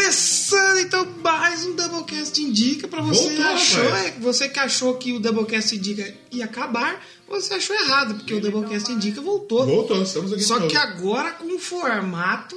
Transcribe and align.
Começando 0.00 0.78
então 0.80 1.06
mais 1.24 1.64
um 1.64 1.74
Doublecast 1.74 2.38
Indica 2.42 2.86
pra 2.86 3.00
você 3.00 3.22
Voltou, 3.30 3.44
achou, 3.46 3.96
é, 3.96 4.10
você 4.20 4.46
que 4.46 4.58
achou 4.58 4.94
que 4.98 5.14
o 5.14 5.18
Doublecast 5.18 5.74
Indica 5.74 6.12
ia 6.30 6.44
acabar, 6.44 7.02
você 7.26 7.54
achou 7.54 7.74
errado, 7.74 8.14
porque 8.16 8.34
o 8.34 8.40
Doublecast 8.40 8.92
Indica 8.92 9.22
voltou. 9.22 9.64
Voltou, 9.64 10.02
estamos 10.02 10.34
aqui 10.34 10.42
Só 10.42 10.60
que 10.66 10.76
agora 10.76 11.30
com 11.32 11.46
um 11.46 11.58
formato 11.58 12.54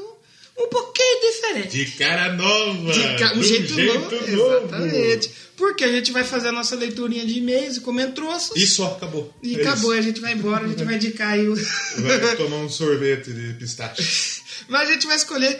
um 0.57 0.67
pouquinho 0.67 1.21
diferente. 1.31 1.69
De 1.69 1.91
cara 1.91 2.33
nova. 2.33 2.91
De 2.91 3.17
ca- 3.17 3.31
um 3.33 3.37
do 3.39 3.43
jeito, 3.47 3.73
novo. 3.73 4.11
novo. 4.35 4.65
Exatamente. 4.65 5.31
Porque 5.55 5.85
a 5.85 5.91
gente 5.91 6.11
vai 6.11 6.25
fazer 6.25 6.49
a 6.49 6.51
nossa 6.51 6.75
leiturinha 6.75 7.25
de 7.25 7.37
e-mails 7.37 7.77
e 7.77 7.81
comentroços. 7.81 8.51
E 8.57 8.67
só, 8.67 8.87
acabou. 8.97 9.33
E 9.41 9.55
É 9.57 9.61
acabou, 9.61 9.91
isso. 9.93 9.99
a 9.99 10.01
gente 10.01 10.19
vai 10.19 10.33
embora, 10.33 10.65
a 10.65 10.67
gente 10.67 10.83
vai 10.83 10.95
indicar 10.95 11.29
aí 11.31 11.47
o. 11.47 11.55
Vai 11.55 12.35
tomar 12.35 12.57
um 12.57 12.69
sorvete 12.69 13.31
de 13.31 13.53
pistache. 13.53 14.41
Mas 14.67 14.89
a 14.89 14.91
gente 14.91 15.07
vai 15.07 15.15
escolher 15.15 15.57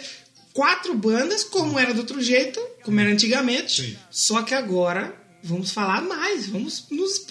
quatro 0.52 0.94
bandas, 0.94 1.44
como 1.44 1.78
era 1.78 1.92
do 1.94 2.00
outro 2.00 2.20
jeito, 2.22 2.60
como 2.82 2.98
era 3.00 3.10
antigamente. 3.10 3.82
Sim. 3.82 3.96
Só 4.10 4.42
que 4.42 4.54
agora 4.54 5.14
vamos 5.42 5.70
falar 5.72 6.02
mais, 6.02 6.46
vamos 6.46 6.84
nos 6.90 7.24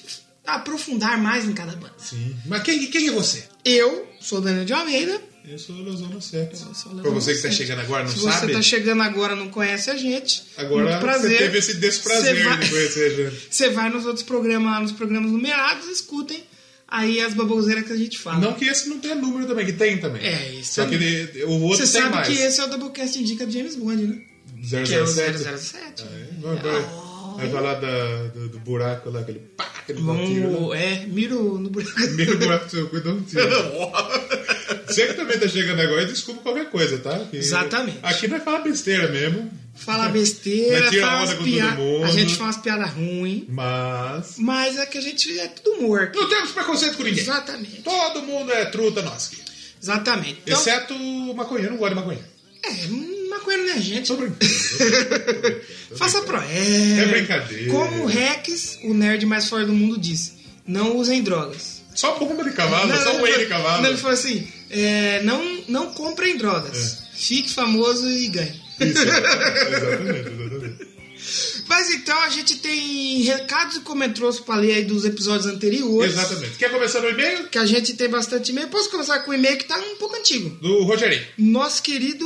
aprofundar 0.45 1.17
mais 1.21 1.45
em 1.45 1.53
cada 1.53 1.75
banda. 1.75 1.93
Sim. 1.97 2.35
Mas 2.45 2.63
quem, 2.63 2.87
quem 2.87 3.07
é 3.07 3.11
você? 3.11 3.43
Eu 3.63 4.07
sou 4.19 4.39
o 4.39 4.41
Daniel 4.41 4.65
de 4.65 4.73
Almeida. 4.73 5.21
Eu 5.47 5.57
sou 5.57 5.75
o 5.75 5.81
Leozono 5.83 6.21
7. 6.21 6.51
Eu 6.67 6.73
sou 6.75 6.91
o 6.91 7.01
Pra 7.01 7.09
você 7.11 7.33
que 7.33 7.41
tá 7.41 7.49
chegando 7.51 7.79
agora, 7.79 8.03
não 8.03 8.11
Se 8.11 8.19
sabe? 8.21 8.47
você 8.47 8.53
tá 8.53 8.61
chegando 8.61 9.01
agora 9.01 9.35
não 9.35 9.49
conhece 9.49 9.89
a 9.89 9.95
gente, 9.97 10.43
Agora 10.57 10.85
muito 10.89 10.99
prazer. 10.99 11.31
você 11.31 11.37
teve 11.37 11.57
esse 11.57 11.73
desprazer 11.77 12.35
Você 12.35 12.43
vai- 12.43 12.57
de 12.59 12.69
conhecer 12.69 13.05
a 13.05 13.15
gente. 13.29 13.47
Você 13.49 13.69
vai 13.69 13.89
nos 13.89 14.05
outros 14.05 14.23
programas, 14.23 14.71
lá 14.71 14.79
nos 14.81 14.91
programas 14.91 15.31
numerados, 15.31 15.87
escutem 15.87 16.43
aí 16.89 17.21
as 17.21 17.33
baboseiras 17.33 17.85
que 17.85 17.93
a 17.93 17.97
gente 17.97 18.17
fala. 18.19 18.39
Não 18.39 18.53
que 18.53 18.65
esse 18.65 18.89
não 18.89 18.99
tenha 18.99 19.15
número 19.15 19.45
também, 19.47 19.65
que 19.65 19.73
tem 19.73 19.97
também. 19.97 20.21
É, 20.25 20.51
isso 20.55 20.73
Só 20.75 20.83
é- 20.83 20.87
que 20.87 20.95
ele- 20.95 21.43
o 21.45 21.61
outro 21.61 21.85
Você 21.85 21.93
tem 21.93 22.01
sabe 22.01 22.15
mais. 22.15 22.27
que 22.27 22.33
esse 22.33 22.59
é 22.59 22.63
o 22.63 22.67
Doublecast 22.67 23.19
Indica 23.19 23.45
de 23.45 23.53
James 23.57 23.75
Bond, 23.75 24.03
né? 24.05 24.21
Que 24.85 24.93
é 24.95 25.01
o 25.01 25.07
007. 25.07 25.37
007. 25.57 26.03
É, 26.03 26.41
vai, 26.41 26.55
vai, 26.57 26.81
vai 27.37 27.49
falar 27.49 27.75
da- 27.75 28.23
do, 28.33 28.49
do 28.49 28.59
buraco 28.59 29.09
lá, 29.09 29.21
aquele 29.21 29.39
pá, 29.39 29.71
aquele 29.79 29.99
tiro 29.99 30.51
lá. 30.51 30.57
Vamos, 30.59 30.75
é, 30.75 31.05
miro 31.07 31.57
no 31.59 31.69
buraco. 31.69 31.91
Meio 32.11 32.37
buraco 32.37 32.65
do 32.65 32.71
seu 32.71 32.89
cu, 32.89 32.99
dá 32.99 33.11
um 33.11 33.21
tiro. 33.21 33.41
Você 34.89 35.07
que 35.07 35.13
também 35.13 35.39
tá 35.39 35.47
chegando 35.47 35.79
agora, 35.81 36.05
desculpa 36.05 36.41
qualquer 36.41 36.69
coisa, 36.69 36.97
tá? 36.97 37.17
Que 37.31 37.37
Exatamente. 37.37 37.99
Aqui 38.03 38.27
nós 38.27 38.43
fala 38.43 38.59
besteira 38.59 39.07
mesmo, 39.09 39.51
Fala 39.79 40.09
besteira, 40.09 40.81
Mas 40.81 40.89
tira 40.89 41.07
fala 41.07 41.21
onda 41.23 41.35
mundo. 41.75 42.03
A 42.03 42.11
gente 42.11 42.35
fala 42.35 42.47
umas 42.47 42.57
piadas 42.57 42.89
ruins, 42.91 43.43
mas. 43.47 44.33
mas 44.37 44.77
é 44.77 44.85
que 44.85 44.97
a 44.97 45.01
gente 45.01 45.39
é 45.39 45.47
tudo 45.47 45.77
humor. 45.79 46.01
aqui. 46.01 46.17
Não 46.17 46.27
temos 46.27 46.51
preconceito 46.51 46.97
com 46.97 47.03
ninguém. 47.03 47.21
Exatamente. 47.23 47.81
Todo 47.81 48.23
mundo 48.23 48.51
é 48.51 48.65
truta 48.65 49.01
nossa 49.01 49.33
aqui. 49.33 49.41
Exatamente. 49.81 50.41
Então, 50.45 50.59
Exceto 50.59 50.93
o 50.93 51.33
maconheiro, 51.33 51.71
não 51.71 51.77
gosta 51.77 51.95
de 51.95 52.01
maconheiro. 52.01 52.27
é, 52.65 53.29
maconheiro 53.29 53.67
não 53.67 53.73
é 53.73 53.81
gente. 53.81 54.07
Tô 54.07 54.17
brincando. 54.17 54.39
tô 54.39 55.33
brincando. 55.39 55.61
Faça 55.95 56.21
pro 56.23 56.37
É 56.37 57.05
brincadeira. 57.05 57.71
Como 57.71 58.03
o 58.03 58.05
Rex, 58.05 58.79
o 58.83 58.93
nerd 58.93 59.25
mais 59.25 59.47
forte 59.47 59.67
do 59.67 59.73
mundo, 59.73 59.97
disse: 59.97 60.33
não 60.67 60.97
usem 60.97 61.23
drogas. 61.23 61.79
Só 61.95 62.15
bomba 62.19 62.43
de 62.43 62.51
cavalo, 62.51 62.93
só 62.95 63.13
ele 63.13 63.23
whey 63.23 63.37
de 63.39 63.45
cavalo. 63.47 63.81
Não, 63.81 63.89
ele 63.89 63.97
falou 63.97 64.13
assim: 64.13 64.47
é, 64.69 65.21
não, 65.23 65.63
não 65.67 65.93
comprem 65.93 66.37
drogas. 66.37 66.99
Fique 67.13 67.49
famoso 67.51 68.09
e 68.09 68.27
ganhe. 68.27 68.61
Isso, 68.79 69.01
exatamente, 69.03 70.29
exatamente. 70.29 70.89
Mas 71.67 71.91
então 71.91 72.17
a 72.23 72.29
gente 72.29 72.57
tem 72.57 73.21
recados 73.21 73.75
e 73.75 73.79
comentários 73.81 74.39
pra 74.39 74.55
ler 74.55 74.73
aí 74.73 74.85
dos 74.85 75.05
episódios 75.05 75.45
anteriores. 75.45 76.13
Exatamente. 76.13 76.57
Quer 76.57 76.71
começar 76.71 77.01
no 77.01 77.09
e-mail? 77.09 77.47
Que 77.49 77.57
a 77.57 77.65
gente 77.65 77.93
tem 77.93 78.09
bastante 78.09 78.51
e-mail. 78.51 78.69
Posso 78.69 78.89
começar 78.89 79.19
com 79.19 79.31
o 79.31 79.33
e-mail 79.33 79.57
que 79.57 79.65
tá 79.65 79.77
um 79.77 79.97
pouco 79.97 80.15
antigo. 80.15 80.49
Do 80.61 80.83
Rogerinho. 80.83 81.21
Nosso 81.37 81.83
querido 81.83 82.25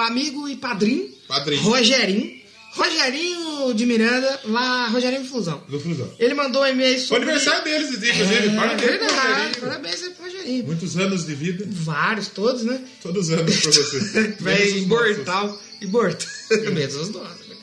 amigo 0.00 0.48
e 0.48 0.56
padrinho, 0.56 1.08
Padrinho. 1.28 1.62
Rogerinho. 1.62 2.37
Rogerinho 2.72 3.72
de 3.74 3.86
Miranda, 3.86 4.40
lá, 4.44 4.88
Rogerinho 4.88 5.24
Fusão. 5.24 5.62
Do 5.68 5.80
Flusão. 5.80 6.08
Ele 6.18 6.34
mandou 6.34 6.62
um 6.62 6.66
e-mail 6.66 6.96
O 6.96 7.00
sobre. 7.00 7.24
aniversário 7.24 7.64
deles, 7.64 7.88
inclusive. 7.88 8.20
É, 8.22 8.54
Parabéns, 8.54 8.80
verdade, 8.90 9.14
Rogerinho. 9.28 9.60
parabéns 9.60 10.02
aí 10.02 10.10
pro 10.10 10.24
Rogerinho. 10.24 10.64
Muitos 10.66 10.96
anos 10.96 11.26
de 11.26 11.34
vida. 11.34 11.64
Vários, 11.68 12.28
todos, 12.28 12.62
né? 12.62 12.80
Todos 13.02 13.28
os 13.28 13.34
anos 13.38 13.56
pra 13.60 13.70
você. 13.72 14.36
Os 14.76 14.82
imortal. 14.82 15.60
Imortal. 15.80 16.28
Menos 16.72 16.94
os 16.94 17.10
nossos. 17.10 17.48
né? 17.48 17.56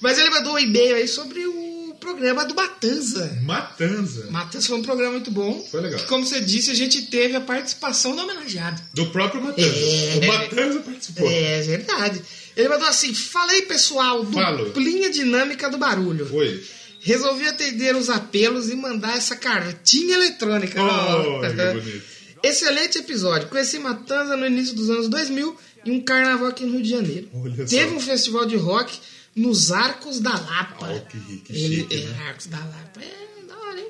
Mas 0.00 0.18
ele 0.18 0.30
mandou 0.30 0.54
um 0.54 0.58
e-mail 0.58 0.96
aí 0.96 1.08
sobre 1.08 1.46
o 1.46 1.94
programa 2.00 2.44
do 2.44 2.54
Matanza. 2.54 3.38
Matanza. 3.42 4.28
Matanza 4.30 4.68
foi 4.68 4.76
um 4.78 4.82
programa 4.82 5.12
muito 5.12 5.30
bom. 5.30 5.66
Foi 5.70 5.80
legal. 5.80 5.98
Que, 5.98 6.06
como 6.06 6.24
você 6.24 6.40
disse, 6.40 6.70
a 6.70 6.74
gente 6.74 7.02
teve 7.06 7.34
a 7.36 7.40
participação 7.40 8.14
do 8.14 8.22
homenageado. 8.22 8.80
Do 8.94 9.06
próprio 9.06 9.42
Matanza. 9.42 9.68
É. 9.68 10.20
O 10.22 10.26
Matanza 10.28 10.80
participou. 10.80 11.30
É 11.30 11.62
verdade. 11.62 12.22
Ele 12.56 12.68
mandou 12.68 12.88
assim: 12.88 13.12
falei 13.14 13.62
pessoal, 13.62 14.24
Falo. 14.24 14.66
duplinha 14.66 15.10
dinâmica 15.10 15.68
do 15.68 15.76
barulho. 15.76 16.28
Oi. 16.34 16.64
Resolvi 17.00 17.46
atender 17.46 17.94
os 17.94 18.08
apelos 18.08 18.70
e 18.70 18.74
mandar 18.74 19.16
essa 19.16 19.36
cartinha 19.36 20.14
eletrônica. 20.14 20.80
Oh. 20.82 21.40
Excelente 22.42 22.98
episódio. 22.98 23.48
Conheci 23.48 23.78
Matanza 23.78 24.36
no 24.36 24.46
início 24.46 24.74
dos 24.74 24.90
anos 24.90 25.08
2000 25.08 25.56
em 25.84 25.90
um 25.92 26.00
carnaval 26.00 26.48
aqui 26.48 26.64
no 26.64 26.72
Rio 26.72 26.82
de 26.82 26.90
Janeiro. 26.90 27.28
Olha 27.34 27.64
Teve 27.66 27.90
só. 27.90 27.96
um 27.96 28.00
festival 28.00 28.46
de 28.46 28.56
rock 28.56 28.98
nos 29.34 29.70
Arcos 29.70 30.18
da 30.20 30.32
Lapa. 30.32 30.88
Oh, 30.90 31.00
que 31.06 31.18
que 31.38 31.52
Ele, 31.52 31.76
chique, 31.76 31.94
é, 31.94 32.06
né? 32.06 32.26
Arcos 32.26 32.46
da 32.46 32.58
Lapa. 32.58 33.00
É, 33.00 33.46
da 33.46 33.56
hora, 33.58 33.80
hein? 33.80 33.88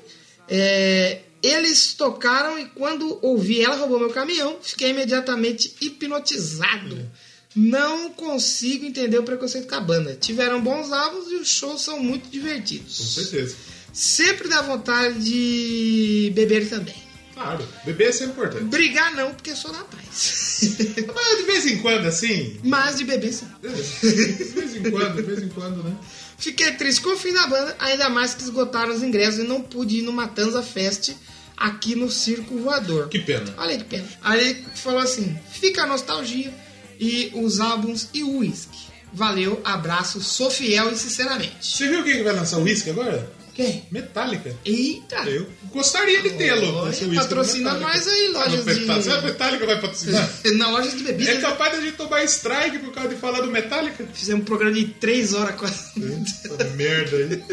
É, 0.49 1.21
eles 1.41 1.93
tocaram 1.93 2.59
e 2.59 2.65
quando 2.67 3.19
ouvi 3.21 3.61
Ela 3.61 3.77
Roubou 3.77 3.99
Meu 3.99 4.09
Caminhão, 4.09 4.57
fiquei 4.61 4.89
imediatamente 4.89 5.75
hipnotizado. 5.81 6.97
É. 6.97 7.26
Não 7.57 8.11
consigo 8.11 8.85
entender 8.85 9.17
o 9.17 9.23
preconceito 9.23 9.67
com 9.67 9.75
a 9.75 9.79
banda. 9.79 10.15
Tiveram 10.15 10.61
bons 10.61 10.91
álbuns 10.91 11.31
e 11.31 11.35
os 11.37 11.47
shows 11.49 11.81
são 11.81 11.99
muito 11.99 12.25
Com 12.25 12.29
divertidos. 12.29 13.15
certeza. 13.15 13.55
Sempre 13.91 14.47
dá 14.47 14.61
vontade 14.61 15.23
de 15.23 16.31
beber 16.35 16.69
também. 16.69 16.93
Claro. 17.33 17.67
Beber 17.83 18.09
é 18.09 18.11
sempre 18.11 18.33
importante. 18.33 18.63
Brigar 18.65 19.15
não, 19.15 19.33
porque 19.33 19.55
sou 19.55 19.71
da 19.71 19.83
paz. 19.83 20.59
Mas 21.15 21.37
de 21.37 21.43
vez 21.43 21.65
em 21.65 21.77
quando, 21.79 22.05
assim. 22.05 22.59
Mas 22.63 22.97
de 22.97 23.05
beber 23.05 23.33
sim. 23.33 23.47
De 23.61 23.69
vez 23.69 24.75
em 24.75 24.91
quando, 24.91 25.15
de 25.15 25.21
vez 25.23 25.41
em 25.43 25.49
quando, 25.49 25.83
né? 25.83 25.95
Fiquei 26.37 26.71
triste 26.73 27.01
com 27.01 27.09
o 27.09 27.17
fim 27.17 27.33
da 27.33 27.47
banda, 27.47 27.75
ainda 27.79 28.07
mais 28.09 28.35
que 28.35 28.43
esgotaram 28.43 28.93
os 28.93 29.01
ingressos 29.01 29.39
e 29.39 29.47
não 29.47 29.61
pude 29.61 29.97
ir 29.97 30.01
no 30.03 30.11
Matanza 30.11 30.61
Fest 30.61 31.11
aqui 31.55 31.95
no 31.95 32.11
Circo 32.11 32.57
Voador. 32.59 33.09
Que 33.09 33.19
pena. 33.19 33.51
Olha 33.57 33.77
que 33.77 33.83
pena. 33.85 34.07
Aí 34.21 34.39
ele 34.49 34.65
falou 34.75 34.99
assim: 34.99 35.35
fica 35.51 35.83
a 35.83 35.87
nostalgia 35.87 36.53
e 36.99 37.31
os 37.35 37.59
álbuns 37.59 38.09
e 38.13 38.23
o 38.23 38.37
uísque. 38.39 38.87
Valeu, 39.13 39.61
abraço, 39.63 40.21
sou 40.21 40.51
fiel 40.51 40.91
e 40.91 40.97
sinceramente. 40.97 41.55
Você 41.61 41.87
viu 41.87 42.03
quem 42.03 42.23
vai 42.23 42.33
lançar 42.33 42.57
o 42.57 42.63
uísque 42.63 42.89
agora? 42.89 43.31
Quem? 43.55 43.85
Metallica. 43.89 44.55
Eita! 44.63 45.15
Eu 45.27 45.47
gostaria 45.71 46.21
de 46.21 46.29
tê-lo. 46.31 46.87
Patrocina 47.15 47.73
nós 47.73 48.07
aí, 48.07 48.27
lojas 48.27 48.53
Ah, 48.53 48.71
no 48.71 48.95
de-. 48.97 49.03
Será 49.03 49.19
que 49.19 49.25
Metallica 49.25 49.65
vai 49.65 49.81
patrocinar? 49.81 50.29
Na 50.57 50.69
loja 50.69 50.91
de 50.95 51.03
bebida. 51.03 51.31
É 51.31 51.41
capaz 51.41 51.71
de 51.71 51.77
a 51.77 51.81
gente 51.81 51.97
tomar 51.97 52.23
strike 52.25 52.77
por 52.79 52.93
causa 52.93 53.09
de 53.09 53.15
falar 53.15 53.41
do 53.41 53.49
Metallica? 53.49 54.07
Fizemos 54.13 54.43
um 54.43 54.45
programa 54.45 54.75
de 54.75 54.85
3 54.85 55.33
horas 55.33 55.55
quase. 55.55 55.85
Merda 56.75 57.17
aí. 57.17 57.43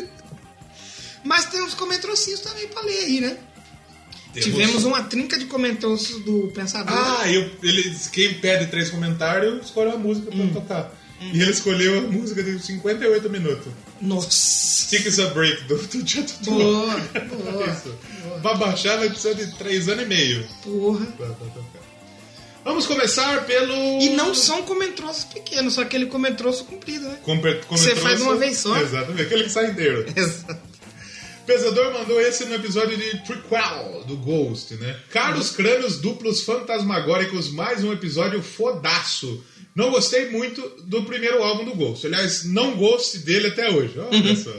Mas 1.25 1.47
tem 1.47 1.63
uns 1.63 1.73
comentrocinhos 1.73 2.41
também 2.41 2.69
pra 2.69 2.83
ler 2.83 2.99
aí, 2.99 3.21
né? 3.23 3.39
Temos- 4.35 4.45
Tivemos 4.51 4.85
uma 4.85 5.03
trinca 5.05 5.39
de 5.39 5.47
comentários 5.47 6.09
do 6.25 6.51
Pensador. 6.55 6.93
Ah, 6.97 7.31
eu, 7.31 7.51
ele, 7.63 7.97
quem 8.13 8.35
pede 8.35 8.67
três 8.67 8.91
comentários 8.91 9.65
escolhe 9.67 9.89
uma 9.91 9.99
música 9.99 10.31
Hum. 10.35 10.49
pra 10.51 10.61
tocar. 10.61 11.01
E 11.33 11.41
ele 11.41 11.53
escolheu 11.53 11.99
a 11.99 12.03
música 12.03 12.43
de 12.43 12.59
58 12.59 13.31
minutos. 13.31 13.73
Nossa! 14.03 14.89
Tickets 14.91 15.19
a 15.21 15.29
Break 15.29 15.63
do, 15.65 15.79
Jet 16.07 16.35
Two. 16.43 16.53
Boa, 16.55 16.97
boa. 16.99 17.67
Isso. 17.71 17.95
Pra 18.43 18.55
baixar 18.55 18.99
vai 18.99 19.09
precisar 19.09 19.33
de 19.33 19.47
3 19.57 19.89
anos 19.89 20.05
e 20.05 20.07
meio. 20.07 20.45
Porra. 20.63 21.07
pra- 21.07 21.27
pra 21.29 21.47
tocar. 21.47 21.85
Vamos 22.65 22.87
começar 22.87 23.45
pelo. 23.47 23.73
E 24.03 24.11
não 24.11 24.35
são 24.35 24.63
comentroços 24.63 25.25
pequenos, 25.25 25.75
só 25.75 25.83
aquele 25.83 26.07
comentroço 26.07 26.65
comprido, 26.65 27.05
né? 27.09 27.19
Comper- 27.23 27.63
Você 27.71 27.95
faz 27.95 28.21
uma 28.23 28.37
vez 28.37 28.59
só. 28.59 28.77
Exatamente, 28.81 29.23
aquele 29.23 29.45
que 29.45 29.51
sai 29.51 29.71
inteiro. 29.71 30.05
Exato. 30.17 30.74
Pesador 31.47 31.93
mandou 31.93 32.21
esse 32.21 32.47
no 32.47 32.55
episódio 32.55 32.97
de 32.97 33.19
prequel 33.19 34.05
do 34.07 34.17
Ghost, 34.17 34.75
né? 34.75 34.99
Caros 35.11 35.51
crânios 35.51 35.99
duplos 35.99 36.43
fantasmagóricos, 36.43 37.51
mais 37.51 37.85
um 37.85 37.93
episódio 37.93 38.43
fodaço. 38.43 39.45
Não 39.75 39.91
gostei 39.91 40.31
muito 40.31 40.61
do 40.85 41.03
primeiro 41.03 41.43
álbum 41.43 41.65
do 41.65 41.75
Ghost. 41.75 42.07
Aliás, 42.07 42.45
não 42.45 42.77
gosto 42.77 43.19
dele 43.19 43.49
até 43.49 43.69
hoje. 43.71 43.99
Olha 43.99 44.37
só. 44.37 44.51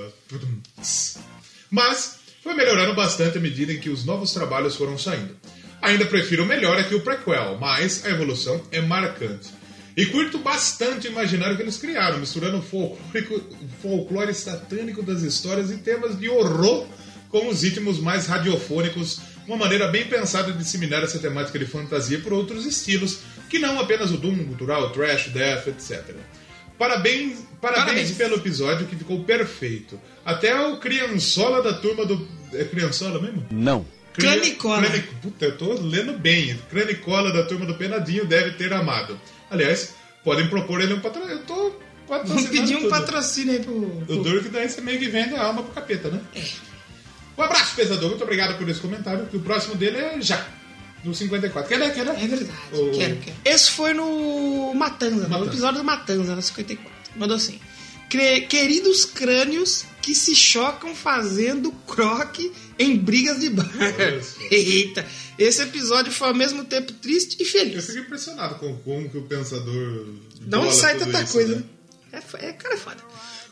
Mas 1.72 2.20
foi 2.44 2.54
melhorando 2.54 2.94
bastante 2.94 3.38
à 3.38 3.42
medida 3.42 3.74
em 3.74 3.80
que 3.80 3.90
os 3.90 4.06
novos 4.06 4.32
trabalhos 4.34 4.76
foram 4.76 4.98
saindo. 4.98 5.36
Ainda 5.82 6.06
prefiro 6.06 6.44
o 6.44 6.46
melhor 6.46 6.78
aqui 6.78 6.94
o 6.94 7.02
prequel, 7.02 7.58
mas 7.60 8.06
a 8.06 8.10
evolução 8.10 8.62
é 8.72 8.82
marcante. 8.82 9.50
E 9.96 10.06
curto 10.08 10.40
bastante 10.40 11.08
o 11.08 11.12
imaginário 11.12 11.56
que 11.56 11.62
eles 11.64 11.78
criaram, 11.78 12.20
misturando 12.20 12.58
o 12.58 12.62
folclórico- 12.62 13.36
o 13.36 13.68
folclore 13.82 14.34
satânico 14.34 15.02
das 15.02 15.22
histórias 15.22 15.72
e 15.72 15.78
temas 15.78 16.20
de 16.20 16.28
horror 16.30 16.86
com 17.30 17.48
os 17.48 17.64
ritmos 17.64 18.00
mais 18.00 18.28
radiofônicos, 18.28 19.20
uma 19.48 19.58
maneira 19.58 19.88
bem 19.88 20.06
pensada 20.08 20.52
de 20.52 20.58
disseminar 20.58 21.04
essa 21.04 21.20
temática 21.20 21.58
de 21.58 21.66
fantasia 21.66 22.20
por 22.20 22.34
outros 22.34 22.66
estilos, 22.66 23.20
que 23.50 23.58
não 23.60 23.80
apenas 23.80 24.12
o 24.12 24.18
doom 24.18 24.44
cultural, 24.46 24.92
trash, 24.92 25.30
death, 25.30 25.68
etc. 25.68 26.16
Parabéns, 26.78 27.40
parabéns, 27.62 27.86
Parabéns. 27.86 28.12
pelo 28.12 28.36
episódio 28.36 28.88
que 28.88 28.96
ficou 28.98 29.24
perfeito. 29.24 30.00
Até 30.26 30.60
o 30.68 30.78
criançola 30.78 31.62
da 31.62 31.74
turma 31.74 32.06
do. 32.06 32.28
É 32.54 32.64
criançola 32.66 33.22
mesmo? 33.22 33.46
Não. 33.50 33.86
Cranicola. 34.16 34.82
Crani- 34.88 35.04
Puta, 35.22 35.46
eu 35.46 35.58
tô 35.58 35.74
lendo 35.74 36.18
bem. 36.18 36.58
Cranicola 36.70 37.32
da 37.32 37.44
turma 37.44 37.66
do 37.66 37.76
Penadinho 37.76 38.26
deve 38.26 38.52
ter 38.52 38.72
amado. 38.74 39.20
Aliás, 39.50 39.94
podem 40.24 40.48
propor 40.48 40.82
ele 40.82 40.94
um 40.94 41.00
patrocínio. 41.00 41.38
Eu 41.38 41.44
tô 41.46 41.56
Vamos 41.56 41.80
patrocinando 42.08 42.50
pedir 42.52 42.76
um 42.76 42.80
tudo. 42.82 42.90
patrocínio 42.90 43.54
aí 43.54 43.60
pro. 43.60 43.74
O 43.74 44.24
duro 44.24 44.44
que 44.44 44.50
daí 44.50 44.70
você 44.70 44.82
meio 44.82 45.00
que 45.00 45.08
vende 45.08 45.34
a 45.36 45.44
alma 45.44 45.64
pro 45.64 45.74
capeta, 45.74 46.10
né? 46.10 46.22
Um 47.38 47.42
abraço, 47.42 47.76
pesador. 47.76 48.10
Muito 48.10 48.24
obrigado 48.24 48.58
por 48.58 48.68
esse 48.70 48.80
comentário. 48.80 49.28
O 49.34 49.40
próximo 49.40 49.76
dele 49.76 49.98
é 49.98 50.22
já. 50.22 50.46
No 51.04 51.14
54. 51.14 51.68
Quer, 51.70 51.94
quer? 51.94 52.02
É 52.08 52.28
verdade, 52.28 52.50
O- 52.74 52.92
quero, 52.92 53.18
quero. 53.18 53.38
Esse 53.46 53.70
foi 53.72 53.94
no 53.94 54.74
Matanza, 54.74 55.24
no 55.24 55.30
Matanza. 55.30 55.50
episódio 55.52 55.78
do 55.80 55.84
Matanza, 55.84 56.36
no 56.36 56.42
54. 56.42 56.92
Mandou 57.16 57.36
assim. 57.38 57.60
"Cre- 58.10 58.42
Queridos 58.42 59.06
crânios 59.06 59.86
que 60.02 60.16
se 60.16 60.36
chocam 60.36 60.96
fazendo 60.96 61.72
croque 61.88 62.52
em 62.78 62.98
brigas 62.98 63.40
de 63.40 63.50
bar. 63.50 63.70
Eita, 64.52 65.06
esse 65.38 65.62
episódio 65.62 66.12
foi 66.12 66.28
ao 66.30 66.36
mesmo 66.36 66.64
tempo 66.66 66.92
triste 66.94 67.38
e 67.40 67.44
Eu 67.44 67.50
feliz. 67.50 67.86
fico 67.86 68.00
impressionado 68.00 68.56
com 68.56 68.76
como 68.78 69.10
que 69.10 69.18
o 69.18 69.24
pensador. 69.24 70.08
De 70.42 70.56
onde 70.56 70.76
sai 70.76 70.98
tanta 70.98 71.22
isso, 71.22 71.34
coisa, 71.34 71.56
né? 71.56 71.64
né? 72.12 72.24
É, 72.40 72.46
é 72.48 72.54
cara 72.54 72.76
é 72.76 72.78
foda. 72.78 72.98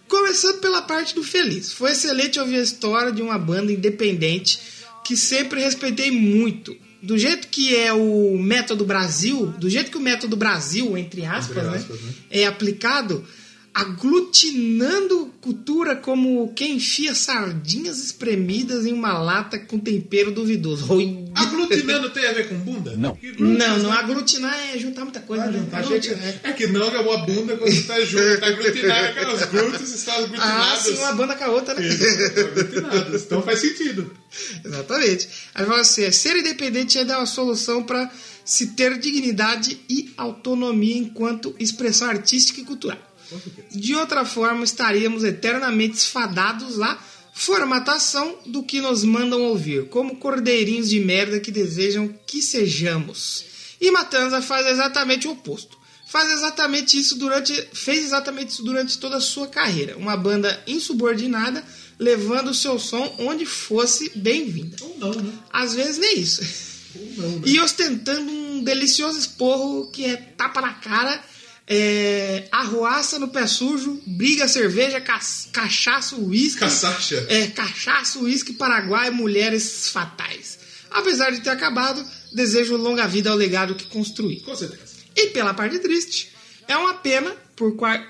Começando 0.07 0.59
pela 0.59 0.81
parte 0.81 1.15
do 1.15 1.23
feliz. 1.23 1.73
Foi 1.73 1.91
excelente 1.91 2.39
ouvir 2.39 2.57
a 2.57 2.63
história 2.63 3.11
de 3.11 3.21
uma 3.21 3.37
banda 3.37 3.71
independente 3.71 4.59
que 5.03 5.17
sempre 5.17 5.61
respeitei 5.61 6.11
muito. 6.11 6.75
Do 7.01 7.17
jeito 7.17 7.49
que 7.49 7.75
é 7.75 7.91
o 7.91 8.37
método 8.37 8.85
Brasil, 8.85 9.47
do 9.57 9.69
jeito 9.69 9.91
que 9.91 9.97
o 9.97 10.01
método 10.01 10.37
Brasil, 10.37 10.97
entre 10.97 11.25
aspas, 11.25 11.57
Entre 11.57 11.69
né, 11.69 11.77
aspas, 11.77 12.01
né? 12.01 12.13
é 12.31 12.45
aplicado, 12.45 13.25
aglutinando 13.73 15.33
cultura 15.41 15.95
como 15.95 16.53
quem 16.53 16.75
enfia 16.77 17.13
sardinhas 17.15 17.99
espremidas 18.03 18.85
em 18.85 18.93
uma 18.93 19.17
lata 19.17 19.57
com 19.59 19.79
tempero 19.79 20.31
duvidoso. 20.31 20.91
Oi. 20.93 21.25
Aglutinando 21.35 22.09
tem 22.11 22.25
a 22.27 22.31
ver 22.33 22.47
com 22.49 22.55
bunda? 22.59 22.95
Não. 22.95 23.17
Não, 23.39 23.79
não, 23.79 23.89
né? 23.89 23.97
aglutinar 23.97 24.55
é 24.73 24.77
juntar 24.77 25.03
muita 25.03 25.19
coisa. 25.21 25.45
Ah, 25.45 25.51
né? 25.51 25.65
que, 25.69 25.75
Aglutinar. 25.75 26.35
é 26.43 26.51
que 26.53 26.67
não 26.67 26.83
é 26.87 26.99
uma 26.99 27.17
bunda 27.25 27.57
quando 27.57 27.71
você 27.73 27.81
tá 27.83 27.99
junto, 28.01 28.39
tá 28.39 28.47
aglutinado, 28.47 29.07
aquelas 29.07 29.45
glúteos 29.49 29.91
estão 29.91 30.13
Ah, 30.13 30.17
aglutinadas. 30.23 30.79
sim, 30.79 30.95
uma 30.97 31.13
banda 31.13 31.35
com 31.35 31.43
a 31.43 31.49
outra, 31.49 31.73
né? 31.73 31.87
Aglutinadas. 31.89 33.23
Então 33.23 33.41
faz 33.41 33.59
sentido. 33.59 34.13
Exatamente. 34.63 35.27
Aí 35.55 35.65
fala 35.65 35.81
assim: 35.81 36.11
ser 36.11 36.37
independente 36.37 36.97
é 36.99 37.05
dar 37.05 37.17
uma 37.19 37.25
solução 37.25 37.83
para 37.83 38.09
se 38.45 38.67
ter 38.67 38.97
dignidade 38.99 39.79
e 39.89 40.13
autonomia 40.17 40.97
enquanto 40.97 41.55
expressão 41.59 42.09
artística 42.09 42.61
e 42.61 42.63
cultural. 42.63 42.97
De 43.71 43.95
outra 43.95 44.25
forma, 44.25 44.63
estaríamos 44.63 45.23
eternamente 45.23 45.97
esfadados 45.97 46.79
à 46.81 46.97
formatação 47.33 48.37
do 48.45 48.63
que 48.63 48.79
nos 48.79 49.03
mandam 49.03 49.41
ouvir, 49.41 49.89
como 49.89 50.17
cordeirinhos 50.17 50.89
de 50.89 50.99
merda 50.99 51.39
que 51.39 51.51
desejam 51.51 52.13
que 52.27 52.41
sejamos. 52.41 53.43
E 53.81 53.91
Matanza 53.91 54.41
faz 54.41 54.67
exatamente 54.67 55.27
o 55.27 55.31
oposto. 55.31 55.77
Faz 56.05 56.31
exatamente 56.31 56.97
isso 56.97 57.15
durante. 57.15 57.51
fez 57.73 58.05
exatamente 58.05 58.51
isso 58.51 58.63
durante 58.63 58.99
toda 58.99 59.17
a 59.17 59.21
sua 59.21 59.47
carreira. 59.47 59.97
Uma 59.97 60.15
banda 60.15 60.61
insubordinada, 60.67 61.65
levando 61.97 62.51
o 62.51 62.53
seu 62.53 62.77
som 62.77 63.15
onde 63.17 63.47
fosse 63.47 64.11
bem-vinda. 64.15 64.77
Ou 64.81 64.97
não, 64.99 65.11
né? 65.11 65.33
Às 65.51 65.73
vezes 65.73 65.97
nem 65.97 66.19
isso. 66.19 66.43
Ou 66.95 67.13
não, 67.17 67.29
né? 67.39 67.41
E 67.45 67.59
ostentando 67.59 68.31
um 68.31 68.63
delicioso 68.63 69.17
esporro 69.17 69.89
que 69.89 70.05
é 70.05 70.15
tapa 70.15 70.61
na 70.61 70.75
cara, 70.75 71.19
é, 71.67 72.47
arruaça 72.51 73.17
no 73.19 73.27
pé 73.29 73.47
sujo, 73.47 74.01
briga, 74.05 74.47
cerveja, 74.47 74.99
ca 74.99 75.19
cachaça, 75.51 76.15
uísque. 76.15 76.59
Caçacha. 76.59 77.25
É, 77.29 77.47
cachaça, 77.47 78.19
uísque, 78.19 78.53
Paraguai, 78.53 79.09
mulheres 79.09 79.89
fatais. 79.89 80.59
Apesar 80.91 81.31
de 81.31 81.41
ter 81.41 81.49
acabado, 81.49 82.03
desejo 82.33 82.75
longa 82.77 83.07
vida 83.07 83.29
ao 83.29 83.35
legado 83.37 83.75
que 83.75 83.85
construí. 83.85 84.41
Com 84.41 84.55
certeza. 84.55 84.81
E 85.15 85.27
pela 85.27 85.53
parte 85.53 85.79
triste, 85.79 86.29
é 86.67 86.75
uma 86.77 86.93
pena 86.95 87.31
por, 87.55 87.75
qua- 87.75 88.05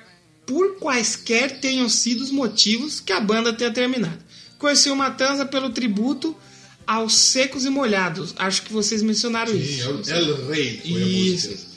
por 0.46 0.76
quaisquer 0.80 1.60
tenham 1.60 1.88
sido 1.88 2.22
os 2.22 2.32
motivos 2.32 3.00
que 3.00 3.14
a 3.14 3.20
banda 3.20 3.54
tenha 3.54 3.72
terminado. 3.72 4.20
Conheci 4.58 4.90
o 4.90 4.96
Matanza 4.96 5.46
pelo 5.46 5.70
tributo 5.70 6.36
aos 6.88 7.14
secos 7.16 7.66
e 7.66 7.70
molhados. 7.70 8.34
Acho 8.38 8.64
que 8.64 8.74
vocês 8.74 9.02
mencionaram 9.02 9.52
Sim, 9.54 9.60
isso. 9.60 9.84
é 10.10 10.16
o 10.16 10.18
El 10.18 10.48
Rey 10.48 10.82
foi 10.82 11.04
a 11.04 11.06
Isso. 11.06 11.73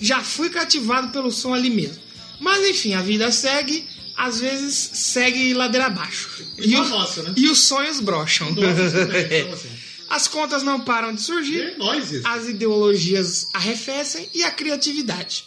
Já 0.00 0.22
fui 0.22 0.48
cativado 0.50 1.08
pelo 1.08 1.30
som 1.30 1.52
ali 1.54 1.70
mesmo. 1.70 2.02
Mas 2.38 2.66
enfim, 2.68 2.94
a 2.94 3.02
vida 3.02 3.30
segue, 3.30 3.84
às 4.16 4.40
vezes 4.40 4.74
segue 4.74 5.52
ladeira 5.54 5.86
abaixo. 5.86 6.28
Igual 6.58 6.82
o- 6.82 6.86
a 6.86 6.88
nossa, 6.88 7.22
né? 7.22 7.34
e 7.36 7.48
os 7.48 7.60
sonhos 7.60 8.00
brocham. 8.00 8.50
Então, 8.50 8.64
assim. 9.52 9.68
As 10.10 10.26
contas 10.26 10.64
não 10.64 10.80
param 10.80 11.14
de 11.14 11.22
surgir 11.22 11.60
É 11.60 11.76
nós 11.76 12.10
as 12.24 12.48
ideologias 12.48 13.46
arrefecem 13.54 14.28
e 14.34 14.42
a 14.42 14.50
criatividade. 14.50 15.44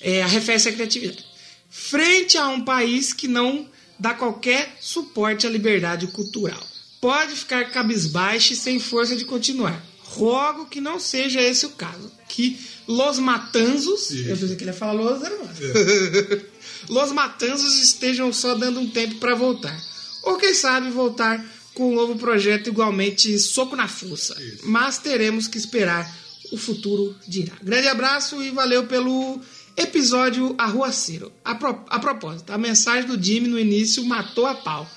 É, 0.00 0.22
arrefece 0.22 0.70
a 0.70 0.72
criatividade. 0.72 1.22
Frente 1.68 2.38
a 2.38 2.48
um 2.48 2.62
país 2.64 3.12
que 3.12 3.28
não 3.28 3.68
dá 3.98 4.14
qualquer 4.14 4.74
suporte 4.80 5.46
à 5.46 5.50
liberdade 5.50 6.06
cultural. 6.06 6.66
Pode 6.98 7.34
ficar 7.36 7.70
cabisbaixo 7.70 8.54
e 8.54 8.56
sem 8.56 8.78
força 8.78 9.14
de 9.16 9.26
continuar. 9.26 9.84
Rogo 10.08 10.66
que 10.66 10.80
não 10.80 10.98
seja 11.00 11.40
esse 11.40 11.66
o 11.66 11.70
caso. 11.70 12.10
Que 12.28 12.58
Los 12.88 13.18
Matanzos, 13.18 14.10
Isso. 14.10 14.28
eu 14.28 14.36
pensei 14.36 14.56
que 14.56 14.62
ele 14.64 14.70
ia 14.70 14.76
falar 14.76 14.92
Los 14.92 15.22
Hermanos. 15.22 15.58
Los 16.88 17.12
Matanzos 17.12 17.74
estejam 17.82 18.32
só 18.32 18.54
dando 18.54 18.80
um 18.80 18.88
tempo 18.88 19.16
para 19.16 19.34
voltar. 19.34 19.76
Ou 20.22 20.36
quem 20.36 20.54
sabe 20.54 20.90
voltar 20.90 21.44
com 21.74 21.90
um 21.92 21.94
novo 21.94 22.16
projeto 22.16 22.68
igualmente 22.68 23.38
soco 23.38 23.74
na 23.76 23.88
fuça. 23.88 24.36
Mas 24.64 24.98
teremos 24.98 25.46
que 25.48 25.58
esperar 25.58 26.10
o 26.52 26.56
futuro 26.56 27.14
dirá. 27.26 27.54
Grande 27.62 27.88
abraço 27.88 28.42
e 28.42 28.50
valeu 28.50 28.86
pelo 28.86 29.40
episódio 29.76 30.54
Arruaceiro. 30.56 31.32
A, 31.44 31.54
pro- 31.54 31.84
a 31.88 31.98
propósito, 31.98 32.50
a 32.52 32.58
mensagem 32.58 33.06
do 33.08 33.22
Jimmy 33.22 33.48
no 33.48 33.58
início 33.58 34.04
matou 34.04 34.46
a 34.46 34.54
pau. 34.54 34.88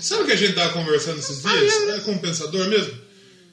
Sabe 0.00 0.22
o 0.22 0.26
que 0.26 0.32
a 0.32 0.36
gente 0.36 0.54
tava 0.54 0.72
conversando 0.72 1.18
esses 1.18 1.42
dias? 1.42 1.72
É, 1.90 2.00
com 2.00 2.12
o 2.14 2.18
pensador 2.18 2.66
mesmo? 2.68 2.92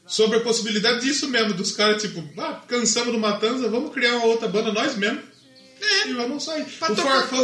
Sobre 0.10 0.38
a 0.38 0.42
possibilidade 0.42 1.02
disso 1.02 1.28
mesmo, 1.30 1.54
dos 1.54 1.72
caras, 1.72 2.02
tipo, 2.02 2.24
ah, 2.38 2.62
cansamos 2.68 3.14
do 3.14 3.20
Matanza, 3.20 3.70
vamos 3.70 3.94
criar 3.94 4.16
uma 4.18 4.26
outra 4.26 4.48
banda 4.48 4.72
nós 4.74 4.96
mesmos. 4.96 5.24
E 6.08 6.14
vamos 6.14 6.44
sair. 6.44 6.66
Pra 6.66 6.92
o 6.92 6.96
Forfã, 6.96 7.38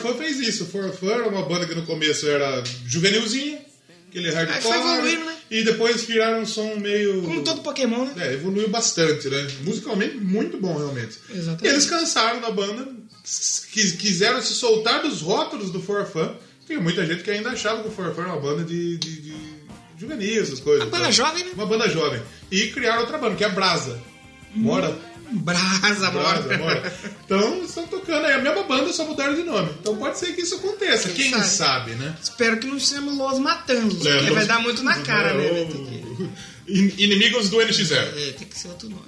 Forfã 0.00 0.14
fez 0.14 0.38
isso. 0.40 0.64
O 0.64 0.66
Forfã 0.68 1.08
era 1.10 1.28
uma 1.28 1.42
banda 1.42 1.66
que 1.66 1.74
no 1.74 1.84
começo 1.84 2.26
era 2.28 2.62
juvenilzinha, 2.86 3.58
aquele 4.08 4.30
hardcore. 4.30 4.56
Aí 4.56 4.62
foi 4.62 4.76
evoluindo, 4.78 5.24
né? 5.26 5.36
E 5.50 5.62
depois 5.64 6.02
criaram 6.02 6.40
um 6.42 6.46
som 6.46 6.76
meio. 6.76 7.22
Como 7.22 7.42
todo 7.44 7.60
Pokémon, 7.60 8.06
né? 8.06 8.28
É, 8.28 8.32
evoluiu 8.34 8.68
bastante, 8.70 9.28
né? 9.28 9.46
Musicalmente, 9.64 10.16
muito 10.16 10.56
bom, 10.58 10.74
realmente. 10.78 11.18
Exatamente. 11.28 11.64
E 11.64 11.68
eles 11.68 11.84
cansaram 11.86 12.40
da 12.40 12.50
banda, 12.50 12.88
quis- 13.72 13.92
quiseram 13.92 14.40
se 14.40 14.54
soltar 14.54 15.02
dos 15.02 15.20
rótulos 15.20 15.70
do 15.70 15.80
Forfã. 15.82 16.34
Tem 16.66 16.78
muita 16.80 17.04
gente 17.04 17.22
que 17.22 17.30
ainda 17.30 17.50
achava 17.50 17.82
que 17.82 17.88
o 17.88 17.92
Forfã 17.92 18.22
era 18.22 18.32
uma 18.32 18.40
banda 18.40 18.64
de, 18.64 18.96
de, 18.96 19.20
de 19.20 19.34
juvenil, 20.02 20.42
essas 20.42 20.60
coisas. 20.60 20.82
Uma 20.84 20.90
banda 20.90 21.10
Então, 21.10 21.12
jovem, 21.12 21.44
né? 21.44 21.50
Uma 21.54 21.66
banda 21.66 21.88
jovem. 21.88 22.22
E 22.50 22.66
criaram 22.68 23.00
outra 23.00 23.18
banda, 23.18 23.34
que 23.36 23.44
é 23.44 23.46
a 23.46 23.50
Brasa. 23.50 23.98
Mora? 24.54 24.96
Brasa, 25.34 26.10
Brasa, 26.10 26.42
mano. 26.48 26.64
mora. 26.64 26.94
Então, 27.24 27.64
estão 27.64 27.86
tocando 27.86 28.26
aí. 28.26 28.34
A 28.34 28.38
mesma 28.38 28.64
banda, 28.64 28.92
só 28.92 29.04
mudaram 29.06 29.34
de 29.34 29.42
nome. 29.42 29.70
Então 29.80 29.96
pode 29.96 30.18
ser 30.18 30.34
que 30.34 30.42
isso 30.42 30.56
aconteça. 30.56 31.08
Quem 31.08 31.30
Quem, 31.30 31.40
sabe? 31.42 31.46
sabe? 31.46 31.90
né? 31.92 32.14
Espero 32.22 32.58
que 32.58 32.66
não 32.66 32.78
chame 32.78 33.08
Los 33.16 33.38
Matanzos, 33.38 34.04
É, 34.04 34.10
porque 34.12 34.26
Los- 34.26 34.34
vai 34.34 34.46
dar 34.46 34.60
muito 34.60 34.82
na 34.82 34.98
cara, 35.00 35.32
né? 35.32 35.66
que- 35.66 36.30
Inimigos 37.02 37.48
do 37.48 37.56
NX0. 37.58 37.94
É, 37.96 38.32
tem 38.32 38.46
que 38.46 38.58
ser 38.58 38.68
outro 38.68 38.88
nome. 38.90 39.02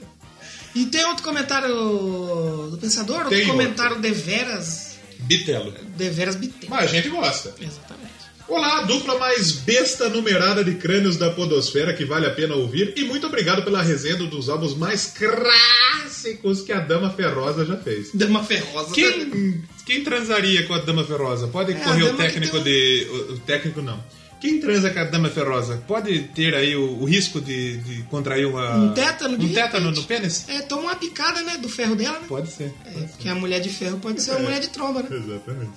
E 0.74 0.86
tem 0.86 1.04
outro 1.04 1.22
comentário 1.22 1.68
do 1.68 2.78
Pensador? 2.80 3.18
Outro 3.18 3.30
Tem 3.30 3.46
comentário 3.46 4.00
deveras. 4.00 4.96
Bitelo. 5.20 5.72
Deveras 5.96 6.34
bitelo. 6.36 6.70
Mas 6.70 6.84
a 6.84 6.86
gente 6.94 7.08
gosta. 7.10 7.54
Exatamente. 7.60 8.03
Olá, 8.46 8.82
dupla 8.82 9.18
mais 9.18 9.52
besta 9.52 10.08
numerada 10.10 10.62
de 10.62 10.74
crânios 10.74 11.16
da 11.16 11.30
podosfera 11.30 11.94
que 11.94 12.04
vale 12.04 12.26
a 12.26 12.30
pena 12.30 12.54
ouvir. 12.54 12.92
E 12.94 13.04
muito 13.04 13.26
obrigado 13.26 13.62
pela 13.62 13.80
resenha 13.80 14.16
dos 14.16 14.50
álbuns 14.50 14.76
mais 14.76 15.06
clássicos 15.06 16.60
que 16.60 16.70
a 16.72 16.80
Dama 16.80 17.10
Ferrosa 17.10 17.64
já 17.64 17.76
fez. 17.78 18.10
Dama 18.12 18.44
Ferrosa. 18.44 18.92
Quem, 18.94 19.62
quem 19.86 20.04
transaria 20.04 20.66
com 20.66 20.74
a 20.74 20.78
Dama 20.78 21.04
Ferrosa? 21.04 21.48
Pode 21.48 21.72
É, 21.72 21.76
correr 21.76 22.02
o 22.04 22.16
técnico 22.16 22.58
um- 22.58 22.62
de... 22.62 23.06
O, 23.30 23.38
técnico 23.40 23.80
não. 23.80 23.98
Quem 24.40 24.60
transa 24.60 24.90
com 24.90 24.98
a 24.98 25.04
Dama 25.04 25.30
Ferrosa 25.30 25.82
pode 25.88 26.18
ter 26.34 26.54
aí 26.54 26.76
o, 26.76 27.00
o 27.00 27.04
risco 27.06 27.40
de, 27.40 27.78
de 27.78 28.02
contrair 28.10 28.44
uma... 28.46 28.76
Um 28.76 28.92
tétano, 28.92 29.38
de 29.38 29.46
Um 29.46 29.54
tétano 29.54 29.90
no 29.90 30.02
pênis? 30.04 30.44
É, 30.50 30.60
toma 30.60 30.82
uma 30.82 30.96
picada, 30.96 31.40
né? 31.40 31.56
Do 31.56 31.68
ferro 31.70 31.96
dela, 31.96 32.20
né? 32.20 32.26
Pode 32.28 32.50
ser. 32.50 32.70
É, 32.84 32.90
porque 33.06 33.26
a 33.26 33.34
mulher 33.34 33.60
de 33.60 33.70
ferro 33.70 33.98
pode 34.00 34.20
ser 34.20 34.32
a 34.32 34.38
mulher 34.38 34.60
de 34.60 34.68
tromba, 34.68 35.02
né? 35.02 35.08
Exatamente. 35.10 35.72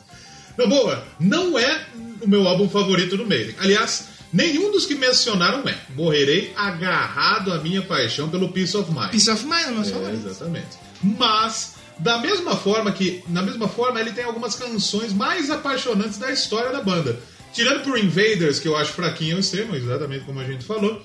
Na 0.58 0.66
boa, 0.66 1.04
não 1.20 1.58
é 1.58 1.86
o 2.22 2.28
meu 2.28 2.48
álbum 2.48 2.68
favorito 2.70 3.16
do 3.16 3.26
Maiden. 3.26 3.56
Aliás, 3.60 4.08
nenhum 4.34 4.72
dos 4.72 4.86
que 4.86 4.96
mencionaram 4.96 5.68
é. 5.68 5.78
Morrerei 5.96 6.52
agarrado 6.56 7.54
à 7.54 7.60
minha 7.60 7.82
paixão 7.82 8.30
pelo 8.30 8.50
Peace 8.50 8.76
of 8.76 8.92
Mind. 8.92 9.12
Peace 9.12 9.30
of 9.30 9.44
Mind, 9.46 9.68
não 9.68 9.82
É, 9.82 9.86
só 9.86 10.10
exatamente. 10.10 10.78
Mas 11.04 11.76
Da 12.00 12.20
mesma 12.20 12.56
forma 12.56 12.92
que, 12.92 13.24
na 13.28 13.42
mesma 13.42 13.68
forma, 13.68 14.00
ele 14.00 14.12
tem 14.12 14.24
algumas 14.24 14.56
canções 14.56 15.14
mais 15.14 15.50
apaixonantes 15.50 16.18
da 16.18 16.32
história 16.32 16.72
da 16.72 16.82
banda. 16.82 17.20
Tirando 17.54 17.84
por 17.84 17.98
Invaders, 17.98 18.60
que 18.60 18.68
eu 18.68 18.78
acho 18.78 18.94
fraquinho 18.94 19.34
ao 19.34 19.40
extremo, 19.40 19.76
exatamente 19.76 20.26
como 20.26 20.40
a 20.40 20.44
gente 20.44 20.64
falou, 20.64 21.02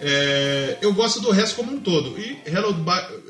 é, 0.00 0.78
eu 0.82 0.92
gosto 0.94 1.20
do 1.20 1.30
resto 1.30 1.54
como 1.54 1.72
um 1.72 1.78
todo. 1.78 2.18
E 2.18 2.38
Hello, 2.44 2.74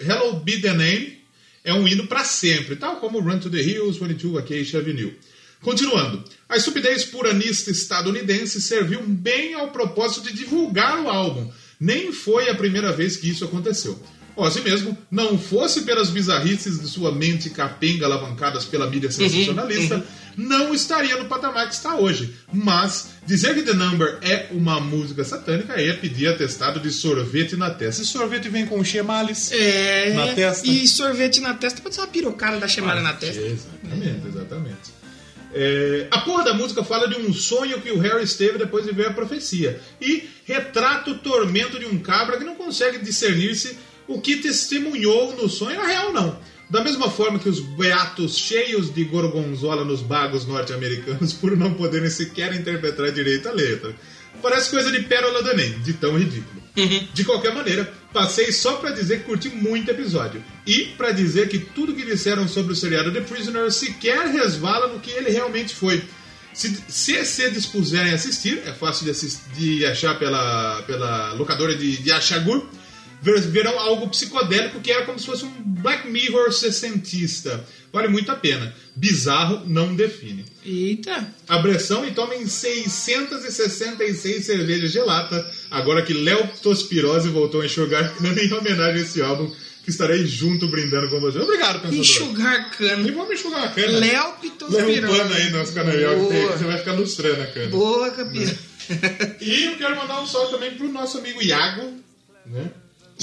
Hello 0.00 0.41
Be 0.41 0.59
The 0.59 0.73
Name 0.73 1.23
é 1.62 1.75
um 1.75 1.87
hino 1.87 2.07
para 2.07 2.25
sempre, 2.25 2.76
tal 2.76 2.97
como 2.97 3.21
Run 3.21 3.38
to 3.41 3.50
the 3.50 3.61
Hills, 3.61 3.99
22 3.99 4.38
Acacia 4.38 4.81
Avenue. 4.81 5.14
Continuando, 5.62 6.25
a 6.49 6.57
estupidez 6.57 7.04
puranista 7.04 7.71
estadunidense 7.71 8.61
serviu 8.61 9.00
bem 9.07 9.54
ao 9.54 9.71
propósito 9.71 10.23
de 10.25 10.35
divulgar 10.35 11.00
o 11.00 11.09
álbum. 11.09 11.50
Nem 11.81 12.12
foi 12.12 12.50
a 12.50 12.54
primeira 12.54 12.92
vez 12.92 13.16
que 13.16 13.31
isso 13.31 13.45
aconteceu. 13.45 13.99
Ozzy 14.35 14.61
mesmo, 14.62 14.97
não 15.11 15.38
fosse 15.38 15.83
pelas 15.83 16.09
bizarrices 16.09 16.81
de 16.81 16.88
sua 16.88 17.12
mente 17.12 17.50
capenga 17.50 18.07
alavancadas 18.07 18.64
pela 18.64 18.88
mídia 18.88 19.09
uhum, 19.09 19.14
sensacionalista, 19.14 19.97
uhum, 19.97 20.00
uhum. 20.00 20.07
não 20.49 20.75
estaria 20.75 21.16
no 21.19 21.26
patamar 21.26 21.69
que 21.69 21.75
está 21.75 21.97
hoje. 21.97 22.35
Mas 22.52 23.11
dizer 23.26 23.54
que 23.54 23.62
The 23.62 23.75
Number 23.75 24.19
é 24.23 24.49
uma 24.50 24.81
música 24.81 25.23
satânica 25.23 25.75
é 25.75 25.92
pedir 25.92 26.28
atestado 26.28 26.81
de 26.81 26.90
sorvete 26.90 27.57
na 27.57 27.71
testa. 27.71 28.02
E 28.02 28.07
sorvete 28.07 28.49
vem 28.49 28.64
com 28.64 28.83
chemales 28.83 29.52
é, 29.52 30.14
na 30.14 30.33
testa. 30.35 30.66
E 30.66 30.88
sorvete 30.88 31.40
na 31.40 31.54
testa 31.54 31.83
pode 31.83 31.95
ser 31.95 32.00
uma 32.00 32.07
pirocada 32.09 32.59
da 32.59 32.66
chemale 32.66 33.00
ah, 33.00 33.02
na 33.02 33.12
testa. 33.12 33.40
Exatamente, 33.40 34.28
exatamente. 34.28 35.01
É, 35.54 36.06
a 36.11 36.21
porra 36.21 36.44
da 36.44 36.54
música 36.54 36.82
fala 36.82 37.09
de 37.09 37.21
um 37.21 37.32
sonho 37.32 37.80
que 37.80 37.90
o 37.90 37.99
Harry 37.99 38.25
esteve 38.25 38.59
depois 38.59 38.85
de 38.85 38.92
ver 38.92 39.09
a 39.09 39.12
profecia. 39.12 39.80
E 40.00 40.28
retrata 40.44 41.11
o 41.11 41.18
tormento 41.18 41.78
de 41.78 41.87
um 41.87 41.99
cabra 41.99 42.38
que 42.38 42.44
não 42.44 42.54
consegue 42.54 42.99
discernir-se 42.99 43.76
o 44.09 44.21
que 44.21 44.37
testemunhou 44.37 45.37
no 45.37 45.49
sonho 45.49 45.80
é 45.80 45.87
real, 45.87 46.12
não. 46.12 46.38
Da 46.71 46.82
mesma 46.82 47.11
forma 47.11 47.38
que 47.38 47.49
os 47.49 47.61
beatos 47.61 48.37
cheios 48.37 48.92
de 48.92 49.04
gorgonzola 49.04 49.85
nos 49.85 50.00
bagos 50.00 50.47
norte-americanos 50.47 51.32
por 51.35 51.56
não 51.56 51.75
poderem 51.75 52.09
sequer 52.09 52.54
interpretar 52.54 53.11
direito 53.12 53.49
a 53.49 53.52
letra. 53.52 53.94
Parece 54.40 54.71
coisa 54.71 54.90
de 54.90 55.02
pérola 55.02 55.42
do 55.42 55.50
Enem, 55.50 55.78
de 55.80 55.92
tão 55.92 56.18
ridículo. 56.18 56.62
Uhum. 56.76 57.09
De 57.12 57.25
qualquer 57.25 57.54
maneira, 57.54 57.92
passei 58.12 58.52
só 58.52 58.76
para 58.76 58.90
dizer 58.90 59.21
que 59.21 59.25
curti 59.25 59.49
muito 59.49 59.90
episódio. 59.90 60.42
E 60.66 60.87
para 60.97 61.12
dizer 61.12 61.49
que 61.49 61.59
tudo 61.59 61.95
que 61.95 62.04
disseram 62.04 62.47
sobre 62.47 62.73
o 62.73 62.76
seriado 62.76 63.12
The 63.12 63.21
Prisoner 63.23 63.71
sequer 63.73 64.26
resvala 64.28 64.88
no 64.88 65.00
que 65.00 65.11
ele 65.11 65.31
realmente 65.31 65.75
foi. 65.75 66.02
Se, 66.52 66.83
se 66.88 67.25
se 67.25 67.50
dispuserem 67.50 68.12
a 68.12 68.14
assistir, 68.14 68.62
é 68.66 68.73
fácil 68.73 69.07
de, 69.07 69.11
assistir, 69.11 69.40
de 69.54 69.87
achar 69.87 70.19
pela, 70.19 70.83
pela 70.83 71.33
locadora 71.33 71.75
de, 71.75 71.97
de 71.97 72.12
Achagur 72.12 72.66
verão 73.23 73.79
algo 73.79 74.09
psicodélico 74.09 74.81
que 74.81 74.91
era 74.91 75.07
como 75.07 75.19
se 75.19 75.26
fosse 75.26 75.45
um 75.45 75.52
Black 75.64 76.09
Mirror 76.09 76.52
sessentista. 76.52 77.64
Vale 77.93 78.09
muito 78.09 78.33
a 78.33 78.35
pena. 78.35 78.75
Bizarro 78.97 79.64
não 79.67 79.95
define. 79.95 80.45
Eita! 80.64 81.29
Abressão 81.49 82.07
e 82.07 82.12
tomem 82.12 82.47
666 82.47 84.45
cervejas 84.45 84.93
de 84.93 84.99
lata, 85.00 85.47
agora 85.71 86.02
que 86.02 86.14
Léo 86.14 86.49
Tospirose 86.62 87.29
voltou 87.29 87.61
a 87.61 87.67
enxugar 87.67 88.14
cana 88.17 88.41
em 88.43 88.52
homenagem 88.52 89.02
a 89.02 89.05
esse 89.05 89.21
álbum 89.21 89.50
que 89.85 89.91
estarei 89.91 90.25
junto 90.25 90.69
brindando 90.69 91.11
com 91.11 91.21
você. 91.21 91.38
Obrigado, 91.38 91.81
pensador. 91.81 92.00
Enxugar 92.00 92.71
cana. 92.71 93.09
E 93.09 93.11
vamos 93.11 93.33
enxugar 93.33 93.64
a 93.64 93.69
cana. 93.69 93.99
Léo 93.99 94.33
Pitospirose. 94.41 95.00
Leva 95.00 95.12
um 95.12 95.17
pano 95.19 95.35
aí 95.35 95.50
no 95.50 95.59
nosso 95.59 95.73
canarial 95.75 96.14
que 96.14 96.47
você 96.47 96.64
vai 96.64 96.79
ficar 96.79 96.93
lustrando 96.93 97.43
a 97.43 97.47
cana. 97.47 97.69
Boa, 97.69 98.11
campeão. 98.11 98.52
E 99.41 99.64
eu 99.64 99.76
quero 99.76 99.97
mandar 99.97 100.21
um 100.21 100.26
salve 100.26 100.50
também 100.50 100.73
pro 100.73 100.88
nosso 100.88 101.19
amigo 101.19 101.41
Iago, 101.41 102.02
né? 102.45 102.71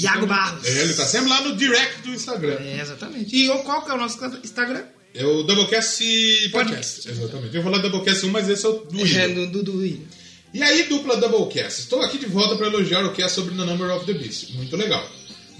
Iago 0.02 0.26
Barros. 0.26 0.66
É, 0.66 0.82
ele 0.82 0.94
tá 0.94 1.06
sempre 1.06 1.28
lá 1.28 1.40
no 1.42 1.56
direct 1.56 2.02
do 2.02 2.10
Instagram. 2.10 2.56
É, 2.60 2.80
exatamente. 2.80 3.34
E 3.36 3.48
qual 3.62 3.84
que 3.84 3.90
é 3.90 3.94
o 3.94 3.98
nosso 3.98 4.18
Instagram? 4.42 4.84
É 5.14 5.24
o 5.24 5.42
Doublecast 5.42 6.48
Podcast. 6.50 7.08
Exatamente. 7.08 7.56
Eu 7.56 7.62
vou 7.62 7.72
falar 7.72 7.82
Doublecast 7.82 8.26
1, 8.26 8.30
mas 8.30 8.48
esse 8.48 8.64
é 8.64 8.68
o 8.68 8.72
do 8.72 8.96
William. 8.96 9.20
É, 9.20 9.28
do, 9.28 9.46
do, 9.48 9.62
do 9.62 9.78
William. 9.78 10.04
E 10.52 10.62
aí, 10.62 10.84
dupla 10.84 11.16
Doublecast. 11.16 11.80
Estou 11.80 12.02
aqui 12.02 12.18
de 12.18 12.26
volta 12.26 12.56
para 12.56 12.66
elogiar 12.66 13.04
o 13.04 13.12
que 13.12 13.22
é 13.22 13.28
sobre 13.28 13.54
The 13.54 13.64
Number 13.64 13.94
of 13.94 14.06
the 14.06 14.12
Beast. 14.12 14.50
Muito 14.54 14.76
legal. 14.76 15.08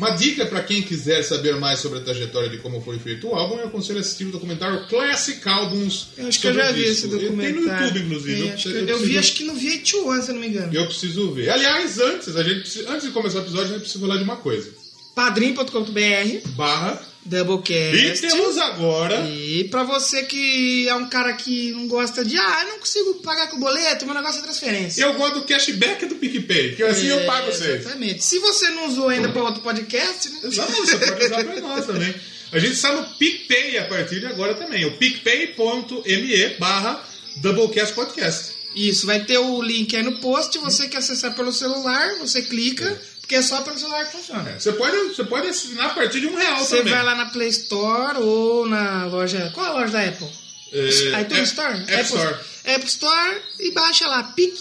Uma 0.00 0.12
dica 0.12 0.46
para 0.46 0.62
quem 0.62 0.80
quiser 0.80 1.22
saber 1.22 1.56
mais 1.56 1.78
sobre 1.78 1.98
a 1.98 2.00
trajetória 2.00 2.48
de 2.48 2.56
como 2.56 2.80
foi 2.80 2.98
feito 2.98 3.28
o 3.28 3.34
álbum, 3.34 3.58
eu 3.58 3.66
aconselho 3.66 3.98
a 3.98 4.00
assistir 4.00 4.24
o 4.24 4.32
documentário 4.32 4.86
Classic 4.88 5.46
Albums. 5.46 6.08
Eu 6.16 6.26
acho 6.26 6.40
que 6.40 6.46
eu 6.46 6.54
já 6.54 6.72
vi 6.72 6.84
esse 6.84 7.06
documentário. 7.06 7.54
Tem 7.54 7.66
no 7.66 7.82
YouTube, 7.82 8.00
inclusive. 8.00 8.48
É, 8.48 8.56
eu, 8.64 8.70
eu, 8.70 8.88
eu 8.88 8.98
vi, 9.00 9.18
acho 9.18 9.34
que 9.34 9.44
no 9.44 9.52
VH1, 9.52 10.22
se 10.22 10.32
não 10.32 10.40
me 10.40 10.48
engano. 10.48 10.74
Eu 10.74 10.86
preciso 10.86 11.32
ver. 11.32 11.50
Aliás, 11.50 11.98
antes, 11.98 12.34
a 12.34 12.42
gente, 12.42 12.86
antes 12.88 13.08
de 13.08 13.12
começar 13.12 13.40
o 13.40 13.42
episódio, 13.42 13.66
a 13.66 13.72
gente 13.72 13.80
precisa 13.82 14.00
falar 14.00 14.16
de 14.16 14.24
uma 14.24 14.36
coisa 14.36 14.79
padrim.com.br 15.14 16.48
barra 16.56 17.10
Doublecast. 17.24 18.26
E 18.26 18.28
temos 18.28 18.56
agora. 18.56 19.20
E 19.28 19.64
pra 19.64 19.84
você 19.84 20.22
que 20.22 20.88
é 20.88 20.94
um 20.94 21.08
cara 21.08 21.32
que 21.34 21.70
não 21.72 21.86
gosta 21.86 22.24
de, 22.24 22.38
ah, 22.38 22.62
eu 22.62 22.68
não 22.70 22.78
consigo 22.78 23.14
pagar 23.16 23.48
com 23.48 23.60
boleto, 23.60 24.06
meu 24.06 24.14
negócio 24.14 24.40
é 24.40 24.42
transferência. 24.42 25.02
Eu 25.02 25.14
gosto 25.14 25.40
do 25.40 25.46
cashback 25.46 26.06
do 26.06 26.16
PicPay, 26.16 26.76
que 26.76 26.82
assim 26.82 27.08
é, 27.08 27.12
eu 27.12 27.26
pago 27.26 27.46
vocês. 27.46 27.80
Exatamente. 27.80 28.24
Se 28.24 28.38
você 28.38 28.70
não 28.70 28.88
usou 28.88 29.08
ainda 29.08 29.28
para 29.28 29.42
outro 29.42 29.62
podcast, 29.62 30.30
né? 30.30 30.40
Exato, 30.44 30.72
você 30.72 30.96
pode 30.96 31.24
usar 31.26 31.44
pra 31.44 31.60
nós 31.60 31.86
também. 31.86 32.14
A 32.52 32.58
gente 32.58 32.72
está 32.72 32.92
no 32.92 33.06
PicPay 33.14 33.78
a 33.78 33.84
partir 33.84 34.20
de 34.20 34.26
agora 34.26 34.54
também. 34.54 34.84
O 34.86 34.96
picpay.me 34.96 36.48
barra 36.58 37.04
Doublecast 37.36 37.94
Podcast. 37.94 38.60
Isso, 38.74 39.06
vai 39.06 39.24
ter 39.24 39.38
o 39.38 39.62
link 39.62 39.94
aí 39.94 40.02
no 40.02 40.18
post. 40.18 40.56
Você 40.58 40.88
que 40.88 40.96
acessar 40.96 41.34
pelo 41.34 41.52
celular, 41.52 42.16
você 42.18 42.42
clica. 42.42 43.00
É 43.30 43.32
porque 43.32 43.34
é 43.36 43.42
só 43.42 43.62
pelo 43.62 43.78
celular 43.78 44.04
que 44.06 44.16
funciona. 44.16 44.58
Você 44.58 44.72
pode, 44.72 44.96
você 45.14 45.22
pode 45.22 45.46
assinar 45.46 45.86
a 45.86 45.90
partir 45.90 46.20
de 46.20 46.26
um 46.26 46.34
real 46.34 46.58
você 46.58 46.78
também. 46.78 46.92
Você 46.92 46.96
vai 46.96 47.04
lá 47.04 47.14
na 47.14 47.26
Play 47.26 47.48
Store 47.48 48.18
ou 48.18 48.68
na 48.68 49.06
loja. 49.06 49.50
Qual 49.54 49.64
é 49.64 49.68
a 49.68 49.72
loja 49.72 49.92
da 49.92 50.04
Apple? 50.04 50.28
É, 50.72 51.20
iTunes 51.22 51.48
Store? 51.50 51.74
App 51.74 51.92
Apple, 51.92 52.04
Store. 52.04 52.36
App 52.64 52.86
Store 52.86 53.42
e 53.60 53.70
baixa 53.70 54.08
lá 54.08 54.24
PIC. 54.24 54.58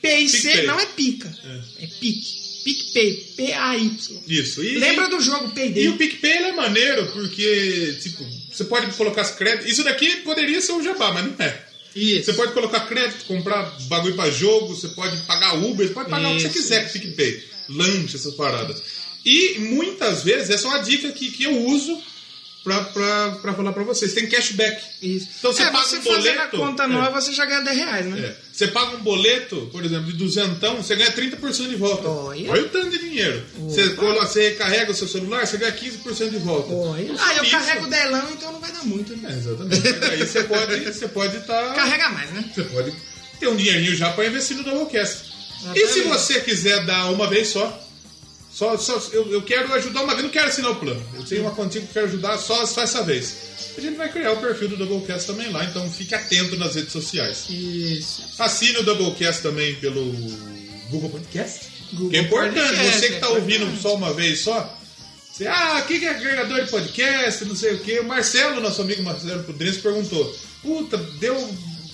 PIC 0.00 0.62
não 0.66 0.78
é 0.78 0.86
pica. 0.86 1.28
É, 1.44 1.84
é 1.84 1.86
PIC. 1.86 2.44
PicPay, 2.64 3.34
P-A-Y. 3.36 4.22
Isso. 4.26 4.64
E, 4.64 4.78
Lembra 4.78 5.08
do 5.08 5.20
jogo 5.20 5.50
Payday? 5.50 5.84
E 5.84 5.88
o 5.88 5.98
PicPay 5.98 6.44
é 6.44 6.52
maneiro 6.52 7.06
porque, 7.08 7.98
tipo, 8.00 8.24
você 8.50 8.64
pode 8.64 8.90
colocar 8.96 9.20
as 9.20 9.32
créditos. 9.32 9.70
Isso 9.70 9.84
daqui 9.84 10.22
poderia 10.22 10.62
ser 10.62 10.72
um 10.72 10.82
jabá, 10.82 11.12
mas 11.12 11.26
não 11.26 11.34
é. 11.44 11.62
Isso. 11.94 12.24
Você 12.24 12.32
pode 12.32 12.54
colocar 12.54 12.86
crédito, 12.86 13.26
comprar 13.26 13.64
bagulho 13.88 14.14
pra 14.14 14.30
jogo, 14.30 14.74
você 14.74 14.88
pode 14.88 15.14
pagar 15.26 15.56
Uber, 15.56 15.86
você 15.86 15.92
pode 15.92 16.08
pagar 16.08 16.34
Isso. 16.34 16.46
o 16.46 16.48
que 16.48 16.54
você 16.54 16.58
quiser 16.58 16.82
com 16.84 16.88
o 16.88 16.92
PicPay 16.92 17.53
lanche, 17.68 18.16
essas 18.16 18.34
paradas. 18.34 18.82
E 19.24 19.58
muitas 19.58 20.22
vezes, 20.22 20.50
essa 20.50 20.66
é 20.66 20.70
uma 20.70 20.82
dica 20.82 21.10
que, 21.12 21.30
que 21.30 21.44
eu 21.44 21.56
uso 21.66 22.02
pra, 22.64 22.80
pra, 22.84 23.30
pra 23.42 23.54
falar 23.54 23.72
pra 23.72 23.84
vocês. 23.84 24.14
Tem 24.14 24.26
cashback. 24.26 24.82
Isso. 25.02 25.28
Então 25.38 25.52
você 25.52 25.62
é, 25.62 25.70
paga 25.70 25.84
você 25.84 25.96
um 25.98 26.02
boleto. 26.02 26.40
a 26.40 26.46
conta 26.48 26.88
nova, 26.88 27.18
é. 27.18 27.20
você 27.20 27.32
já 27.32 27.44
ganha 27.44 27.60
10 27.60 27.76
reais, 27.76 28.06
né? 28.06 28.20
É. 28.20 28.36
Você 28.52 28.68
paga 28.68 28.96
um 28.96 29.00
boleto, 29.00 29.68
por 29.70 29.84
exemplo, 29.84 30.06
de 30.06 30.14
duzentão, 30.14 30.76
você 30.76 30.96
ganha 30.96 31.12
30% 31.12 31.68
de 31.68 31.76
volta. 31.76 32.08
Olha. 32.08 32.50
Olha 32.50 32.62
o 32.62 32.68
tanto 32.70 32.90
de 32.90 32.98
dinheiro. 32.98 33.44
Você, 33.58 33.90
quando 33.90 34.18
você 34.18 34.48
recarrega 34.50 34.90
o 34.90 34.94
seu 34.94 35.06
celular, 35.06 35.46
você 35.46 35.58
ganha 35.58 35.72
15% 35.72 36.30
de 36.30 36.38
volta. 36.38 36.72
Olha. 36.72 37.14
Ah, 37.18 37.34
eu 37.36 37.42
isso. 37.42 37.52
carrego 37.52 37.86
delão, 37.86 38.30
então 38.32 38.52
não 38.52 38.60
vai 38.60 38.72
dar 38.72 38.84
muito, 38.84 39.14
né? 39.16 39.30
É, 39.30 39.36
exatamente. 39.36 39.88
aí 40.10 40.26
você 40.26 40.42
pode 40.42 40.74
estar. 40.88 41.08
Pode 41.08 41.38
tá... 41.40 41.74
Carrega 41.74 42.08
mais, 42.08 42.30
né? 42.30 42.50
Você 42.54 42.62
pode 42.64 42.92
ter 43.38 43.48
um 43.48 43.56
dinheirinho 43.56 43.94
já 43.94 44.10
para 44.10 44.26
investir 44.26 44.56
no 44.56 44.64
Doublecast. 44.64 45.33
E 45.74 45.86
se 45.86 46.02
você 46.02 46.40
quiser 46.40 46.84
dar 46.84 47.10
uma 47.10 47.28
vez 47.28 47.48
só, 47.48 47.80
só, 48.54 48.76
só, 48.78 49.00
eu, 49.12 49.32
eu 49.32 49.42
quero 49.42 49.72
ajudar 49.74 50.02
uma 50.02 50.12
vez, 50.12 50.22
não 50.22 50.30
quero 50.30 50.48
assinar 50.48 50.70
o 50.70 50.76
plano. 50.76 51.04
Eu 51.14 51.24
tenho 51.24 51.42
uma 51.42 51.50
quantia 51.50 51.80
que 51.80 51.92
quero 51.92 52.06
ajudar 52.06 52.38
só, 52.38 52.64
só 52.66 52.82
essa 52.82 53.02
vez. 53.02 53.36
A 53.76 53.80
gente 53.80 53.96
vai 53.96 54.08
criar 54.08 54.32
o 54.32 54.36
perfil 54.36 54.68
do 54.68 54.76
Doublecast 54.76 55.26
também 55.26 55.50
lá, 55.50 55.64
então 55.64 55.90
fique 55.90 56.14
atento 56.14 56.56
nas 56.56 56.76
redes 56.76 56.92
sociais. 56.92 57.46
Isso. 57.48 58.22
Assine 58.38 58.78
o 58.78 58.84
Doublecast 58.84 59.42
também 59.42 59.74
pelo 59.76 60.04
Google 60.88 61.10
Podcast. 61.10 61.66
Google 61.92 62.10
que 62.10 62.16
é 62.16 62.20
importante, 62.20 62.54
Podcast, 62.54 63.00
você 63.00 63.08
que 63.08 63.14
está 63.14 63.26
é 63.26 63.30
ouvindo 63.30 63.80
só 63.80 63.94
uma 63.96 64.12
vez 64.12 64.40
só. 64.40 64.78
Você, 65.32 65.48
ah, 65.48 65.82
o 65.82 65.86
que 65.88 66.04
é 66.04 66.10
agregador 66.10 66.64
de 66.64 66.70
podcast, 66.70 67.44
não 67.44 67.56
sei 67.56 67.74
o 67.74 67.80
que. 67.80 67.98
O 67.98 68.04
Marcelo, 68.04 68.60
nosso 68.60 68.80
amigo 68.80 69.02
Marcelo 69.02 69.42
Pudrense, 69.42 69.80
perguntou: 69.80 70.32
Puta, 70.62 70.96
deu 70.96 71.36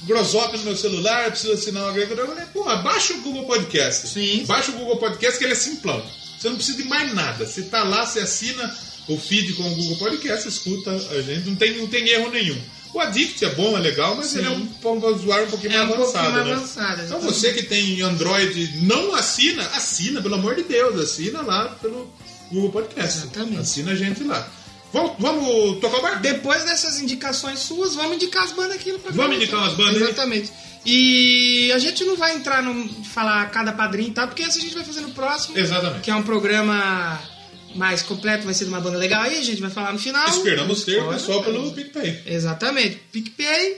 grosop 0.04 0.56
no 0.58 0.64
meu 0.64 0.76
celular, 0.76 1.30
preciso 1.30 1.52
assinar 1.52 1.84
um 1.84 1.88
agregador. 1.88 2.24
Eu 2.24 2.28
falei, 2.28 2.46
pô, 2.52 2.64
baixa 2.82 3.14
o 3.14 3.20
Google 3.20 3.44
Podcast. 3.44 4.08
Sim. 4.08 4.44
Baixa 4.46 4.70
o 4.72 4.74
Google 4.74 4.96
Podcast 4.96 5.38
que 5.38 5.44
ele 5.44 5.52
é 5.52 5.56
simplão. 5.56 6.02
Você 6.38 6.48
não 6.48 6.56
precisa 6.56 6.78
de 6.78 6.84
mais 6.84 7.12
nada. 7.14 7.46
Você 7.46 7.62
tá 7.62 7.82
lá, 7.82 8.06
você 8.06 8.20
assina 8.20 8.74
o 9.08 9.18
feed 9.18 9.54
com 9.54 9.62
o 9.62 9.74
Google 9.74 9.96
Podcast, 9.96 10.48
escuta 10.48 10.90
a 10.90 11.22
gente, 11.22 11.48
não 11.48 11.56
tem, 11.56 11.76
não 11.76 11.86
tem 11.86 12.08
erro 12.08 12.30
nenhum. 12.30 12.58
O 12.92 12.98
Addict 12.98 13.44
é 13.44 13.54
bom, 13.54 13.76
é 13.76 13.80
legal, 13.80 14.16
mas 14.16 14.26
Sim. 14.26 14.38
ele 14.38 14.48
é 14.48 14.50
um, 14.50 14.68
um 14.84 15.06
usuário 15.06 15.46
um 15.46 15.50
pouquinho 15.50 15.74
é 15.74 15.78
mais 15.78 15.90
um 15.90 15.94
avançado. 15.94 16.32
mais 16.32 16.46
né? 16.46 16.52
avançado 16.52 17.02
então 17.04 17.20
você 17.20 17.52
que 17.52 17.62
tem 17.62 18.00
Android, 18.02 18.78
não 18.82 19.14
assina, 19.14 19.62
assina, 19.68 20.20
pelo 20.20 20.34
amor 20.34 20.56
de 20.56 20.64
Deus, 20.64 20.98
assina 20.98 21.40
lá 21.40 21.68
pelo 21.80 22.12
Google 22.50 22.70
Podcast. 22.70 23.18
Exatamente. 23.18 23.60
Assina 23.60 23.92
a 23.92 23.94
gente 23.94 24.24
lá. 24.24 24.50
Vamos, 24.92 25.12
vamos 25.18 25.80
tocar 25.80 25.98
o 25.98 26.02
barco? 26.02 26.20
Depois 26.20 26.64
dessas 26.64 27.00
indicações 27.00 27.60
suas, 27.60 27.94
vamos 27.94 28.16
indicar 28.16 28.44
as 28.44 28.52
bandas 28.52 28.76
aqui 28.76 28.92
no 28.92 28.98
programa. 28.98 29.28
Vamos 29.28 29.42
indicar 29.42 29.60
umas 29.60 29.74
bandas? 29.74 30.02
Exatamente. 30.02 30.52
E 30.84 31.70
a 31.72 31.78
gente 31.78 32.04
não 32.04 32.16
vai 32.16 32.34
entrar 32.34 32.62
no 32.62 32.88
falar 33.04 33.50
cada 33.50 33.72
padrinho 33.72 34.08
e 34.08 34.12
tal, 34.12 34.26
porque 34.26 34.42
isso 34.42 34.58
a 34.58 34.60
gente 34.60 34.74
vai 34.74 34.84
fazer 34.84 35.02
no 35.02 35.10
próximo. 35.10 35.56
Exatamente. 35.58 36.02
Que 36.02 36.10
é 36.10 36.14
um 36.14 36.22
programa 36.22 37.20
mais 37.74 38.02
completo, 38.02 38.44
vai 38.44 38.54
ser 38.54 38.64
de 38.64 38.70
uma 38.70 38.80
banda 38.80 38.98
legal 38.98 39.22
aí, 39.22 39.38
a 39.38 39.42
gente 39.42 39.60
vai 39.60 39.70
falar 39.70 39.92
no 39.92 39.98
final. 39.98 40.28
Esperamos 40.28 40.84
ter 40.84 41.06
pessoal 41.08 41.42
pelo 41.42 41.72
PicPay. 41.72 42.22
Exatamente. 42.26 42.96
PicPay, 43.12 43.76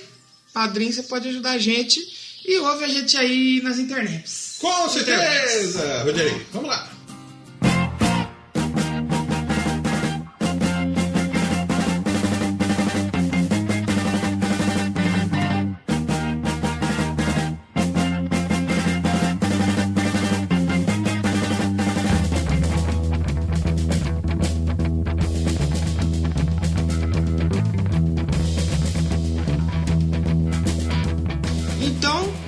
padrinho, 0.53 0.93
você 0.93 1.03
pode 1.03 1.29
ajudar 1.29 1.53
a 1.53 1.59
gente. 1.59 2.01
E 2.45 2.59
ouve 2.59 2.85
a 2.85 2.89
gente 2.89 3.17
aí 3.17 3.61
nas 3.63 3.79
internets. 3.79 4.57
Com 4.59 4.89
certeza! 4.89 6.03
Rogério, 6.03 6.45
vamos 6.53 6.69
lá. 6.69 6.91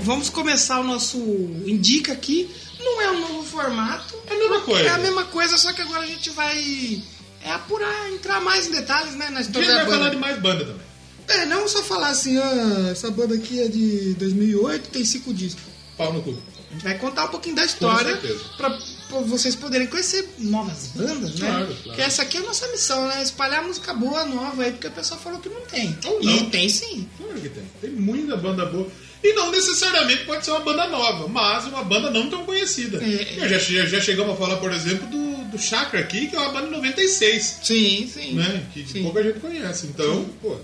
Vamos 0.05 0.29
começar 0.29 0.81
o 0.81 0.85
nosso 0.85 1.19
Indica 1.67 2.13
aqui. 2.13 2.51
Não 2.79 3.01
é 3.01 3.11
um 3.11 3.21
novo 3.21 3.43
formato. 3.45 4.15
É 4.27 4.35
a 4.35 4.39
mesma 4.39 4.61
coisa. 4.61 4.85
É 4.85 4.91
a 4.91 4.99
mesma 4.99 5.25
coisa, 5.25 5.57
só 5.57 5.73
que 5.73 5.81
agora 5.81 6.03
a 6.03 6.07
gente 6.07 6.31
vai 6.31 7.03
é, 7.43 7.51
apurar, 7.51 8.13
entrar 8.13 8.41
mais 8.41 8.67
em 8.69 8.73
detalhes, 8.73 9.15
né? 9.15 9.31
Na 9.31 9.39
A 9.39 9.43
história 9.43 9.67
gente 9.67 9.77
da 9.77 9.85
vai 9.85 9.93
falar 9.99 10.11
de 10.11 10.17
mais 10.17 10.39
banda 10.41 10.65
também. 10.65 10.85
É, 11.27 11.47
não 11.47 11.67
só 11.67 11.83
falar 11.83 12.09
assim, 12.09 12.37
ah, 12.37 12.89
essa 12.91 13.11
banda 13.11 13.35
aqui 13.35 13.59
é 13.61 13.69
de 13.69 14.15
2008, 14.15 14.91
tem 14.91 15.05
cinco 15.05 15.33
discos. 15.33 15.63
Pau 15.97 16.13
no 16.13 16.23
cu. 16.23 16.31
A 16.71 16.73
gente 16.75 16.85
vai 16.85 16.99
contar 16.99 17.25
um 17.27 17.29
pouquinho 17.29 17.55
da 17.55 17.65
história 17.65 18.21
certeza. 18.21 18.41
pra, 18.57 18.71
pra 19.09 19.21
vocês 19.21 19.55
poderem 19.55 19.87
conhecer 19.87 20.29
novas 20.39 20.89
bandas, 20.89 21.35
né? 21.37 21.47
Claro, 21.49 21.77
claro. 21.83 21.97
Que 21.97 22.03
essa 22.03 22.23
aqui 22.23 22.37
é 22.37 22.41
a 22.41 22.43
nossa 22.43 22.67
missão, 22.69 23.07
né? 23.07 23.23
Espalhar 23.23 23.63
música 23.63 23.95
boa, 23.95 24.25
nova 24.25 24.65
aí, 24.65 24.73
porque 24.73 24.89
o 24.89 24.91
pessoal 24.91 25.21
falou 25.21 25.39
que 25.39 25.49
não 25.49 25.61
tem. 25.63 25.97
Ou 26.05 26.21
E 26.21 26.27
não. 26.27 26.51
tem 26.51 26.69
sim. 26.69 27.09
Claro 27.17 27.41
que 27.41 27.49
tem. 27.49 27.65
Tem 27.81 27.91
muita 27.91 28.37
banda 28.37 28.67
boa. 28.67 28.89
E 29.25 29.33
não 29.33 29.51
necessariamente 29.51 30.25
pode 30.25 30.45
ser 30.45 30.51
uma 30.51 30.61
banda 30.61 30.87
nova, 30.87 31.27
mas 31.27 31.65
uma 31.65 31.83
banda 31.83 32.11
não 32.11 32.29
tão 32.29 32.45
conhecida. 32.45 33.03
É. 33.03 33.39
Eu 33.45 33.49
já, 33.49 33.59
che- 33.59 33.87
já 33.87 33.99
chegamos 33.99 34.35
a 34.35 34.37
falar, 34.37 34.59
por 34.59 34.71
exemplo, 34.71 35.07
do, 35.09 35.45
do 35.51 35.59
Chakra 35.59 36.01
aqui, 36.01 36.27
que 36.29 36.37
é 36.37 36.39
uma 36.39 36.51
banda 36.53 36.67
de 36.67 36.73
96. 36.73 37.61
Sim, 37.63 38.07
sim. 38.13 38.35
Né? 38.35 38.67
Que, 38.75 38.87
Sim. 38.87 39.03
pouca 39.03 39.23
gente 39.23 39.41
conhece. 39.41 39.87
Então, 39.87 40.27
pô, 40.43 40.59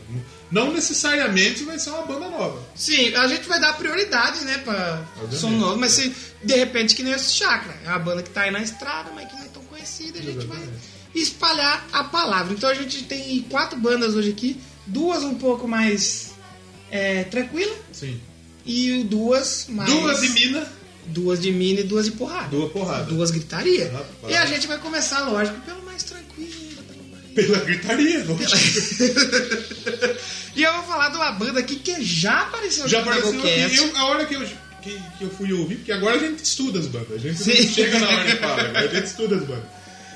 não 0.51 0.73
necessariamente 0.75 1.65
vai 1.65 1.79
ser 1.79 1.89
uma 1.89 2.03
banda 2.03 2.29
nova. 2.29 2.63
Sim, 2.75 3.15
a 3.15 3.27
gente 3.29 3.49
vai 3.49 3.59
dar 3.59 3.73
prioridade, 3.79 4.45
né, 4.45 4.59
pra 4.59 5.05
Obviamente. 5.17 5.41
som 5.41 5.51
novo, 5.53 5.79
mas 5.79 5.93
se 5.93 6.13
de 6.45 6.55
repente 6.55 6.95
que 6.95 7.03
nem 7.03 7.15
esse 7.15 7.33
Chakra, 7.33 7.75
é 7.85 7.89
uma 7.89 7.99
banda 7.99 8.23
que 8.23 8.29
tá 8.29 8.43
aí 8.43 8.51
na 8.51 8.61
estrada, 8.61 9.11
mas 9.15 9.27
que 9.27 9.37
não 9.37 9.45
é 9.45 9.49
tão 9.49 9.63
conhecida, 9.65 10.19
a 10.19 10.23
gente 10.23 10.45
vai 10.47 10.59
Exatamente. 10.59 10.83
espalhar 11.15 11.87
a 11.93 12.05
palavra. 12.05 12.53
Então 12.53 12.69
a 12.69 12.75
gente 12.75 13.05
tem 13.05 13.41
quatro 13.49 13.79
bandas 13.79 14.15
hoje 14.15 14.29
aqui, 14.31 14.61
duas 14.87 15.23
um 15.25 15.35
pouco 15.37 15.67
mais 15.67 16.33
é, 16.91 17.25
tranquila 17.25 17.75
Sim. 17.93 18.21
E 18.67 19.05
duas 19.05 19.67
mais. 19.69 19.91
Duas 19.91 20.21
de 20.21 20.29
mina, 20.31 20.67
Duas 21.07 21.41
de 21.41 21.51
mina 21.51 21.81
e 21.81 21.85
duas 21.85 22.05
de 22.05 22.13
porrada. 22.13 22.49
duas 22.49 22.71
porradas. 22.73 23.09
Duas 23.09 23.31
gritaria. 23.31 23.91
Rapaz. 23.91 24.33
E 24.33 24.37
a 24.37 24.47
gente 24.47 24.67
vai 24.67 24.79
começar, 24.79 25.21
lógico, 25.29 25.59
pelo 25.63 25.83
mais 25.85 26.03
tranquilo. 26.05 26.51
pelo 26.87 27.05
mais- 27.11 27.25
Pela 27.35 27.59
gritaria, 27.61 28.25
lógico. 28.25 28.57
E 30.57 30.63
eu 30.65 30.73
vou 30.75 30.83
falar 30.83 31.11
de 31.11 31.17
uma 31.17 31.31
banda 31.33 31.61
aqui 31.61 31.77
que 31.77 32.03
já 32.05 32.41
apareceu 32.43 32.89
Já 32.89 33.03
no 33.03 33.09
apareceu 33.11 33.39
aqui. 33.41 33.77
Eu, 33.77 33.97
a 33.97 34.05
hora 34.07 34.27
que 34.27 34.35
eu, 34.35 34.41
que, 34.83 35.01
que 35.19 35.25
eu 35.25 35.31
fui 35.31 35.53
ouvir, 35.53 35.77
porque 35.77 35.93
agora 35.93 36.17
a 36.17 36.19
gente 36.19 36.43
estuda 36.45 36.79
as 36.81 36.87
bandas. 36.87 37.13
A 37.13 37.19
gente 37.19 37.39
Sim. 37.43 37.63
não 37.67 37.73
chega 37.75 37.99
na 38.01 38.09
hora 38.09 38.25
de 38.31 38.37
falar, 38.37 38.77
a 38.77 38.87
gente 38.89 39.07
estuda 39.07 39.37
as 39.37 39.45
bandas. 39.45 39.65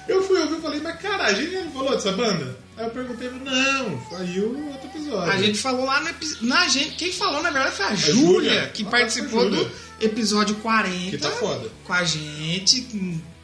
Eu 0.09 0.23
fui 0.27 0.39
ouvir 0.41 0.59
e 0.59 0.61
falei, 0.61 0.81
mas 0.81 1.01
cara, 1.01 1.25
a 1.27 1.33
gente 1.33 1.53
não 1.55 1.71
falou 1.71 1.93
dessa 1.95 2.13
banda? 2.13 2.57
Aí 2.77 2.85
eu 2.87 2.91
perguntei, 2.91 3.31
não, 3.31 4.01
saiu 4.11 4.69
outro 4.69 4.89
episódio. 4.89 5.33
A 5.33 5.37
gente 5.39 5.59
falou 5.59 5.85
lá 5.87 6.01
episódio. 6.11 6.47
Na 6.47 6.69
gente, 6.69 6.97
quem 6.97 7.13
falou, 7.13 7.43
na 7.43 7.51
verdade, 7.51 7.77
foi 7.77 7.87
a, 7.87 7.95
Júlia. 7.95 8.23
Júlia, 8.23 8.71
que 8.75 8.83
Ah, 8.85 8.91
participou 8.91 9.31
foi 9.41 9.47
a 9.47 9.51
Júlia. 9.51 9.65
do 9.99 10.05
episódio 10.05 10.57
40. 10.57 11.11
Que 11.11 11.19
tá 11.19 11.31
foda. 11.31 11.71
Com 11.85 11.93
a 11.93 12.05
gente. 12.05 12.87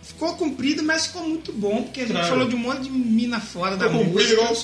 Ficou 0.02 0.34
comprido, 0.34 0.82
mas 0.82 1.06
ficou 1.06 1.22
muito 1.26 1.52
bom, 1.52 1.82
porque 1.84 2.00
a 2.00 2.06
gente 2.06 2.28
falou 2.28 2.46
de 2.48 2.54
um 2.54 2.58
monte 2.58 2.82
de 2.82 2.90
mina 2.90 3.40
fora 3.40 3.76
da 3.76 3.88
música. 3.88 4.32
igual 4.32 4.52
os 4.52 4.62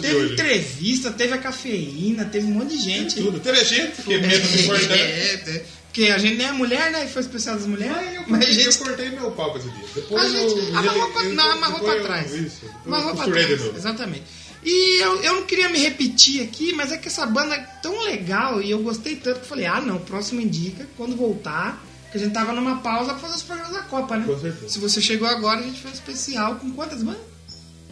Teve 0.00 0.14
hoje. 0.16 0.32
entrevista, 0.34 1.10
teve 1.10 1.32
a 1.32 1.38
cafeína, 1.38 2.26
teve 2.26 2.46
um 2.46 2.50
monte 2.50 2.76
de 2.76 2.82
gente. 2.82 3.16
Tudo. 3.16 3.40
Teve 3.40 3.64
gente 3.64 4.02
que 4.02 4.12
é 4.14 4.18
menos 4.20 4.54
importante. 4.60 4.92
É, 4.92 5.42
é. 5.46 5.64
Porque 5.94 6.10
a 6.10 6.18
gente 6.18 6.36
nem 6.36 6.48
é 6.48 6.50
mulher, 6.52 6.90
né? 6.90 7.04
E 7.04 7.08
foi 7.08 7.22
especial 7.22 7.54
das 7.54 7.66
mulheres. 7.66 7.94
Mas 7.96 8.14
eu, 8.16 8.22
mas 8.26 8.40
a 8.42 8.46
cortei, 8.46 8.54
gente 8.64 8.66
eu 8.80 8.84
cortei 8.84 9.10
meu 9.10 9.30
pau 9.30 9.56
esse 9.56 9.68
dia. 9.68 9.84
Depois 9.94 10.24
A 10.24 10.28
gente 10.28 10.58
eu, 10.58 10.76
amarrou 10.78 11.10
pra, 11.12 11.22
eu- 11.22 11.34
não, 11.34 11.50
amarrou 11.52 11.78
pra 11.80 11.94
eu- 11.94 12.02
trás. 12.02 12.34
Isso. 12.34 12.60
eu 12.64 12.72
Amarrou 12.92 13.14
pra 13.14 13.24
trás, 13.26 13.76
exatamente. 13.76 14.24
E 14.64 15.00
eu, 15.00 15.22
eu 15.22 15.34
não 15.34 15.42
queria 15.44 15.68
me 15.68 15.78
repetir 15.78 16.42
aqui, 16.42 16.72
mas 16.72 16.90
é 16.90 16.96
que 16.96 17.06
essa 17.06 17.24
banda 17.26 17.54
é 17.54 17.60
tão 17.80 18.02
legal 18.02 18.60
e 18.60 18.72
eu 18.72 18.80
gostei 18.80 19.14
tanto 19.14 19.36
que 19.38 19.44
eu 19.44 19.48
falei, 19.48 19.66
ah 19.66 19.80
não, 19.80 19.98
próximo 20.00 20.40
indica, 20.40 20.84
quando 20.96 21.14
voltar, 21.14 21.80
que 22.10 22.18
a 22.18 22.20
gente 22.20 22.32
tava 22.32 22.52
numa 22.52 22.78
pausa 22.78 23.10
pra 23.12 23.20
fazer 23.20 23.36
os 23.36 23.42
programas 23.44 23.72
da 23.74 23.82
Copa, 23.82 24.16
né? 24.16 24.24
Com 24.26 24.40
certeza. 24.40 24.68
Se 24.70 24.80
você 24.80 25.00
chegou 25.00 25.28
agora, 25.28 25.60
a 25.60 25.62
gente 25.62 25.80
fez 25.80 25.94
um 25.94 25.96
especial 25.96 26.56
com 26.56 26.72
quantas 26.72 27.04
bandas? 27.04 27.20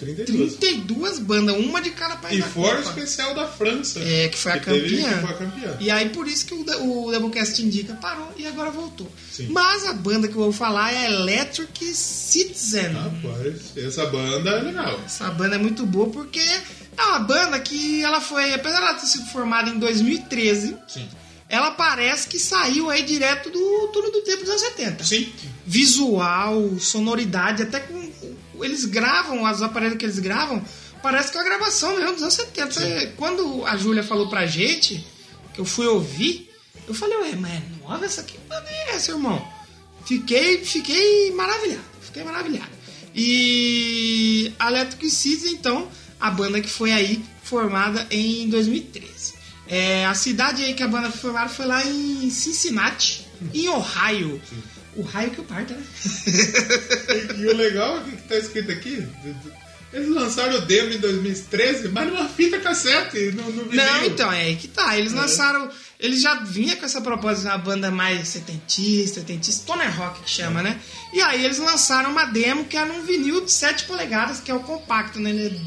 32. 0.03 0.57
32 0.57 1.19
bandas, 1.19 1.57
uma 1.57 1.81
de 1.81 1.91
cada 1.91 2.17
país 2.17 2.38
E 2.38 2.43
fora 2.49 2.81
o 2.81 2.83
Copa. 2.83 2.99
especial 3.01 3.35
da 3.35 3.47
França. 3.49 4.01
É, 4.01 4.29
que 4.29 4.38
foi 4.38 4.53
a 4.53 4.61
teve- 4.61 4.81
campeã. 4.97 5.12
que 5.15 5.21
foi 5.27 5.31
a 5.31 5.35
campeã. 5.35 5.77
E 5.81 5.91
aí 5.91 6.09
por 6.11 6.27
isso 6.29 6.47
que 6.47 6.55
o, 6.55 6.61
o 6.62 7.11
Doublecast 7.11 7.62
Indica 7.62 7.95
parou 7.95 8.29
e 8.37 8.47
agora 8.47 8.71
voltou. 8.71 9.11
Sim. 9.31 9.49
Mas 9.51 9.85
a 9.87 9.93
banda 9.93 10.29
que 10.29 10.35
eu 10.35 10.43
vou 10.43 10.53
falar 10.53 10.93
é 10.93 11.07
Electric 11.07 11.85
Citizen. 11.95 12.93
Rapaz, 12.93 13.77
essa 13.77 14.07
banda 14.07 14.51
é 14.51 14.62
legal. 14.62 15.01
Essa 15.05 15.31
banda 15.31 15.55
é 15.57 15.59
muito 15.59 15.85
boa 15.87 16.09
porque 16.09 16.41
é 16.41 17.03
uma 17.03 17.19
banda 17.21 17.59
que 17.61 18.03
ela 18.03 18.21
foi, 18.21 18.53
apesar 18.55 18.81
dela 18.81 18.95
ter 18.95 19.07
sido 19.07 19.27
formada 19.27 19.71
em 19.71 19.79
2013, 19.79 20.77
Sim. 20.88 21.09
ela 21.49 21.71
parece 21.73 22.29
que 22.29 22.38
saiu 22.38 22.91
aí 22.91 23.03
direto 23.03 23.51
do 23.51 23.88
túnel 23.93 24.12
do 24.12 24.21
tempo 24.23 24.41
dos 24.41 24.51
anos 24.51 24.62
70. 24.62 25.05
Sim. 25.05 25.33
Visual, 25.67 26.79
sonoridade, 26.79 27.62
até 27.62 27.81
com. 27.81 28.03
Eles 28.64 28.85
gravam, 28.85 29.42
os 29.51 29.62
aparelhos 29.62 29.96
que 29.98 30.05
eles 30.05 30.18
gravam, 30.18 30.64
parece 31.03 31.31
que 31.31 31.38
é 31.38 31.40
uma 31.40 31.48
gravação 31.48 31.96
mesmo 31.96 32.12
dos 32.14 32.22
anos 32.22 32.35
70. 32.35 32.72
Você- 32.72 33.12
Quando 33.16 33.64
a 33.66 33.77
Júlia 33.77 34.03
falou 34.03 34.29
pra 34.29 34.46
gente, 34.46 35.05
que 35.55 35.61
eu 35.61 35.64
fui 35.64 35.87
ouvir, 35.87 36.51
eu 36.88 36.94
falei, 36.94 37.16
ué, 37.18 37.37
mas 37.37 37.53
é 37.53 37.62
nova 37.83 38.05
essa 38.05 38.20
aqui? 38.22 38.33
Que 38.35 38.38
banda 38.48 38.68
é 38.68 38.94
essa, 38.94 39.11
irmão? 39.12 39.46
Fiquei, 40.07 40.64
fiquei 40.64 41.31
maravilhado. 41.33 41.83
Fiquei 42.01 42.25
maravilhado. 42.25 42.70
E 43.14 44.53
a 44.59 44.68
Electric 44.70 45.09
City, 45.11 45.48
então, 45.48 45.88
a 46.20 46.31
banda 46.31 46.61
que 46.61 46.68
foi 46.68 46.92
aí 46.92 47.22
formada 47.42 48.07
em 48.11 48.48
2013. 48.48 49.35
É, 49.68 50.05
a 50.07 50.14
cidade 50.14 50.62
aí 50.64 50.75
que 50.75 50.83
a 50.83 50.88
banda 50.88 51.11
foi 51.11 51.20
formada 51.20 51.48
foi 51.48 51.66
lá 51.66 51.85
em 51.87 52.29
Cincinnati, 52.31 53.27
em 53.55 53.68
Ohio. 53.68 54.40
O 54.95 55.03
raio 55.03 55.31
que 55.31 55.41
o 55.41 55.45
parta, 55.45 55.75
né? 55.75 55.83
E, 57.39 57.47
o 57.47 57.57
legal 57.57 57.99
é 57.99 58.11
que 58.11 58.23
tá 58.29 58.37
escrito 58.37 58.71
aqui. 58.71 59.07
Eles 59.93 60.09
lançaram 60.09 60.57
o 60.57 60.61
demo 60.63 60.93
em 60.95 60.99
2013, 60.99 61.89
mas 61.89 62.09
numa 62.09 62.27
fita 62.29 62.59
cassete, 62.61 63.33
no, 63.33 63.43
no 63.53 63.65
vinil. 63.65 63.85
Não, 63.85 64.05
então, 64.07 64.33
é 64.33 64.43
aí 64.43 64.57
que 64.57 64.69
tá. 64.69 64.97
Eles 64.99 65.13
lançaram. 65.13 65.71
Eles 66.01 66.21
já 66.23 66.37
vinha 66.37 66.77
com 66.77 66.85
essa 66.87 67.01
proposta 67.01 67.43
de 67.43 67.47
uma 67.49 67.59
banda 67.59 67.91
mais 67.91 68.27
setentista, 68.29 69.21
setentista, 69.21 69.63
stoner 69.63 69.95
rock 69.97 70.23
que 70.23 70.31
chama, 70.31 70.63
né? 70.63 70.81
E 71.13 71.21
aí 71.21 71.45
eles 71.45 71.59
lançaram 71.59 72.11
uma 72.11 72.25
demo 72.25 72.65
que 72.65 72.77
é 72.77 72.85
num 72.85 73.03
vinil 73.03 73.45
de 73.45 73.53
7 73.53 73.85
polegadas, 73.85 74.41
que 74.41 74.51
é 74.51 74.55
o 74.55 74.61
compacto, 74.61 75.21
né? 75.21 75.31
Ele 75.31 75.61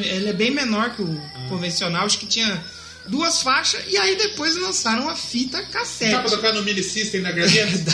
é, 0.00 0.16
ele 0.16 0.28
é 0.28 0.32
bem 0.32 0.50
menor 0.52 0.94
que 0.94 1.02
o 1.02 1.08
Ah. 1.34 1.48
convencional, 1.48 2.06
acho 2.06 2.18
que 2.18 2.26
tinha 2.26 2.62
duas 3.08 3.42
faixas, 3.42 3.82
e 3.88 3.96
aí 3.96 4.16
depois 4.16 4.56
lançaram 4.56 5.02
uma 5.04 5.16
fita 5.16 5.58
Dá 5.58 5.64
pra 5.64 5.80
cassete. 5.80 6.30
tocar 6.30 6.52
no 6.54 6.62
Mini 6.62 6.82
System 6.82 7.20
na 7.20 7.32
Gradiente? 7.32 7.84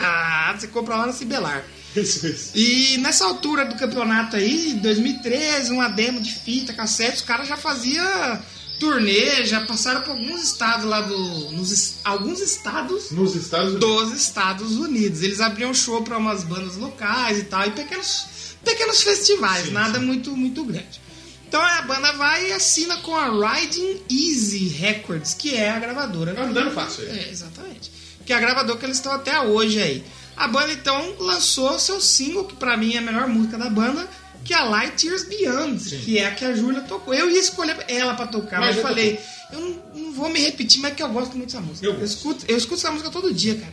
Você 0.58 0.66
compra 0.68 0.96
lá 0.96 1.06
na 1.06 1.12
Cibelar. 1.12 1.64
isso, 1.96 2.26
isso. 2.26 2.50
E 2.54 2.96
nessa 2.98 3.24
altura 3.24 3.64
do 3.64 3.76
campeonato 3.76 4.36
aí, 4.36 4.74
2013, 4.82 5.72
uma 5.72 5.88
demo 5.88 6.20
de 6.20 6.32
fita, 6.34 6.72
cassete, 6.72 7.16
os 7.16 7.22
caras 7.22 7.48
já 7.48 7.56
faziam 7.56 8.42
turnê, 8.78 9.44
já 9.44 9.62
passaram 9.66 10.02
por 10.02 10.10
alguns 10.10 10.42
estados 10.44 10.84
lá 10.84 11.00
do. 11.00 11.18
Nos, 11.52 11.96
alguns 12.04 12.40
estados 12.40 13.10
Nos 13.10 13.34
Estados 13.34 13.72
Unidos. 13.74 13.80
dos 14.10 14.20
Estados 14.20 14.72
Unidos. 14.76 15.22
Eles 15.22 15.40
abriam 15.40 15.74
show 15.74 16.02
para 16.02 16.16
umas 16.16 16.44
bandas 16.44 16.76
locais 16.76 17.38
e 17.38 17.44
tal, 17.44 17.66
e 17.66 17.70
pequenos, 17.72 18.26
pequenos 18.64 19.02
festivais, 19.02 19.66
Sim, 19.66 19.72
nada 19.72 19.98
sim. 19.98 20.04
muito, 20.04 20.36
muito 20.36 20.62
grande. 20.64 21.00
Então 21.48 21.62
a 21.62 21.80
banda 21.82 22.12
vai 22.12 22.50
e 22.50 22.52
assina 22.52 22.98
com 22.98 23.16
a 23.16 23.28
Riding 23.30 24.02
Easy 24.10 24.68
Records, 24.68 25.32
que 25.32 25.54
é 25.54 25.70
a 25.70 25.78
gravadora. 25.78 26.34
Tá 26.34 26.42
andando 26.42 26.70
fácil 26.72 27.04
aí. 27.04 27.20
É, 27.20 27.30
exatamente. 27.30 27.90
Que 28.26 28.34
é 28.34 28.36
a 28.36 28.40
gravadora 28.40 28.78
que 28.78 28.84
eles 28.84 28.98
estão 28.98 29.12
até 29.12 29.40
hoje 29.40 29.80
aí. 29.80 30.04
A 30.36 30.46
banda 30.46 30.72
então 30.72 31.14
lançou 31.18 31.78
seu 31.78 32.02
single, 32.02 32.44
que 32.44 32.54
pra 32.54 32.76
mim 32.76 32.94
é 32.94 32.98
a 32.98 33.00
melhor 33.00 33.26
música 33.26 33.56
da 33.56 33.70
banda, 33.70 34.06
que 34.44 34.52
é 34.52 34.58
a 34.58 34.64
Light 34.64 35.06
Years 35.06 35.24
Beyond, 35.24 35.82
Sim. 35.82 35.98
que 36.00 36.18
é 36.18 36.26
a 36.26 36.34
que 36.34 36.44
a 36.44 36.54
Júlia 36.54 36.82
tocou. 36.82 37.14
Eu 37.14 37.30
ia 37.30 37.40
escolher 37.40 37.76
ela 37.88 38.12
pra 38.14 38.26
tocar, 38.26 38.60
Mas 38.60 38.68
mas, 38.68 38.76
eu 38.76 38.82
falei, 38.82 39.18
eu 39.50 39.60
não, 39.60 39.82
não 39.94 40.12
vou 40.12 40.28
me 40.28 40.40
repetir, 40.40 40.80
mas 40.82 40.92
é 40.92 40.94
que 40.96 41.02
eu 41.02 41.08
gosto 41.08 41.34
muito 41.34 41.50
dessa 41.50 41.62
música. 41.64 41.86
Eu 41.86 41.94
Eu, 41.94 42.04
escuto, 42.04 42.44
eu 42.46 42.58
escuto 42.58 42.76
essa 42.80 42.90
música 42.90 43.10
todo 43.10 43.32
dia, 43.32 43.54
cara. 43.54 43.72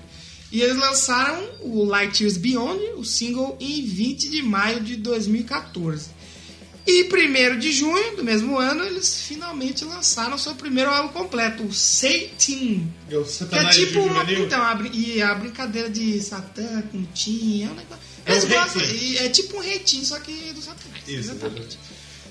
E 0.50 0.62
eles 0.62 0.78
lançaram 0.78 1.44
o 1.62 1.84
Light 1.84 2.22
Years 2.22 2.38
Beyond, 2.38 2.80
o 2.96 3.04
single, 3.04 3.58
em 3.60 3.84
20 3.84 4.30
de 4.30 4.42
maio 4.42 4.80
de 4.80 4.96
2014. 4.96 6.16
E 6.88 7.04
1 7.12 7.58
de 7.58 7.71
junho 7.71 8.15
do 8.15 8.24
mesmo 8.24 8.60
ano, 8.60 8.84
eles 8.84 9.21
finalmente 9.21 9.84
lançaram 9.84 10.38
seu 10.38 10.54
primeiro 10.54 10.91
álbum 10.91 11.10
completo, 11.10 11.63
o 11.63 11.74
Satan. 11.74 12.84
É 13.10 13.17
o 13.17 13.24
Que 13.24 13.56
é 13.56 13.69
tipo 13.69 14.02
uma, 14.02 14.24
então, 14.32 14.86
e 14.93 15.19
a 15.21 15.34
brincadeira 15.34 15.89
de 15.89 16.21
Satã 16.21 16.84
com 16.91 17.04
Tim, 17.06 17.63
é 17.63 17.67
um 17.71 17.74
negócio. 17.74 18.04
É 18.26 18.32
Eles 18.32 18.43
um 18.43 18.50
gostam, 18.50 18.82
reitinho. 18.82 19.12
e 19.13 19.17
é 19.17 19.30
tipo 19.30 19.58
um 19.58 19.62
reitinho, 19.62 20.06
só 20.06 20.19
que 20.19 20.32
do 20.54 20.62
Satanás. 20.62 21.04
Isso, 21.08 21.32
exatamente. 21.32 21.80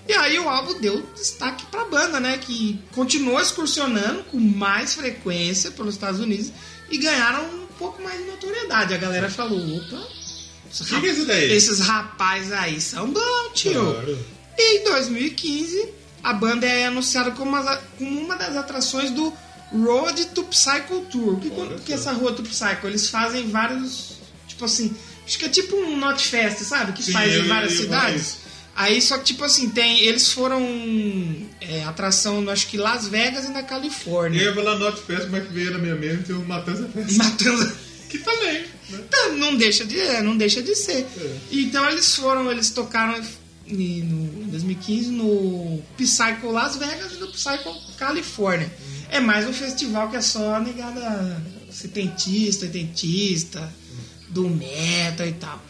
E 0.09 0.13
aí 0.13 0.39
o 0.39 0.49
álbum 0.49 0.79
deu 0.81 1.03
destaque 1.17 1.67
pra 1.67 1.85
banda, 1.87 2.21
né? 2.21 2.39
Que 2.39 2.79
continuou 2.93 3.41
excursionando 3.41 4.23
com 4.25 4.39
mais 4.39 4.95
frequência 4.95 5.71
pelos 5.73 5.95
Estados 5.95 6.21
Unidos 6.21 6.53
e 6.91 6.99
ganharam 6.99 7.45
um 7.45 7.67
pouco 7.79 8.03
mais 8.03 8.19
de 8.19 8.25
notoriedade. 8.25 8.93
A 8.95 8.99
galera 8.99 9.31
falou, 9.31 9.59
opa, 9.79 10.07
esses 10.71 10.87
Que 10.89 11.01
que 11.01 11.07
é 11.07 11.11
isso 11.11 11.25
daí? 11.25 11.53
esses 11.53 11.81
rapazes 11.81 12.53
aí 12.53 12.81
são 12.81 13.11
bons, 13.11 13.51
tio. 13.55 13.73
Claro. 13.95 14.19
E 14.57 14.81
em 14.81 14.85
2015, 14.85 15.89
a 16.23 16.33
banda 16.33 16.67
é 16.67 16.87
anunciada 16.87 17.31
como 17.33 17.51
uma, 17.51 17.77
como 17.99 18.21
uma 18.21 18.37
das 18.37 18.57
atrações 18.57 19.11
do 19.11 19.33
Road 19.73 20.27
to 20.27 20.45
Psycho 20.45 21.01
Tour. 21.11 21.35
O 21.35 21.41
que, 21.41 21.51
Olha 21.51 21.79
que 21.79 21.93
é 21.93 21.97
essa 21.97 22.13
Road 22.13 22.37
to 22.37 22.43
Psycho? 22.43 22.87
Eles 22.87 23.09
fazem 23.09 23.49
vários. 23.51 24.19
Tipo 24.47 24.65
assim. 24.65 24.95
Acho 25.27 25.39
que 25.39 25.45
é 25.47 25.49
tipo 25.49 25.77
um 25.77 25.97
Not 25.97 26.23
Fest, 26.27 26.59
sabe? 26.59 26.93
Que 26.93 27.03
Sim, 27.03 27.13
faz 27.13 27.35
em 27.35 27.49
várias 27.49 27.73
cidades. 27.73 28.45
Aí 28.77 29.01
só 29.01 29.19
que, 29.19 29.25
tipo 29.25 29.45
assim, 29.45 29.71
tem. 29.71 30.01
Eles 30.01 30.33
foram 30.33 30.61
é, 31.61 31.85
atração, 31.85 32.41
no, 32.41 32.51
acho 32.51 32.67
que 32.67 32.77
Las 32.77 33.09
Vegas 33.09 33.45
e 33.47 33.49
na 33.49 33.63
Califórnia. 33.63 34.41
eu 34.41 34.49
ia 34.49 34.55
falar 34.55 34.79
Not 34.79 35.01
Fest, 35.03 35.29
mas 35.31 35.47
que 35.47 35.53
veio 35.53 35.71
na 35.71 35.79
minha 35.79 35.95
mente 35.95 36.33
o 36.33 36.41
Matanza 36.41 36.89
Fest. 36.89 37.17
Matando. 37.19 37.73
Que 38.11 38.19
também, 38.19 38.63
né? 38.91 39.01
Então, 39.09 39.37
não 39.37 39.57
deixa 39.57 39.85
de 39.85 39.99
é, 39.99 40.23
não 40.23 40.37
deixa 40.37 40.63
de 40.63 40.75
ser. 40.75 41.07
É. 41.17 41.37
Então 41.51 41.89
eles 41.89 42.15
foram, 42.15 42.51
eles 42.51 42.71
tocaram 42.71 43.21
no, 43.67 44.43
em 44.43 44.49
2015 44.51 45.11
no 45.11 45.83
Psycho 45.97 46.51
Las 46.51 46.77
Vegas 46.77 47.13
e 47.13 47.17
no 47.17 47.29
Psycho 47.29 47.75
Califórnia. 47.97 48.71
É 49.09 49.21
mais 49.21 49.47
um 49.47 49.53
festival 49.53 50.11
que 50.11 50.17
é 50.17 50.21
só 50.21 50.61
negada 50.61 51.43
setentista, 51.71 52.67
oitentista, 52.67 53.73
do 54.29 54.49
metal 54.49 55.27
e 55.27 55.33
tal. 55.33 55.63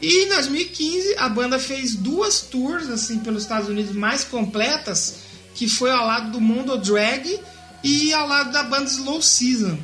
E 0.00 0.24
em 0.24 0.28
2015 0.28 1.16
a 1.18 1.28
banda 1.28 1.58
fez 1.58 1.94
duas 1.94 2.40
tours 2.40 2.88
assim 2.88 3.18
pelos 3.18 3.42
Estados 3.42 3.68
Unidos 3.68 3.94
mais 3.94 4.24
completas, 4.24 5.16
que 5.54 5.68
foi 5.68 5.90
ao 5.90 6.06
lado 6.06 6.32
do 6.32 6.40
Mondo 6.40 6.78
Drag 6.78 7.38
e 7.82 8.12
ao 8.12 8.26
lado 8.26 8.52
da 8.52 8.62
banda 8.62 8.84
Slow 8.84 9.20
Season. 9.20 9.78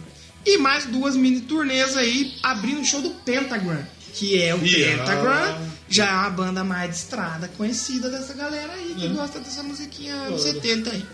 E 0.44 0.58
mais 0.58 0.86
duas 0.86 1.16
mini 1.16 1.40
turnês 1.40 1.96
aí, 1.96 2.34
abrindo 2.42 2.80
o 2.80 2.84
show 2.84 3.02
do 3.02 3.10
Pentagram, 3.10 3.84
que 4.16 4.40
é 4.42 4.54
o 4.54 4.64
Ih, 4.64 4.84
Pentagram, 4.96 5.56
ah. 5.58 5.68
já 5.88 6.06
é 6.06 6.12
uma 6.12 6.30
banda 6.30 6.64
mais 6.64 6.90
de 6.90 6.96
estrada 6.96 7.48
conhecida 7.56 8.08
dessa 8.08 8.32
galera 8.32 8.72
aí, 8.72 8.94
que 8.98 9.06
É. 9.06 9.08
gosta 9.10 9.38
dessa 9.40 9.62
musiquinha 9.62 10.14
anos 10.14 10.42
Claro. 10.42 10.54
70 10.60 10.90
aí. 10.90 11.06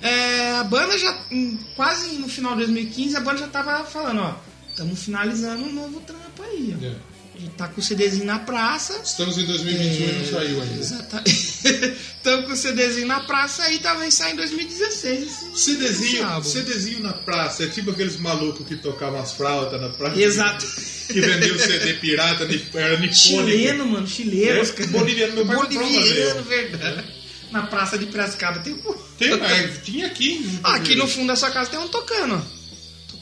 É, 0.00 0.52
a 0.56 0.64
banda 0.64 0.98
já, 0.98 1.14
quase 1.76 2.16
no 2.16 2.28
final 2.28 2.52
de 2.52 2.60
2015, 2.62 3.16
a 3.16 3.20
banda 3.20 3.38
já 3.38 3.48
tava 3.48 3.84
falando, 3.84 4.20
ó, 4.22 4.34
estamos 4.70 5.04
finalizando 5.04 5.62
um 5.64 5.72
novo 5.72 6.00
trampo 6.00 6.42
aí, 6.42 6.74
ó. 6.80 6.84
É. 6.84 6.96
Gente 7.42 7.54
tá 7.56 7.66
com 7.66 7.80
o 7.80 7.84
CDzinho 7.84 8.24
na 8.24 8.38
praça. 8.38 9.00
Estamos 9.04 9.36
em 9.36 9.44
2021 9.44 10.08
e 10.08 10.12
não 10.12 10.24
saiu 10.26 10.62
ainda. 10.62 10.74
Exatamente. 10.80 11.30
Estamos 12.16 12.46
com 12.46 12.52
o 12.52 12.56
CDzinho 12.56 13.06
na 13.08 13.20
praça 13.20 13.64
aí, 13.64 13.78
talvez 13.80 14.14
saia 14.14 14.32
em 14.32 14.36
2016. 14.36 15.22
esse- 15.26 15.44
esse 15.52 15.64
CDzinho. 15.74 16.44
CDzinho 16.44 17.00
na 17.00 17.12
praça, 17.12 17.64
é 17.64 17.66
tipo 17.66 17.90
aqueles 17.90 18.16
malucos 18.18 18.64
que 18.64 18.76
tocavam 18.76 19.20
as 19.20 19.32
flautas 19.32 19.80
na 19.80 19.88
praça. 19.88 20.20
Exato. 20.20 20.64
Que 21.08 21.20
vendiam 21.20 21.58
CD 21.58 21.94
pirata, 21.94 22.44
era 22.44 22.96
nipônico. 22.98 23.12
Chileno, 23.14 23.86
mano, 23.86 24.06
chileno. 24.06 24.60
É, 24.60 24.86
boliviano, 24.86 25.34
meu 25.34 25.46
pai 25.46 25.56
Boliviano, 25.56 26.42
verdade. 26.44 27.04
Na 27.50 27.62
praça 27.66 27.98
de 27.98 28.06
Piracicaba 28.06 28.60
tem 28.60 28.72
um. 28.72 28.94
Tem, 29.18 29.30
tinha 29.84 30.06
aqui. 30.06 30.58
Ah, 30.64 30.76
Aqui 30.76 30.94
no 30.96 31.06
fundo 31.06 31.26
da 31.26 31.36
sua 31.36 31.50
casa 31.50 31.68
tem 31.70 31.78
um 31.78 31.88
tocando, 31.88 32.36
ó. 32.36 32.40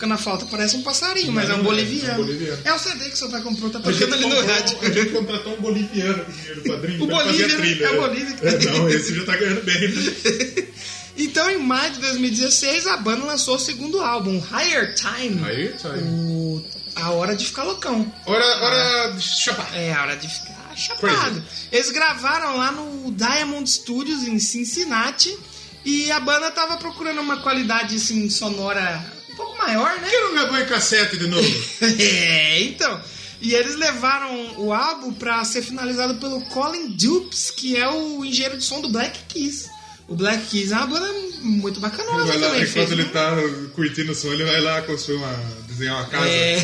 Tocando 0.00 0.14
a 0.14 0.16
flauta, 0.16 0.46
parece 0.46 0.76
um 0.78 0.82
passarinho, 0.82 1.30
mas 1.30 1.50
é 1.50 1.52
um 1.52 1.56
Não, 1.58 1.60
é, 1.60 1.64
boliviano. 1.64 2.08
é 2.08 2.14
um 2.14 2.16
boliviano. 2.24 2.62
É 2.64 2.72
o 2.72 2.78
CD 2.78 3.10
que 3.10 3.18
seu 3.18 3.28
pai 3.28 3.42
comprou, 3.42 3.68
tá 3.68 3.80
tocando 3.80 4.14
ali 4.14 4.26
no 4.26 4.46
rádio. 4.46 4.78
a 4.80 4.88
gente 4.90 5.10
contratou 5.10 5.52
um 5.58 5.60
boliviano 5.60 6.24
com 6.24 6.32
dinheiro 6.32 6.62
do 6.62 6.70
padrinho 6.70 7.04
O 7.04 7.06
Bolívia, 7.06 7.56
trilha. 7.58 7.84
é 7.84 7.88
o 7.90 7.92
né? 7.92 7.98
Bolívia 8.08 8.34
que 8.36 8.46
É, 8.46 8.58
Não, 8.72 8.88
esse 8.88 9.14
já 9.14 9.24
tá 9.26 9.36
ganhando 9.36 9.62
bem. 9.62 9.88
né? 9.88 10.68
Então, 11.18 11.50
em 11.50 11.58
maio 11.58 11.92
de 11.92 11.98
2016, 12.00 12.86
a 12.86 12.96
banda 12.96 13.26
lançou 13.26 13.56
o 13.56 13.58
segundo 13.58 14.00
álbum, 14.00 14.38
Higher 14.40 14.94
Time. 14.94 15.38
Tá 15.82 15.92
aí. 15.92 16.02
O... 16.02 16.64
A 16.94 17.10
Hora 17.10 17.36
de 17.36 17.44
Ficar 17.44 17.64
Loucão. 17.64 18.10
Hora, 18.24 18.44
hora 18.64 19.12
de 19.12 19.22
chapar. 19.22 19.68
É, 19.76 19.92
a 19.92 20.00
hora 20.02 20.16
de 20.16 20.26
ficar 20.28 20.72
chapado. 20.74 21.42
Eles 21.70 21.90
gravaram 21.90 22.56
lá 22.56 22.72
no 22.72 23.12
Diamond 23.12 23.68
Studios 23.68 24.22
em 24.22 24.38
Cincinnati 24.38 25.36
e 25.84 26.10
a 26.10 26.20
banda 26.20 26.50
tava 26.50 26.78
procurando 26.78 27.20
uma 27.20 27.36
qualidade 27.42 27.96
assim, 27.96 28.30
sonora 28.30 29.19
pouco 29.40 29.58
maior, 29.58 29.90
né? 29.96 30.02
Por 30.02 30.10
que 30.10 30.18
não 30.20 30.32
gravou 30.34 30.58
em 30.58 30.66
cassete 30.66 31.16
de 31.16 31.26
novo? 31.26 31.48
é, 31.98 32.62
então. 32.62 33.00
E 33.40 33.54
eles 33.54 33.74
levaram 33.76 34.54
o 34.58 34.72
álbum 34.72 35.12
pra 35.14 35.42
ser 35.44 35.62
finalizado 35.62 36.16
pelo 36.16 36.40
Colin 36.42 36.88
Dupes, 36.88 37.50
que 37.50 37.76
é 37.76 37.88
o 37.88 38.24
engenheiro 38.24 38.58
de 38.58 38.64
som 38.64 38.80
do 38.82 38.88
Black 38.90 39.18
Keys. 39.28 39.66
O 40.06 40.14
Black 40.14 40.44
Keys 40.46 40.72
é 40.72 40.76
uma 40.76 40.86
banda 40.88 41.08
muito 41.40 41.74
Ele 41.78 41.80
bacanosa 41.80 42.26
vai 42.26 42.38
lá, 42.38 42.48
também. 42.48 42.62
enquanto 42.62 42.72
fez 42.72 42.90
ele 42.90 43.02
um- 43.04 43.08
tá 43.08 43.36
curtindo 43.74 44.12
o 44.12 44.14
som, 44.14 44.32
ele 44.32 44.44
vai 44.44 44.60
lá 44.60 44.82
construir 44.82 45.16
uma. 45.16 45.32
desenhar 45.68 45.96
uma 45.96 46.06
casa. 46.08 46.26
É, 46.28 46.62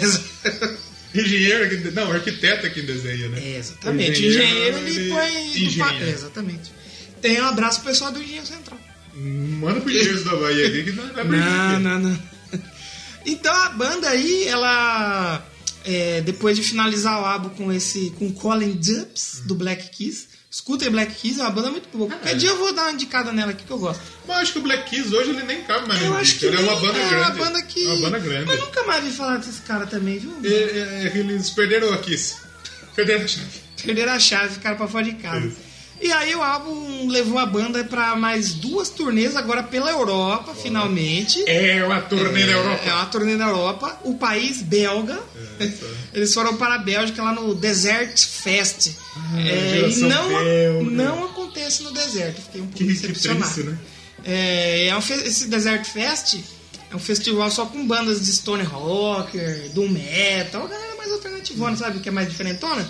Engenheiro 1.15 1.69
que. 1.71 1.91
Não, 1.93 2.13
arquiteto 2.13 2.67
é 2.67 2.71
quem 2.71 2.85
desenha, 2.85 3.29
né? 3.29 3.41
É, 3.43 3.57
exatamente. 3.59 4.21
O 4.21 4.25
O 4.25 4.29
engenheiro, 4.29 4.79
ele, 4.79 5.09
põe. 5.09 5.77
pa- 5.79 5.95
é, 5.95 6.11
exatamente. 6.11 6.73
Tem 7.23 7.41
um 7.41 7.47
abraço 7.47 7.81
pro 7.81 7.89
pessoal 7.91 8.13
do 8.13 8.23
Engenheiro 8.23 8.47
Central. 8.47 8.79
Manda 9.15 9.81
pro 9.81 9.91
engenheiro 9.91 10.23
da 10.25 10.37
Bahia 10.37 10.67
aqui 10.69 10.83
que 10.85 10.93
não 10.93 11.07
vai 11.15 11.25
Não, 11.25 11.81
não, 11.81 11.99
não. 12.01 12.19
Então 13.27 13.53
a 13.55 13.69
banda 13.71 14.09
aí, 14.09 14.45
ela. 14.47 15.45
é, 15.85 16.21
depois 16.23 16.57
de 16.57 16.63
finalizar 16.63 17.21
o 17.21 17.25
álbum 17.25 17.49
com 17.51 17.73
esse. 17.73 18.11
com 18.19 18.33
Colin 18.33 18.73
Dupes, 18.73 19.43
do 19.45 19.55
Black 19.55 19.91
Keys. 19.91 20.29
Escutem 20.51 20.89
Black 20.91 21.13
Keys, 21.15 21.39
é 21.39 21.43
uma 21.43 21.51
banda 21.51 21.71
muito 21.71 21.87
boa. 21.97 22.09
Qualquer 22.09 22.31
É. 22.33 22.35
dia 22.35 22.49
eu 22.49 22.57
vou 22.57 22.73
dar 22.73 22.85
uma 22.85 22.93
indicada 22.93 23.31
nela 23.31 23.51
aqui 23.51 23.65
que 23.65 23.71
eu 23.71 23.79
gosto. 23.79 24.01
Mas 24.27 24.39
acho 24.39 24.53
que 24.55 24.59
o 24.59 24.63
Black 24.63 24.89
Keys 24.89 25.13
hoje 25.13 25.31
ele 25.31 25.43
nem 25.43 25.63
cabe 25.65 25.87
mais 25.87 26.01
Eu 26.03 26.15
acho 26.15 26.25
disco. 26.25 26.39
que 26.41 26.47
Ele 26.47 26.57
é 26.57 26.61
uma 26.61 26.77
banda 26.77 26.99
é 26.99 27.09
grande. 27.11 27.15
uma 27.15 27.31
banda 27.45 27.63
que. 27.63 27.85
É 27.85 27.89
uma 27.93 28.01
banda 28.01 28.19
grande. 28.21 28.47
Mas 28.47 28.61
nunca 28.61 28.83
mais 28.85 29.05
vi 29.05 29.11
falar 29.11 29.37
desse 29.37 29.61
cara 29.63 29.87
também, 29.87 30.19
viu? 30.19 30.35
É, 30.43 30.49
é, 30.49 31.13
é, 31.15 31.19
eles 31.19 31.51
perderam 31.51 31.93
a 31.93 31.99
Kiss. 31.99 32.37
Perderam 32.95 33.25
a 33.25 33.29
chave. 33.29 33.47
Perderam 33.85 34.13
a 34.15 34.19
chave, 34.19 34.55
ficaram 34.55 34.77
pra 34.79 34.89
fora 34.89 35.05
de 35.05 35.13
casa. 35.17 35.53
E 36.01 36.13
aí 36.13 36.35
o 36.35 36.43
álbum 36.43 37.09
levou 37.09 37.39
a 37.39 37.47
banda 37.47 37.83
pra 37.85 38.15
mais 38.17 38.53
duas 38.55 38.91
turnês 38.91 39.35
agora 39.35 39.63
pela 39.63 39.91
Europa, 39.91 40.55
finalmente. 40.55 41.43
É 41.49 41.83
uma 41.85 42.01
turnê 42.03 42.45
na 42.45 42.53
Europa. 42.53 42.83
É 42.85 42.93
uma 42.93 43.07
turnê 43.07 43.35
na 43.37 43.49
Europa, 43.49 44.01
o 44.05 44.15
país 44.15 44.61
belga. 44.63 45.19
É, 45.59 45.67
tá. 45.67 45.87
Eles 46.13 46.33
foram 46.35 46.57
para 46.57 46.75
a 46.75 46.79
Bélgica 46.79 47.23
lá 47.23 47.33
no 47.33 47.55
Desert 47.55 48.19
Fest. 48.27 48.91
Ah, 49.17 49.41
É, 49.41 49.89
e 49.89 49.97
não, 50.01 50.29
belga. 50.29 50.91
não 50.91 51.25
acontece 51.25 51.83
no 51.83 51.91
deserto. 51.93 52.43
Fiquei 52.43 52.61
um 52.61 52.67
pouco 52.67 52.79
Que, 52.79 52.85
que 52.87 52.93
decepcionado. 52.93 53.43
triste, 53.53 53.63
né? 53.71 53.79
É, 54.25 54.87
é 54.89 54.97
um 54.97 54.99
esse 54.99 55.47
Desert 55.49 55.85
Fest 55.87 56.37
é 56.91 56.95
um 56.95 56.99
festival 56.99 57.51
só 57.51 57.67
com 57.67 57.87
bandas 57.87 58.25
de 58.25 58.33
Stone 58.33 58.63
Rocker, 58.63 59.71
Doom 59.73 59.89
Metal, 59.89 60.65
a 60.65 60.69
galera 60.69 60.95
mais 60.97 61.11
alternativona, 61.13 61.77
sabe? 61.77 62.01
Que 62.01 62.09
é 62.09 62.13
mais 62.13 62.29
diferentona. 62.29 62.87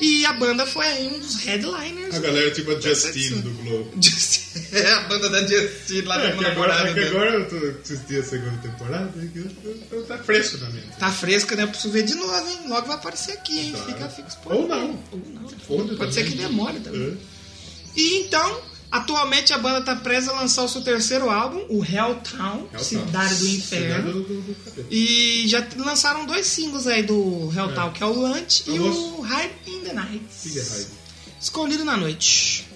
E 0.00 0.24
a 0.24 0.32
banda 0.32 0.64
foi 0.66 0.86
aí 0.86 1.06
um 1.08 1.18
dos 1.18 1.36
headliners. 1.44 2.14
A 2.14 2.18
galera 2.20 2.50
tipo 2.50 2.70
a 2.72 2.80
Justine 2.80 3.42
do 3.42 3.50
Globo. 3.62 3.90
É 4.72 4.92
a 4.92 5.00
banda 5.02 5.28
da 5.30 5.46
Justine 5.46 6.02
lá 6.02 6.24
É, 6.24 6.32
que 6.32 6.42
namorado 6.42 6.88
agora, 6.88 6.90
é 6.90 6.94
que 6.94 7.00
agora 7.08 7.30
eu 7.34 7.48
tô 7.48 7.56
assistindo 7.82 8.20
a 8.20 8.22
segunda 8.24 8.56
temporada 8.62 9.12
e 9.22 9.28
que 9.28 9.38
eu- 9.92 10.02
tá 10.04 10.18
fresco 10.18 10.58
na 10.58 10.70
mente. 10.70 10.86
Tá 10.98 11.10
fresca, 11.12 11.54
né? 11.56 11.62
Eu 11.64 11.68
preciso 11.68 11.92
ver 11.92 12.02
de 12.04 12.14
novo, 12.14 12.48
hein? 12.48 12.58
Logo 12.68 12.86
vai 12.86 12.96
aparecer 12.96 13.32
aqui, 13.32 13.58
hein? 13.58 13.72
Tá. 13.98 14.08
Fica, 14.08 14.28
spoiler. 14.28 14.62
Ou 14.62 14.68
não. 14.68 15.04
Ou 15.12 15.22
não. 15.34 15.48
Foda 15.66 15.94
Pode 15.96 16.14
ser 16.14 16.24
que 16.24 16.30
também. 16.32 16.46
demore 16.48 16.80
também. 16.80 17.18
É. 17.96 18.00
E 18.00 18.20
então, 18.22 18.60
atualmente 18.90 19.52
a 19.52 19.58
banda 19.58 19.80
tá 19.82 19.96
presa 19.96 20.30
a 20.32 20.34
lançar 20.40 20.62
o 20.64 20.68
seu 20.68 20.82
terceiro 20.82 21.30
álbum, 21.30 21.64
o 21.68 21.84
Helltown, 21.84 22.60
Helltown. 22.72 22.78
Cidade 22.82 23.34
do 23.36 23.46
Inferno. 23.48 23.96
Cidade 23.96 24.12
do- 24.12 24.22
do- 24.24 24.42
do. 24.82 24.86
E 24.90 25.44
já 25.48 25.66
lançaram 25.76 26.26
dois 26.26 26.46
singles 26.46 26.86
aí 26.86 27.02
do 27.02 27.50
Helltown, 27.54 27.88
É. 27.88 27.92
que 27.92 28.02
é 28.02 28.06
o 28.06 28.12
Lunch 28.12 28.64
e 28.66 28.78
Famoso. 28.78 29.00
o 29.20 29.26
Hide 29.26 29.52
in 29.66 29.80
the 29.80 29.92
Night. 29.92 30.24
É. 30.56 30.86
Escondido 31.40 31.84
na 31.84 31.96
Noite. 31.96 32.66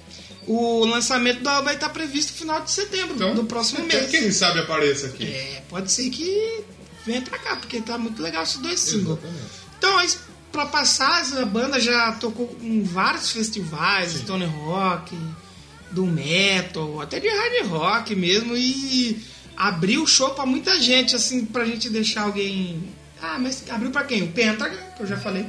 O 0.47 0.85
lançamento 0.85 1.43
do 1.43 1.49
álbum 1.49 1.65
vai 1.65 1.75
estar 1.75 1.89
previsto 1.89 2.33
no 2.33 2.37
final 2.39 2.61
de 2.63 2.71
setembro, 2.71 3.15
Então, 3.17 3.35
do 3.35 3.45
próximo 3.45 3.85
mês. 3.87 4.11
Quem 4.11 4.31
sabe 4.31 4.61
apareça 4.61 5.07
aqui. 5.07 5.25
É, 5.25 5.63
pode 5.71 5.91
ser 5.91 6.11
que 6.11 6.61
venha 7.07 7.23
pra 7.23 7.39
cá, 7.39 7.57
porque 7.57 7.81
tá 7.81 7.97
muito 7.97 8.23
legal 8.23 8.43
esses 8.43 8.59
dois 8.59 8.79
singles. 8.79 9.19
Exatamente. 9.19 9.45
Então, 9.79 10.07
pra 10.53 10.67
passar, 10.67 11.23
a 11.41 11.45
banda 11.47 11.81
já 11.81 12.13
tocou 12.13 12.57
em 12.61 12.83
vários 12.83 13.31
festivais, 13.31 14.13
Stone 14.13 14.45
Rock, 14.45 15.17
do 15.95 16.05
metal, 16.07 17.01
até 17.01 17.21
de 17.21 17.29
hard 17.29 17.67
rock 17.69 18.15
mesmo, 18.17 18.57
e 18.57 19.25
abriu 19.57 20.03
o 20.03 20.07
show 20.07 20.31
pra 20.31 20.45
muita 20.45 20.81
gente, 20.81 21.15
assim, 21.15 21.45
pra 21.45 21.65
gente 21.65 21.89
deixar 21.89 22.23
alguém 22.23 22.83
Ah, 23.23 23.39
mas 23.39 23.63
abriu 23.71 23.91
pra 23.91 24.05
quem? 24.05 24.23
O 24.23 24.29
Pentagon, 24.33 24.77
que 24.97 25.03
eu 25.03 25.07
já 25.07 25.17
falei. 25.17 25.47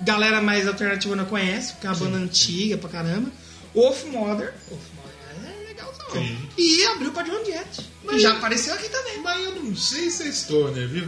Galera 0.00 0.40
mais 0.40 0.66
alternativa 0.66 1.14
não 1.16 1.24
conhece, 1.26 1.72
porque 1.72 1.86
é 1.86 1.90
uma 1.90 1.96
banda 1.96 2.16
antiga 2.18 2.78
pra 2.78 2.88
caramba. 2.88 3.30
Wolf 3.74 4.04
Mother. 4.04 4.54
Wolf 4.70 4.80
Mother 4.96 5.50
é 5.64 5.68
legalzão. 5.68 6.06
Sim. 6.12 6.38
E 6.56 6.84
abriu 6.86 7.10
pra 7.12 7.24
John 7.24 7.44
Jett. 7.44 7.86
Mas- 8.04 8.14
que 8.16 8.20
já 8.22 8.32
apareceu 8.32 8.72
aqui 8.72 8.88
também. 8.88 9.18
Mas 9.20 9.44
eu 9.44 9.56
não 9.56 9.76
sei 9.76 10.08
se 10.10 10.22
é 10.28 10.32
stoner, 10.32 10.88
viu? 10.88 11.06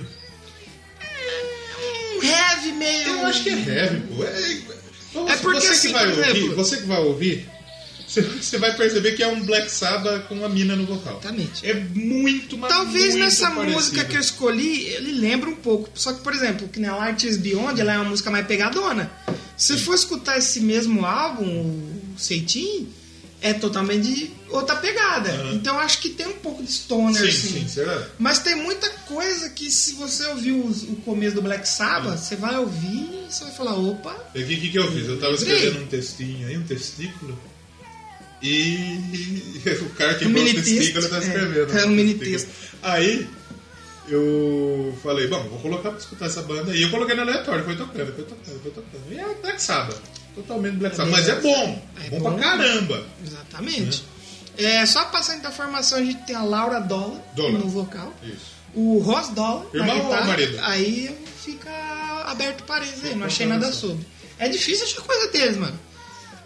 Um 2.16 2.22
heavy 2.22 2.72
meio. 2.72 3.08
Eu 3.08 3.26
acho 3.26 3.42
que 3.42 3.50
é 3.50 3.52
heavy, 3.54 4.00
pô. 4.14 4.24
É, 4.24 5.32
É 5.32 5.36
porque, 5.36 5.60
você 5.60 5.68
assim, 5.72 5.88
que 5.88 5.94
vai 5.94 6.04
por 6.10 6.18
ouvir, 6.18 6.30
exemplo- 6.36 6.56
você 6.56 6.76
que 6.76 6.86
vai 6.86 7.00
ouvir, 7.00 7.49
você, 8.10 8.58
vai 8.58 8.76
perceber 8.76 9.12
que 9.12 9.22
é 9.22 9.28
um 9.28 9.40
Black 9.44 9.70
Sabbath 9.70 10.26
com 10.26 10.34
uma 10.34 10.48
mina 10.48 10.74
no 10.74 10.84
vocal. 10.84 11.18
Exatamente. 11.20 11.66
É 11.66 11.74
muito, 11.74 12.58
mas 12.58 12.72
Talvez 12.72 13.10
muito 13.10 13.18
nessa 13.18 13.50
parecido. 13.50 13.72
música 13.72 14.04
que 14.04 14.16
eu 14.16 14.20
escolhi, 14.20 14.86
ele 14.86 15.12
lembra 15.12 15.48
um 15.48 15.56
pouco. 15.56 15.88
Só 15.94 16.12
que, 16.12 16.20
por 16.22 16.32
exemplo, 16.34 16.68
que 16.68 16.80
na 16.80 16.96
Light 16.96 17.26
is 17.26 17.36
Beyond, 17.36 17.80
ela 17.80 17.92
é 17.92 17.96
uma 17.98 18.10
música 18.10 18.30
mais 18.30 18.46
pegadona. 18.46 19.10
Se 19.56 19.76
for 19.78 19.94
escutar 19.94 20.38
esse 20.38 20.60
mesmo 20.60 21.04
álbum, 21.06 21.44
o 21.44 22.18
Seitin, 22.18 22.88
é 23.42 23.52
totalmente 23.52 24.02
de 24.12 24.30
outra 24.48 24.76
pegada. 24.76 25.30
Aham. 25.30 25.54
Então 25.54 25.74
eu 25.74 25.80
acho 25.80 26.00
que 26.00 26.10
tem 26.10 26.26
um 26.26 26.34
pouco 26.34 26.62
de 26.62 26.70
stoner, 26.72 27.22
Sim, 27.22 27.28
assim. 27.28 27.60
sim, 27.60 27.68
será? 27.68 28.06
Mas 28.18 28.38
tem 28.40 28.54
muita 28.54 28.88
coisa 29.06 29.48
que 29.50 29.70
se 29.70 29.94
você 29.94 30.26
ouvir 30.26 30.52
o, 30.52 30.96
começo 31.04 31.34
do 31.36 31.42
Black 31.42 31.66
Sabbath, 31.68 32.18
você 32.18 32.36
vai 32.36 32.56
ouvir 32.56 32.86
e 32.88 33.26
você 33.30 33.44
vai 33.44 33.52
falar, 33.52 33.74
opa, 33.76 34.14
O 34.34 34.38
que, 34.38 34.56
que, 34.56 34.68
que 34.70 34.78
eu 34.78 34.90
fiz? 34.92 35.06
Eu 35.06 35.18
tava 35.18 35.34
escrevendo 35.34 35.82
um 35.82 35.86
textinho 35.86 36.48
aí, 36.48 36.56
um 36.56 36.62
testículo. 36.64 37.38
E 38.42 39.60
o 39.82 39.90
cara 39.90 40.14
que 40.14 40.24
Um 40.24 40.28
mandou 40.28 40.42
o 40.42 40.46
mini 40.46 40.62
testículo 40.62 40.92
texto, 40.94 41.10
tá 41.10 41.16
é, 41.16 41.20
escrevendo. 41.20 41.78
é 41.78 41.84
um 41.84 41.88
mini 41.90 42.14
testículo. 42.14 42.54
texto. 42.54 42.76
Aí 42.82 43.28
eu 44.08 44.98
falei, 45.02 45.28
bom, 45.28 45.42
vou 45.48 45.58
colocar 45.60 45.90
pra 45.90 45.98
escutar 45.98 46.26
essa 46.26 46.42
banda. 46.42 46.74
E 46.74 46.82
eu 46.82 46.90
coloquei 46.90 47.14
no 47.14 47.22
aleatório, 47.22 47.64
foi 47.64 47.76
tocando, 47.76 48.14
foi 48.14 48.24
tocando, 48.24 48.62
foi 48.62 48.70
tocando. 48.70 49.02
E 49.12 49.18
é 49.18 49.34
Black 49.42 49.62
Sabbath. 49.62 50.00
Totalmente 50.34 50.76
Black 50.76 50.96
Sabbath. 50.96 51.12
Mas 51.12 51.28
é 51.28 51.40
bom. 51.40 51.82
É 52.04 52.10
bom, 52.10 52.18
bom. 52.18 52.34
pra 52.34 52.42
caramba. 52.42 53.04
exatamente. 53.24 54.04
É, 54.58 54.84
só 54.84 55.04
passando 55.06 55.46
a 55.46 55.50
informação, 55.50 55.98
a 55.98 56.04
gente 56.04 56.22
tem 56.26 56.34
a 56.36 56.42
Laura 56.42 56.80
Dollar 56.80 57.20
Dollar. 57.34 57.60
no 57.60 57.68
vocal. 57.68 58.12
Isso. 58.22 58.60
O 58.74 58.98
Ross 58.98 59.28
Dollar 59.30 59.66
Irmão 59.74 59.98
ou 60.06 60.24
marido? 60.26 60.58
aí 60.62 61.16
fica 61.42 61.70
aberto 62.26 62.62
parênteses 62.64 63.04
aí, 63.04 63.14
não 63.14 63.26
achei 63.26 63.46
nada 63.46 63.72
sobre. 63.72 64.06
É 64.38 64.48
difícil 64.48 64.84
achar 64.86 65.00
coisa 65.02 65.30
deles, 65.30 65.56
mano. 65.56 65.78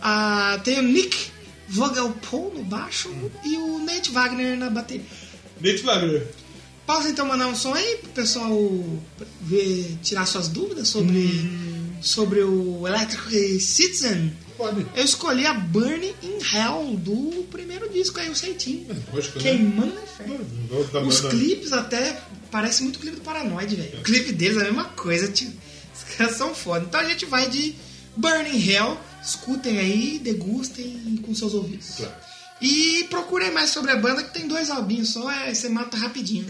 Ah, 0.00 0.58
tem 0.64 0.78
o 0.78 0.82
Nick 0.82 1.30
Vogelpohl 1.68 2.52
no 2.54 2.62
baixo 2.64 3.10
e 3.44 3.56
o 3.56 3.78
Nate 3.84 4.10
Wagner 4.10 4.56
na 4.56 4.70
bateria. 4.70 5.04
Nate 5.60 5.82
Wagner. 5.82 6.26
Posso 6.86 7.08
então 7.08 7.26
mandar 7.26 7.46
um 7.46 7.54
som 7.56 7.72
aí 7.72 7.96
pro 8.02 8.10
pessoal 8.10 8.52
ver, 9.40 9.96
tirar 10.02 10.26
suas 10.26 10.48
dúvidas 10.48 10.88
sobre, 10.88 11.18
Hum. 11.18 11.92
sobre 12.02 12.42
o 12.42 12.86
Electric 12.86 13.58
Citizen? 13.60 14.32
Pode. 14.56 14.86
Eu 14.94 15.04
escolhi 15.04 15.46
a 15.46 15.54
Burning 15.54 16.14
in 16.22 16.38
Hell 16.54 16.94
do 16.98 17.44
primeiro 17.50 17.88
disco 17.88 18.20
aí, 18.20 18.28
o 18.30 18.36
Seitinho. 18.36 18.86
Né? 18.88 19.02
Queimando 19.40 19.94
inferno. 20.00 20.46
Vou 20.68 20.84
dar- 20.84 21.02
Os 21.02 21.20
clipes 21.22 21.72
até 21.72 22.20
parecem 22.50 22.84
muito 22.84 22.98
clipe 23.00 23.16
do 23.16 23.22
Paranoid, 23.22 23.74
velho. 23.74 23.98
O 23.98 24.02
clipe 24.02 24.30
deles 24.32 24.58
é 24.58 24.60
a 24.60 24.64
mesma 24.64 24.84
coisa, 24.84 25.26
tio. 25.28 25.50
Os 25.96 26.04
caras 26.16 26.36
são 26.36 26.54
foda. 26.54 26.84
Então 26.86 27.00
a 27.00 27.04
gente 27.08 27.24
vai 27.26 27.48
de 27.48 27.74
Burning 28.16 28.62
Hell. 28.70 28.96
Escutem 29.24 29.78
aí, 29.78 30.18
degustem 30.22 31.18
com 31.22 31.34
seus 31.34 31.54
ouvidos. 31.54 31.94
Claro. 31.96 32.12
E 32.60 33.04
procurem 33.10 33.50
mais 33.52 33.70
sobre 33.70 33.90
a 33.90 33.96
banda, 33.96 34.22
que 34.22 34.32
tem 34.34 34.46
dois 34.46 34.70
albinhos 34.70 35.10
só, 35.12 35.30
é, 35.30 35.52
você 35.52 35.68
mata 35.68 35.96
rapidinho. 35.96 36.46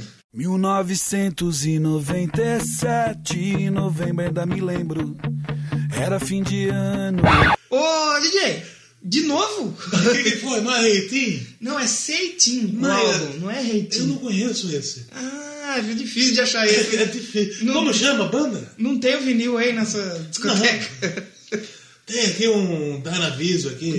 1997, 2.55 3.71
novembro, 3.71 4.25
ainda 4.27 4.45
me 4.47 4.61
lembro. 4.61 5.17
Era 5.97 6.19
fim 6.21 6.43
de 6.43 6.69
ano. 6.69 7.23
Ô, 7.71 8.21
DJ, 8.21 8.63
de 9.03 9.23
novo? 9.23 9.75
O 9.95 10.13
que, 10.13 10.23
que 10.25 10.37
foi? 10.39 10.61
Não 10.61 10.75
é 10.75 10.81
Reitinho? 10.83 11.47
Não, 11.61 11.79
é 11.79 11.87
Seitin 11.87 12.67
o 12.67 12.81
Não 12.81 12.91
é- 12.91 13.01
álbum, 13.01 13.39
não 13.41 13.51
é 13.51 13.61
Reitin. 13.61 13.99
Eu 14.01 14.07
não 14.09 14.17
conheço 14.17 14.71
esse. 14.75 15.07
Ah, 15.13 15.77
é 15.79 15.81
difícil 15.95 16.35
de 16.35 16.41
achar 16.41 16.67
esse. 16.67 16.95
É 16.97 17.05
difícil. 17.07 17.65
Não- 17.67 17.75
Como 17.75 17.95
chama 17.95 18.25
a 18.27 18.29
banda? 18.29 18.73
Não 18.77 18.99
tem 18.99 19.17
o 19.17 19.21
vinil 19.23 19.57
aí 19.57 19.73
nessa 19.73 20.27
discoteca. 20.31 21.29
Tem 22.07 22.27
aqui 22.27 22.49
um 22.49 23.01
Danaviso 23.01 23.69
aqui. 23.71 23.99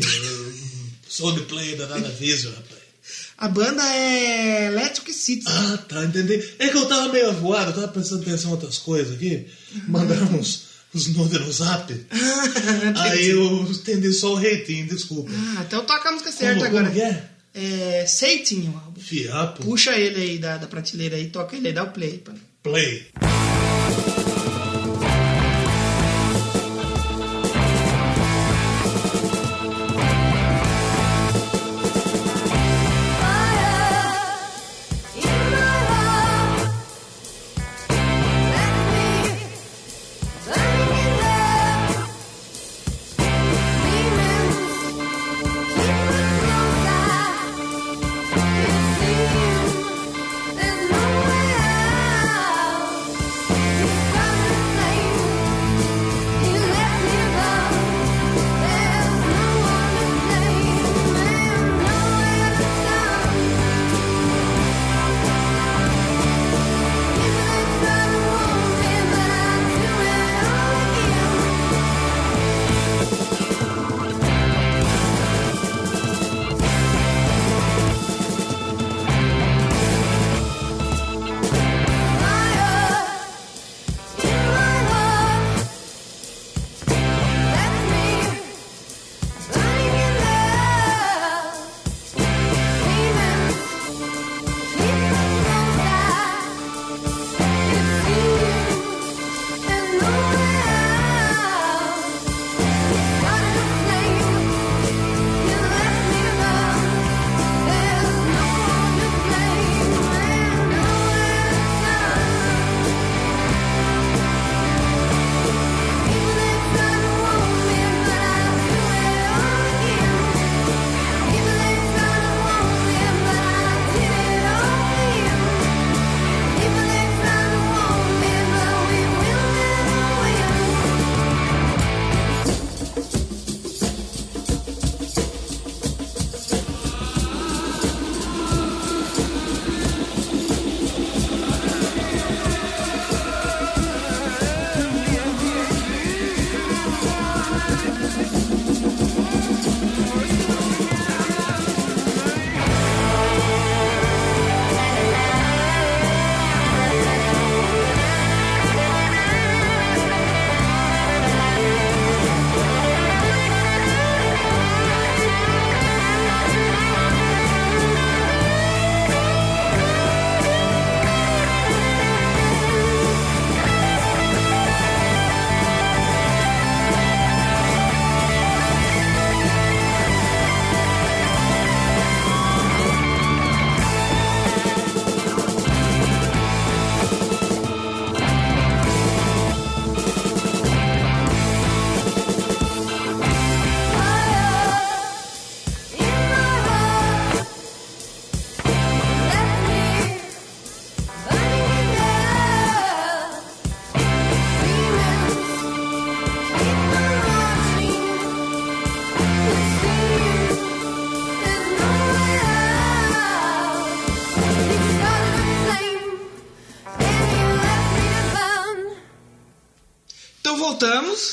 Soul 1.07 1.39
play 1.45 1.75
da 1.75 1.85
Danaviso, 1.85 2.49
rapaz. 2.49 2.75
A 3.37 3.47
banda 3.49 3.83
é 3.83 4.67
Electric 4.67 5.11
Citizen. 5.13 5.51
Ah, 5.53 5.77
tá, 5.77 6.05
entendi. 6.05 6.41
É 6.57 6.69
que 6.69 6.77
eu 6.77 6.85
tava 6.85 7.11
meio 7.11 7.29
avoado, 7.29 7.71
eu 7.71 7.75
tava 7.75 7.87
prestando 7.89 8.21
atenção 8.21 8.51
em 8.51 8.53
outras 8.53 8.77
coisas 8.77 9.13
aqui. 9.15 9.45
Mandaram 9.87 10.35
uns, 10.39 10.63
uns 10.93 11.07
nudes 11.07 11.39
no 11.41 11.51
zap. 11.51 11.93
Aí 13.01 13.27
eu 13.27 13.63
entendi 13.69 14.13
só 14.13 14.33
o 14.33 14.35
Reitinho, 14.35 14.87
desculpa. 14.87 15.29
Ah, 15.57 15.63
então 15.67 15.83
toca 15.83 16.07
a 16.09 16.11
música 16.13 16.31
certa 16.31 16.55
Como- 16.55 16.65
agora. 16.67 16.85
como 16.85 16.95
que 16.95 17.01
é? 17.01 17.29
É 17.57 18.05
Seitin 18.05 18.69
o 18.69 18.77
álbum. 18.77 18.99
Fiapo. 19.01 19.63
Puxa 19.63 19.97
ele 19.97 20.21
aí 20.21 20.37
da, 20.37 20.57
da 20.57 20.67
prateleira 20.67 21.15
aí, 21.17 21.27
toca 21.27 21.55
ele 21.55 21.67
aí, 21.69 21.73
dá 21.73 21.83
o 21.83 21.91
play. 21.91 22.21
Play. 22.63 23.07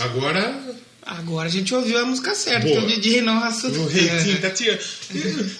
Agora 0.04 0.72
Agora 1.04 1.48
a 1.48 1.50
gente 1.50 1.74
ouviu 1.74 1.98
a 1.98 2.04
música 2.04 2.34
certa. 2.34 2.66
Boa. 2.66 2.80
Porque 2.80 2.94
o 2.94 3.00
Didi 3.00 3.20
não. 3.20 3.38
O 3.38 3.86
reitinho 3.86 4.78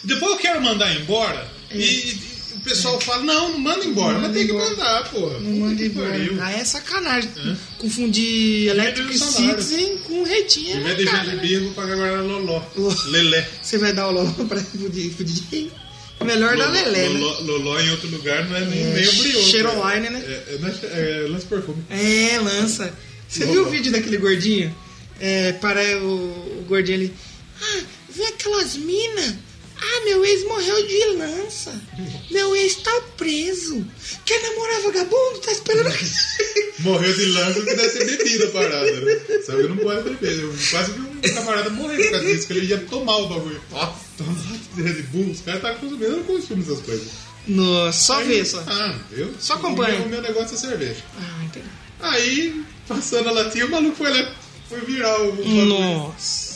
Depois 0.05 0.33
eu 0.33 0.39
quero 0.39 0.63
mandar 0.63 0.95
embora 0.95 1.51
e, 1.73 1.83
e 1.83 2.21
o 2.55 2.61
pessoal 2.61 3.01
fala, 3.01 3.25
não, 3.25 3.53
não 3.53 3.59
manda 3.59 3.85
embora. 3.85 4.15
Mas 4.15 4.23
manda 4.23 4.35
tem 4.35 4.47
que 4.47 4.53
embora. 4.53 4.71
mandar, 4.71 5.11
porra. 5.11 5.41
Não 5.41 5.51
manda 5.53 5.77
que 5.77 5.87
embora. 5.87 6.11
pariu. 6.11 6.39
Ah, 6.41 6.53
é 6.53 6.65
sacanagem. 6.65 7.31
Confundir 7.79 8.69
Electric. 8.69 9.19
Citizen 9.19 9.99
com 9.99 10.23
retinha. 10.23 10.77
Em 10.77 10.81
né, 10.81 10.95
vez 10.95 11.11
de? 11.11 11.17
Jalebi, 11.17 11.53
eu 11.55 11.65
vou 11.65 11.73
pagar 11.73 11.95
agora 11.95 12.21
Loló. 12.21 12.63
Loló. 12.77 12.95
Lelé. 13.07 13.49
Você 13.61 13.79
vai 13.79 13.93
dar 13.93 14.09
o 14.09 14.13
LOL 14.13 14.33
pra 14.47 14.61
Didi. 14.61 15.73
Melhor 16.23 16.57
da 16.57 16.69
Lelé, 16.69 17.09
né? 17.09 17.19
Loló, 17.19 17.41
Loló 17.41 17.81
em 17.81 17.91
outro 17.91 18.09
lugar 18.09 18.49
não 18.49 18.57
é 18.57 18.61
nem, 18.61 18.81
É, 18.81 18.95
nem 18.95 19.09
o 19.09 19.13
brioco. 19.13 19.49
Cheiroline, 19.49 20.09
né? 20.09 20.23
É, 20.25 20.55
é, 20.55 20.59
não 20.61 20.69
é, 20.69 21.25
é 21.25 21.29
lance 21.29 21.47
perfume. 21.47 21.83
É, 21.91 22.39
lança. 22.39 22.95
Você 23.33 23.47
viu 23.47 23.63
o 23.67 23.71
vídeo 23.71 23.91
daquele 23.91 24.19
gordinho? 24.19 24.75
É, 25.19 25.53
para 25.53 25.81
o, 26.01 26.59
o 26.61 26.65
gordinho 26.69 26.99
ali. 26.99 27.15
Ah, 27.63 27.81
vê 28.11 28.25
aquelas 28.27 28.77
minas. 28.77 29.35
Ah, 29.81 30.05
meu 30.05 30.23
ex 30.25 30.45
morreu 30.47 30.87
de 30.87 31.05
lança. 31.17 31.83
Meu 32.31 32.55
ex 32.55 32.77
tá 32.77 32.93
preso. 33.17 33.85
Quer 34.27 34.41
namorar 34.43 34.83
vagabundo? 34.83 35.39
Tá 35.43 35.51
esperando 35.51 35.87
aqui. 35.89 36.05
Morreu 36.81 37.13
de 37.15 37.25
lança 37.27 37.61
que 37.61 37.75
deve 37.75 37.89
ser 37.89 38.05
bebida 38.05 38.45
a 38.45 38.51
parada, 38.51 39.01
né? 39.01 39.21
Sabe 39.47 39.63
que 39.63 39.69
não 39.69 39.77
pode 39.79 40.03
beber. 40.11 40.39
Eu 40.41 40.55
quase 40.71 40.93
vi 40.93 41.01
um 41.01 41.35
camarada 41.35 41.71
morrer 41.71 41.97
por 41.97 42.11
causa 42.11 42.27
disso, 42.27 42.47
que 42.47 42.53
ele 42.53 42.67
ia 42.67 42.79
tomar 42.79 43.17
o 43.17 43.29
bagulho. 43.29 43.61
Ó, 43.73 43.93
tomar 44.19 44.35
de 44.75 44.83
Red 44.83 45.03
Bull. 45.05 45.31
Os 45.31 45.41
caras 45.41 45.63
tá 45.63 45.75
consumindo, 45.75 46.05
eu 46.05 46.17
não 46.19 46.25
consumo 46.25 46.63
essas 46.63 46.81
coisas. 46.81 47.09
Nossa, 47.49 47.99
só 47.99 48.19
Aí- 48.19 48.29
vê 48.29 48.45
só. 48.45 48.63
Ah, 48.67 48.99
eu? 49.13 49.35
Só 49.41 49.55
acompanha. 49.55 49.95
O 49.97 49.99
meu, 50.01 50.07
o 50.07 50.11
meu 50.11 50.23
negócio 50.23 50.55
é 50.55 50.59
cerveja. 50.59 51.03
Ah, 51.19 51.45
entendi. 51.45 51.67
Aí, 52.01 52.65
passando 52.95 53.29
a 53.29 53.33
latinha, 53.33 53.67
o 53.67 53.71
maluco 53.71 53.97
foi 53.97 54.11
lá, 54.11 54.33
foi 54.69 54.81
virar 54.83 55.21
o. 55.21 55.45
Nossa. 55.67 56.53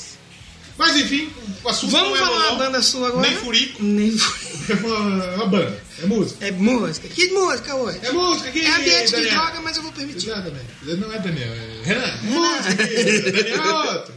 Mas 0.78 0.94
enfim, 0.96 1.30
o 1.64 1.68
assunto 1.70 1.90
Vamos 1.90 2.18
é 2.18 2.22
falar 2.22 2.36
Loló, 2.36 2.48
uma 2.50 2.58
banda 2.58 2.82
sua 2.82 3.08
agora? 3.08 3.26
Nem 3.26 3.36
furico. 3.38 3.82
Nem 3.82 4.10
furico. 4.18 4.72
É 4.72 4.86
uma, 4.86 5.24
é 5.24 5.36
uma 5.36 5.46
banda, 5.46 5.82
é 6.02 6.06
música. 6.06 6.46
É 6.46 6.50
música. 6.50 7.08
Que 7.08 7.28
música 7.28 7.74
hoje? 7.76 7.98
É 8.02 8.12
música 8.12 8.48
aqui, 8.50 8.60
É 8.60 8.70
ambiente 8.76 9.06
de 9.06 9.12
Daniel. 9.12 9.34
droga, 9.34 9.60
mas 9.62 9.76
eu 9.78 9.82
vou 9.82 9.92
permitir. 9.92 10.26
Exatamente. 10.28 10.66
Não 10.82 11.12
é 11.12 11.18
Daniel, 11.18 11.52
é 11.54 11.82
Renan. 11.82 12.12
Música 12.24 13.32
Daniel 13.32 13.64
é 13.64 13.92
outro. 13.94 14.14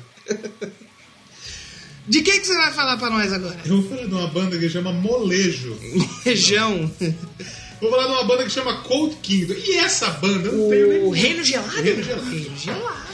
De 2.08 2.22
quem 2.24 2.40
que 2.42 2.48
você 2.48 2.56
vai 2.58 2.74
falar 2.74 2.98
pra 2.98 3.10
nós 3.10 3.32
agora? 3.32 3.58
Eu 3.66 3.82
vou 3.82 3.90
falar 3.90 4.08
de 4.08 4.14
uma 4.14 4.28
banda 4.28 4.58
que 4.58 4.70
chama 4.70 4.92
Molejo. 4.92 5.78
Região. 6.26 6.92
Vou 7.82 7.90
falar 7.90 8.08
de 8.08 8.12
uma 8.14 8.24
banda 8.26 8.44
que 8.44 8.50
chama 8.50 8.82
Cold 8.82 9.16
Kingdom. 9.22 9.54
E 9.54 9.76
essa 9.78 10.10
banda, 10.10 10.52
não 10.52 10.70
tenho 10.70 11.08
O 11.08 11.12
nem, 11.14 11.22
Reino 11.22 11.44
Gelado? 11.44 11.82
Reino 11.82 12.04
Gelado. 12.04 12.30
Reino 12.30 12.58
Gelado. 12.58 13.10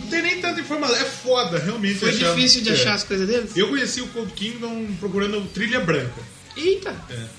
não 0.00 0.06
tenho 0.08 0.22
nem 0.22 0.40
tanta 0.40 0.60
informação. 0.60 0.96
É 0.96 1.04
foda, 1.04 1.58
realmente. 1.58 1.94
Foi 1.96 2.10
achar- 2.10 2.34
difícil 2.34 2.62
de 2.62 2.70
é. 2.70 2.72
achar 2.72 2.94
as 2.94 3.04
coisas 3.04 3.28
deles? 3.28 3.56
Eu 3.56 3.68
conheci 3.68 4.00
o 4.00 4.08
Cold 4.08 4.32
Kingdom 4.32 4.86
procurando 4.98 5.40
Trilha 5.52 5.80
Branca. 5.80 6.20
Eita. 6.56 6.94
É. 7.10 7.38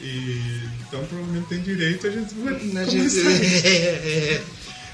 E, 0.00 0.62
então 0.88 1.04
provavelmente 1.04 1.46
tem 1.48 1.60
direito, 1.60 2.06
a 2.06 2.10
gente 2.10 2.34
vai 2.34 2.54
Na 2.54 2.84
começar. 2.84 2.90
gente- 2.90 3.20
É, 3.66 4.40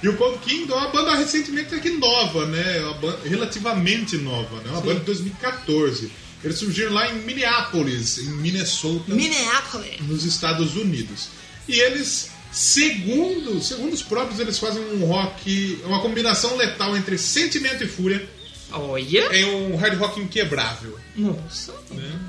E 0.02 0.09
o 0.09 0.16
Cold 0.16 0.38
Kingdom 0.40 0.74
é 0.74 0.79
uma 0.79 0.88
banda 0.90 1.14
recentemente 1.16 1.74
aqui 1.74 1.88
nova, 1.90 2.44
né? 2.46 2.81
Uma 2.81 2.94
banda 2.94 3.18
relativamente 3.24 4.16
nova, 4.18 4.57
né? 4.61 4.70
Uma 4.70 4.81
banda 4.83 5.00
de 5.00 5.07
2014. 5.07 6.11
Eles 6.44 6.59
surgiram 6.59 6.92
lá 6.92 7.11
em 7.11 7.18
Minneapolis, 7.20 8.18
em 8.18 8.31
Minnesota, 8.31 9.12
Minneapolis. 9.12 10.01
nos 10.01 10.25
Estados 10.25 10.77
Unidos. 10.77 11.29
E 11.66 11.81
eles, 11.81 12.31
segundo, 12.53 13.61
segundo 13.62 13.92
os 13.92 14.03
próprios, 14.03 14.38
eles 14.38 14.59
fazem 14.59 14.83
um 14.94 15.07
rock, 15.07 15.81
uma 15.85 16.01
combinação 16.01 16.57
letal 16.57 16.96
entre 16.96 17.18
sentimento 17.18 17.83
e 17.83 17.88
fúria 17.88 18.29
Olha. 18.70 19.37
em 19.37 19.44
um 19.44 19.77
hard 19.77 19.99
rock 19.99 20.20
inquebrável. 20.20 20.99
Nossa. 21.16 21.75
Né? 21.90 22.20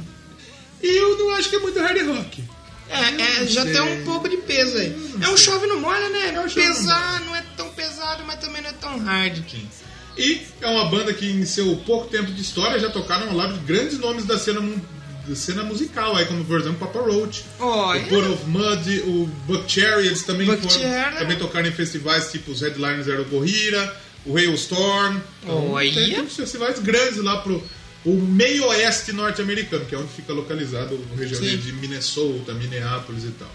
E 0.81 0.87
eu 0.97 1.17
não 1.17 1.31
acho 1.31 1.49
que 1.49 1.55
é 1.55 1.59
muito 1.59 1.79
hard 1.79 2.07
rock. 2.07 2.43
É, 2.89 3.41
é, 3.41 3.47
já 3.47 3.65
tem 3.65 3.81
um 3.81 4.05
pouco 4.05 4.29
de 4.29 4.37
peso 4.37 4.77
aí. 4.77 4.95
É 5.21 5.29
um 5.29 5.35
chove 5.35 5.67
no 5.67 5.79
molha, 5.79 6.09
né? 6.09 6.29
É 6.29 6.31
no 6.31 6.49
Pesar, 6.49 7.19
não 7.25 7.35
é 7.35 7.43
tão 7.57 7.69
pesado, 7.73 8.23
mas 8.25 8.39
também 8.39 8.61
não 8.61 8.69
é 8.69 8.73
tão 8.73 8.97
hard. 8.99 9.43
E 10.17 10.41
é 10.61 10.67
uma 10.67 10.85
banda 10.85 11.13
que 11.13 11.25
em 11.29 11.45
seu 11.45 11.75
pouco 11.85 12.07
tempo 12.07 12.31
de 12.31 12.41
história 12.41 12.79
já 12.79 12.89
tocaram 12.89 13.29
ao 13.29 13.35
lado 13.35 13.53
de 13.53 13.59
grandes 13.65 13.99
nomes 13.99 14.25
da 14.25 14.37
cena, 14.37 14.61
da 15.27 15.35
cena 15.35 15.63
musical, 15.63 16.15
aí 16.15 16.25
como 16.25 16.43
por 16.43 16.59
exemplo 16.59 16.79
Papa 16.87 16.99
Roach, 16.99 17.43
Olha. 17.59 18.01
o 18.01 18.07
Put 18.07 18.27
of 18.29 18.45
Mud, 18.45 18.99
o 19.05 19.25
Buck 19.45 19.71
Cherry, 19.71 20.07
eles 20.07 20.23
também, 20.23 20.47
Buck 20.47 20.61
foram- 20.61 20.79
Cherry. 20.79 21.17
também 21.17 21.37
tocaram 21.37 21.67
em 21.67 21.71
festivais 21.71 22.31
tipo 22.31 22.51
os 22.51 22.61
Headliners 22.61 23.05
Zero 23.05 23.25
Corrida, 23.25 23.95
o 24.25 24.35
Hailstorm. 24.37 25.17
Então, 25.43 25.71
Olha. 25.71 25.93
Tem 25.93 26.27
festivais 26.27 26.79
grandes 26.79 27.17
lá 27.23 27.37
pro 27.37 27.63
o 28.05 28.13
meio 28.15 28.65
oeste 28.67 29.11
norte-americano, 29.11 29.83
que 29.85 29.93
é 29.93 29.97
onde 29.97 30.13
fica 30.13 30.31
localizado 30.33 30.97
a 31.13 31.19
região 31.19 31.41
Sim. 31.41 31.57
de 31.57 31.73
Minnesota, 31.73 32.53
Minneapolis 32.53 33.23
e 33.25 33.31
tal. 33.31 33.49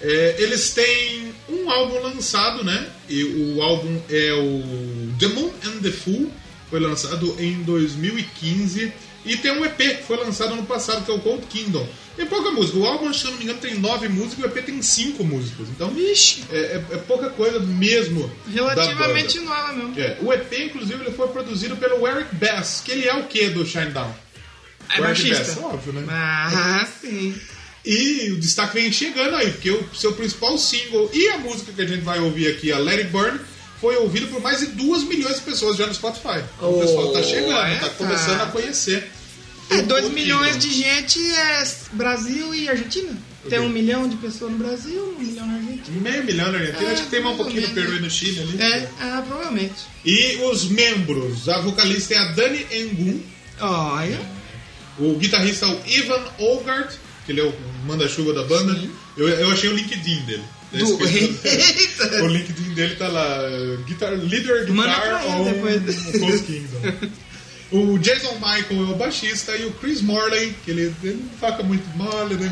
É, 0.00 0.36
eles 0.38 0.70
têm 0.70 1.32
um 1.48 1.70
álbum 1.70 2.00
lançado, 2.02 2.62
né? 2.64 2.88
E 3.08 3.22
o 3.24 3.62
álbum 3.62 4.00
é 4.08 4.32
o 4.32 5.07
The 5.18 5.28
Moon 5.28 5.50
and 5.64 5.80
the 5.82 5.90
Fool, 5.90 6.30
foi 6.70 6.80
lançado 6.80 7.34
em 7.38 7.62
2015. 7.62 8.92
E 9.24 9.36
tem 9.36 9.50
um 9.52 9.64
EP 9.64 9.76
que 9.76 10.02
foi 10.04 10.16
lançado 10.16 10.52
ano 10.54 10.64
passado, 10.64 11.04
que 11.04 11.10
é 11.10 11.14
o 11.14 11.18
Cold 11.18 11.44
Kingdom. 11.46 11.86
Tem 12.16 12.24
pouca 12.26 12.50
música. 12.50 12.78
O 12.78 12.86
álbum, 12.86 13.12
se 13.12 13.24
eu 13.24 13.32
não 13.32 13.38
me 13.38 13.44
engano, 13.44 13.58
tem 13.60 13.74
nove 13.78 14.08
músicas 14.08 14.38
e 14.38 14.42
o 14.42 14.46
EP 14.46 14.64
tem 14.64 14.80
cinco 14.80 15.22
músicas. 15.24 15.68
Então, 15.68 15.90
Vixe. 15.90 16.44
é, 16.50 16.56
é- 16.56 16.94
é 16.94 16.96
pouca 16.98 17.28
coisa 17.30 17.58
mesmo. 17.60 18.30
Relativamente 18.50 19.38
nova 19.40 19.72
mesmo. 19.72 20.00
É, 20.00 20.18
o 20.22 20.32
EP, 20.32 20.64
inclusive, 20.64 21.04
ele 21.04 21.14
foi 21.14 21.28
produzido 21.28 21.76
pelo 21.76 22.06
Eric 22.08 22.34
Bass, 22.36 22.80
que 22.84 22.92
ele 22.92 23.06
é 23.06 23.14
o 23.14 23.24
que 23.24 23.48
do 23.50 23.66
Shinedown? 23.66 24.14
É 24.96 25.00
O 25.00 25.04
Eric. 25.04 25.30
Bass, 25.30 25.58
óbvio, 25.58 25.92
né? 25.92 26.06
Ah, 26.08 26.86
sim. 27.00 27.34
E 27.84 28.30
o 28.32 28.38
destaque 28.40 28.74
vem 28.80 28.90
chegando 28.92 29.36
aí, 29.36 29.50
porque 29.50 29.70
o 29.70 29.88
seu 29.94 30.12
principal 30.12 30.56
single 30.58 31.10
e 31.12 31.28
a 31.28 31.38
música 31.38 31.72
que 31.72 31.82
a 31.82 31.86
gente 31.86 32.02
vai 32.02 32.18
ouvir 32.18 32.48
aqui, 32.48 32.72
a 32.72 32.78
Let 32.78 32.98
It 32.98 33.10
Burn, 33.10 33.38
foi 33.80 33.96
ouvido 33.96 34.26
por 34.28 34.40
mais 34.40 34.60
de 34.60 34.66
2 34.66 35.04
milhões 35.04 35.36
de 35.36 35.42
pessoas 35.42 35.76
já 35.76 35.86
no 35.86 35.94
Spotify. 35.94 36.42
Então 36.56 36.70
o 36.74 36.80
pessoal 36.80 37.12
tá 37.12 37.20
Oh, 37.20 37.22
chegando, 37.24 37.58
é, 37.58 37.76
tá 37.76 37.88
tá. 37.88 37.94
começando 37.94 38.40
a 38.40 38.46
conhecer. 38.46 39.10
É, 39.70 39.76
o 39.76 39.82
2 39.86 40.00
Cold 40.00 40.14
milhões 40.14 40.58
de 40.58 40.72
gente 40.72 41.20
é 41.34 41.64
Brasil 41.92 42.54
e 42.54 42.68
Argentina. 42.68 43.16
Tem 43.48 43.60
um 43.60 43.68
milhão 43.68 44.08
de 44.08 44.16
pessoas 44.16 44.52
no 44.52 44.58
Brasil, 44.58 45.14
um 45.16 45.22
milhão 45.22 45.46
na 45.46 45.54
Argentina. 45.54 46.00
Meio 46.00 46.24
milhão 46.24 46.50
na 46.52 46.58
Argentina, 46.58 46.88
É, 46.88 46.92
acho 46.92 47.04
que 47.04 47.10
tem 47.10 47.22
mais 47.22 47.34
um 47.34 47.36
pouquinho 47.38 47.62
no 47.68 47.74
Peru 47.74 47.96
e 47.96 48.00
no 48.00 48.10
Chile 48.10 48.40
ali. 48.40 48.60
É, 48.60 48.88
ah, 49.00 49.22
provavelmente. 49.26 49.74
E 50.04 50.36
os 50.50 50.64
membros, 50.64 51.48
a 51.48 51.60
vocalista 51.60 52.14
é 52.14 52.18
a 52.18 52.24
Dani 52.32 52.66
Engun, 52.72 53.20
Olha. 53.60 54.20
o 54.98 55.14
guitarrista 55.16 55.66
é 55.66 55.68
o 55.68 55.80
Ivan 55.86 56.24
Olgard, 56.38 56.94
que 57.24 57.32
ele 57.32 57.40
é 57.40 57.44
o 57.44 57.54
manda-chuva 57.86 58.32
da 58.34 58.42
banda. 58.42 58.78
Eu, 59.16 59.28
eu 59.28 59.50
achei 59.50 59.68
o 59.70 59.74
LinkedIn 59.74 60.20
dele. 60.22 60.44
Do... 60.72 60.84
escrito- 61.04 61.40
Eita. 61.48 62.22
O 62.24 62.26
LinkedIn 62.28 62.74
dele 62.74 62.96
tá 62.96 63.08
lá, 63.08 63.40
uh, 63.48 63.82
guitar, 63.84 64.10
Leader 64.12 64.66
Guitar 64.66 65.24
ou 65.26 65.44
Cold 66.20 66.38
Kingdom. 66.42 67.08
O 67.70 67.98
Jason 67.98 68.32
Michael 68.36 68.80
é 68.88 68.92
o 68.92 68.96
baixista 68.96 69.54
e 69.54 69.66
o 69.66 69.72
Chris 69.72 70.00
Morley, 70.00 70.54
que 70.64 70.70
ele, 70.70 70.94
ele 71.02 71.20
não 71.22 71.28
toca 71.38 71.62
muito 71.62 71.86
mole, 71.96 72.34
né? 72.36 72.48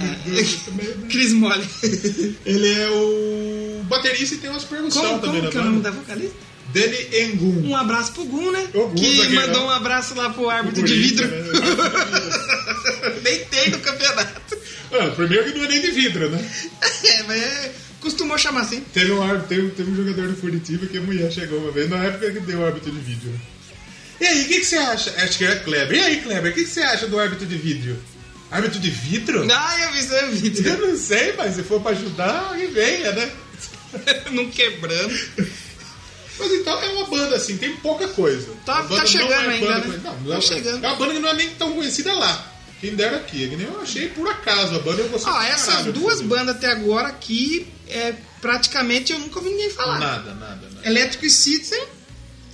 Também, 0.67 0.89
né? 0.89 0.95
Cris 1.09 1.33
Mole. 1.33 1.67
Ele 2.45 2.73
é 2.75 2.91
o 2.91 3.83
baterista 3.85 4.35
e 4.35 4.39
tem 4.39 4.51
umas 4.51 4.65
Como, 4.95 5.19
também 5.21 5.41
como 5.41 5.45
na 5.45 5.51
que 5.51 5.57
é 5.57 5.61
o 5.61 5.65
nome 5.65 5.81
da 5.81 5.91
vocalista? 5.91 6.35
Danny 6.75 7.09
Engun. 7.23 7.67
Um 7.69 7.75
abraço 7.77 8.13
pro 8.13 8.25
Gun, 8.27 8.51
né? 8.51 8.69
Gun, 8.89 8.95
que 8.95 9.31
mandou 9.35 9.65
um 9.65 9.71
abraço 9.71 10.15
lá 10.15 10.29
pro 10.29 10.51
árbitro 10.51 10.83
O 10.83 10.85
de 10.87 10.95
vidro. 10.95 11.27
né? 11.33 13.21
Deitei 13.23 13.71
no 13.71 13.79
campeonato. 13.79 14.59
Ah, 14.93 15.09
primeiro 15.17 15.45
que 15.51 15.59
não 15.59 15.65
é 15.65 15.69
nem 15.69 15.81
de 15.81 15.91
vidro, 15.93 16.29
né? 16.29 16.45
É, 17.05 17.23
mas 17.23 17.43
é- 17.43 17.73
costumou 18.07 18.39
chamar 18.39 18.63
assim. 18.63 18.81
Teve 18.95 19.13
um, 19.13 19.23
árbitro, 19.23 19.49
teve, 19.49 19.71
teve 19.71 19.91
um 19.91 19.97
jogador 19.97 20.29
do 20.29 20.37
Curitiba 20.41 20.87
que 20.87 20.99
a 20.99 21.01
mulher 21.03 21.31
chegou 21.33 21.59
uma 21.59 21.71
vez, 21.73 21.89
na 21.91 22.03
época 22.05 22.31
que 22.31 22.41
deu 22.41 22.61
o 22.61 22.65
árbitro 22.67 22.91
de 22.91 23.01
vídeo. 23.01 23.31
né? 23.31 23.39
E 24.21 24.25
aí, 24.27 24.45
o 24.45 24.49
que, 24.49 24.59
que 24.61 24.65
você 24.65 24.77
acha? 24.77 25.11
Acho 25.19 25.37
que 25.39 25.45
era 25.45 25.57
Kleber. 25.61 25.97
E 25.99 26.01
aí, 26.01 26.21
Kleber, 26.23 26.53
o 26.53 26.55
que, 26.55 26.65
que 26.65 26.71
você 26.71 26.81
acha 26.81 27.07
do 27.07 27.19
árbitro 27.19 27.45
de 27.47 27.57
vídeo? 27.57 27.99
Árbitro 28.51 28.79
de 28.81 28.89
vidro? 28.91 29.47
Ah, 29.53 29.81
eu 29.83 29.93
vi 29.93 30.03
seu 30.03 30.31
vídeo. 30.31 30.67
Eu 30.67 30.87
não 30.89 30.97
sei, 30.97 31.35
mas 31.37 31.55
se 31.57 31.63
for 31.63 31.81
pra 31.83 31.91
ajudar, 31.91 32.55
que 32.57 32.67
venha, 32.69 33.13
né? 33.13 33.31
não 34.33 34.49
quebrando. 34.49 35.15
Mas 36.39 36.53
então 36.53 36.81
é 36.83 36.89
uma 36.89 37.07
banda 37.07 37.37
assim, 37.37 37.57
tem 37.57 37.77
pouca 37.77 38.09
coisa. 38.09 38.49
Tá- 38.65 38.83
tá 38.85 39.05
chegando 39.07 39.31
não 39.31 39.51
é 39.51 39.55
ainda, 39.55 39.79
né? 39.79 40.01
Não, 40.05 40.17
não 40.21 40.31
Tá 40.33 40.37
é, 40.39 40.41
chegando. 40.41 40.85
é 40.85 40.89
uma 40.89 40.97
banda 40.97 41.13
que 41.15 41.19
não 41.21 41.29
é 41.29 41.35
nem 41.35 41.51
tão 41.51 41.73
conhecida 41.73 42.13
lá. 42.15 42.53
Quem 42.81 42.95
dera 42.95 43.17
aqui. 43.17 43.45
É 43.45 43.49
que 43.49 43.57
nem 43.57 43.67
eu 43.67 43.81
achei 43.81 44.09
por 44.09 44.29
acaso 44.29 44.75
a 44.75 44.79
banda 44.79 45.03
eu 45.03 45.09
gostei 45.09 45.33
Ó, 45.33 45.37
pra 45.37 45.49
essas 45.49 45.67
caralho 45.67 45.93
duas 45.93 46.21
bandas 46.21 46.57
até 46.57 46.71
agora 46.71 47.09
aqui, 47.09 47.67
é, 47.89 48.15
praticamente 48.41 49.13
eu 49.13 49.19
nunca 49.19 49.39
ouvi 49.39 49.51
ninguém 49.51 49.71
falar. 49.71 49.99
Nada, 49.99 50.35
nada, 50.35 50.69
nada. 50.71 50.89
Electric 50.89 51.31
Citizen, 51.31 51.83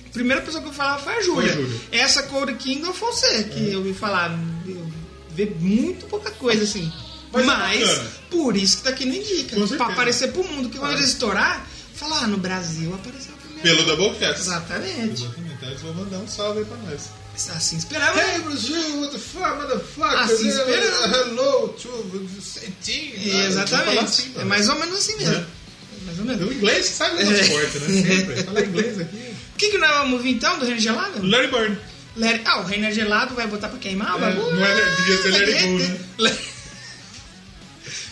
a 0.07 0.09
primeira 0.11 0.41
pessoa 0.41 0.63
que 0.63 0.69
eu 0.69 0.73
falava 0.73 1.03
foi 1.03 1.17
a 1.17 1.21
Júlia. 1.21 1.53
Foi 1.53 1.63
a 1.63 1.65
Júlia. 1.65 1.81
Essa 1.91 2.23
Cold 2.23 2.53
Kingdom 2.55 2.93
foi 2.93 3.11
você, 3.11 3.43
que 3.43 3.71
eu 3.71 3.79
ouvi 3.79 3.93
falar. 3.93 4.31
Eu 4.65 4.87
vi 5.31 5.45
muito 5.59 6.05
pouca 6.05 6.31
coisa 6.31 6.63
assim. 6.63 6.91
Mas 7.31 7.45
Mas, 7.45 7.89
é 7.89 8.05
por 8.29 8.55
isso 8.55 8.77
que 8.77 8.83
tá 8.83 8.91
aqui 8.91 9.05
no 9.05 9.15
Indica. 9.15 9.55
Pra 9.75 9.87
aparecer 9.87 10.31
pro 10.31 10.43
mundo, 10.43 10.69
que 10.69 10.77
quando 10.77 10.93
eles 10.93 11.09
estourar, 11.09 11.67
falar, 11.95 12.23
ah, 12.23 12.27
no 12.27 12.37
Brasil 12.37 12.93
apareceu 12.93 13.33
primeiro. 13.37 13.63
Pelo 13.63 13.83
Doublecast. 13.83 14.39
Exatamente. 14.39 15.23
Exatamente. 15.23 15.53
Então 15.55 15.69
eles 15.69 15.81
vão 15.81 15.93
mandar 15.95 16.19
um 16.19 16.27
salve 16.27 16.59
aí 16.59 16.65
pra 16.65 16.77
nós. 16.77 17.09
Assim 17.35 17.77
esperava. 17.77 18.19
Hey 18.21 18.39
Brasil, 18.39 18.99
what 19.01 19.11
the 19.11 19.17
fuck, 19.19 19.57
motherfucker? 19.57 20.19
Assim 20.19 20.47
esperando. 20.49 21.15
Hello 21.15 21.69
to 21.69 22.29
Santinho. 22.41 23.45
Exatamente. 23.47 23.99
Assim, 23.99 24.33
é 24.39 24.43
mais 24.43 24.69
ou 24.69 24.75
menos 24.79 24.95
assim 24.99 25.17
mesmo. 25.17 25.33
É. 25.35 25.37
É 25.39 26.05
mais 26.05 26.19
ou 26.19 26.25
menos. 26.25 26.47
O 26.47 26.53
inglês 26.53 26.85
sabe 26.85 27.21
o 27.23 27.25
nosso 27.31 27.43
forte, 27.45 27.79
né? 27.79 28.01
Sempre. 28.03 28.43
Fala 28.43 28.61
inglês 28.61 28.99
aqui. 28.99 29.33
O 29.53 29.57
que, 29.57 29.69
que 29.71 29.77
nós 29.79 29.91
vamos 29.97 30.13
ouvir 30.13 30.31
então 30.31 30.59
do 30.59 30.65
Reino 30.65 30.79
Gelado? 30.79 31.27
Larry 31.27 31.47
Bird. 31.47 31.79
Larry... 32.17 32.41
Ah, 32.45 32.59
o 32.59 32.63
Reino 32.65 32.91
Gelado 32.91 33.33
vai 33.33 33.47
botar 33.47 33.69
pra 33.69 33.79
queimar 33.79 34.13
o 34.15 34.17
É, 34.17 34.21
bagulho? 34.31 34.55
não 34.55 34.65
é, 34.65 34.95
devia 34.97 35.21
ser 35.23 35.31
Larry 35.31 35.53
Go, 35.53 36.23
né? 36.23 36.37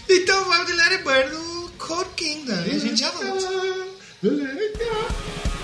Então 0.10 0.44
vamos 0.46 0.66
de 0.68 0.74
Larry 0.74 0.98
Bird 1.04 1.30
do 1.32 1.72
Cold 1.78 2.10
Kingdom. 2.16 2.64
E 2.66 2.76
a 2.76 2.80
gente 2.80 3.00
já 3.00 3.12
volta. 3.12 3.48
Let 4.24 4.58
it 4.60 4.78
go. 4.78 5.61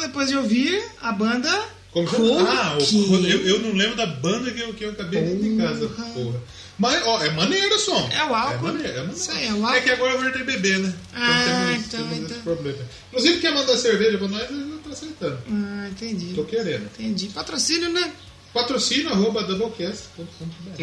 Depois 0.00 0.28
de 0.28 0.36
ouvir 0.36 0.82
a 1.00 1.12
banda 1.12 1.50
Como 1.92 2.06
Cold 2.08 2.44
Ah, 2.48 2.76
o, 2.78 2.84
King. 2.84 3.30
eu, 3.30 3.40
eu 3.46 3.58
não 3.60 3.72
lembro 3.72 3.96
da 3.96 4.06
banda 4.06 4.50
que 4.50 4.60
eu, 4.60 4.74
que 4.74 4.84
eu 4.84 4.90
acabei 4.90 5.22
de 5.36 5.48
em 5.48 5.56
casa, 5.58 5.88
Porra. 5.88 6.40
Mas, 6.78 7.04
ó, 7.04 7.20
é 7.24 7.30
maneiro 7.30 7.74
o 7.74 7.78
som. 7.78 8.08
É 8.12 8.22
o 8.24 8.32
álcool. 8.32 8.68
É 8.68 8.72
maneiro, 8.72 8.88
é 8.92 8.96
maneiro. 8.98 9.16
Isso 9.18 9.30
aí, 9.32 9.46
é 9.48 9.52
o 9.52 9.56
álcool. 9.64 9.74
É 9.74 9.80
que 9.80 9.90
agora 9.90 10.12
eu 10.14 10.20
voltei 10.22 10.42
a 10.42 10.44
beber, 10.44 10.78
né? 10.78 10.94
Ah, 11.12 11.44
temos, 11.72 11.86
então, 11.86 12.08
temos 12.08 12.30
então. 12.30 12.42
problema. 12.42 12.78
Inclusive, 13.08 13.40
quer 13.40 13.52
mandar 13.52 13.76
cerveja 13.76 14.16
pra 14.16 14.28
nós, 14.28 14.42
eu 14.48 14.56
não 14.56 14.78
tô 14.78 14.90
aceitando. 14.90 15.38
Ah, 15.50 15.88
entendi. 15.90 16.34
Tô 16.34 16.44
querendo. 16.44 16.84
Entendi. 16.84 17.26
Patrocínio, 17.30 17.90
né? 17.92 18.12
Patrocínio, 18.54 19.08
arroba 19.12 19.42
doublecast.com.br 19.42 20.82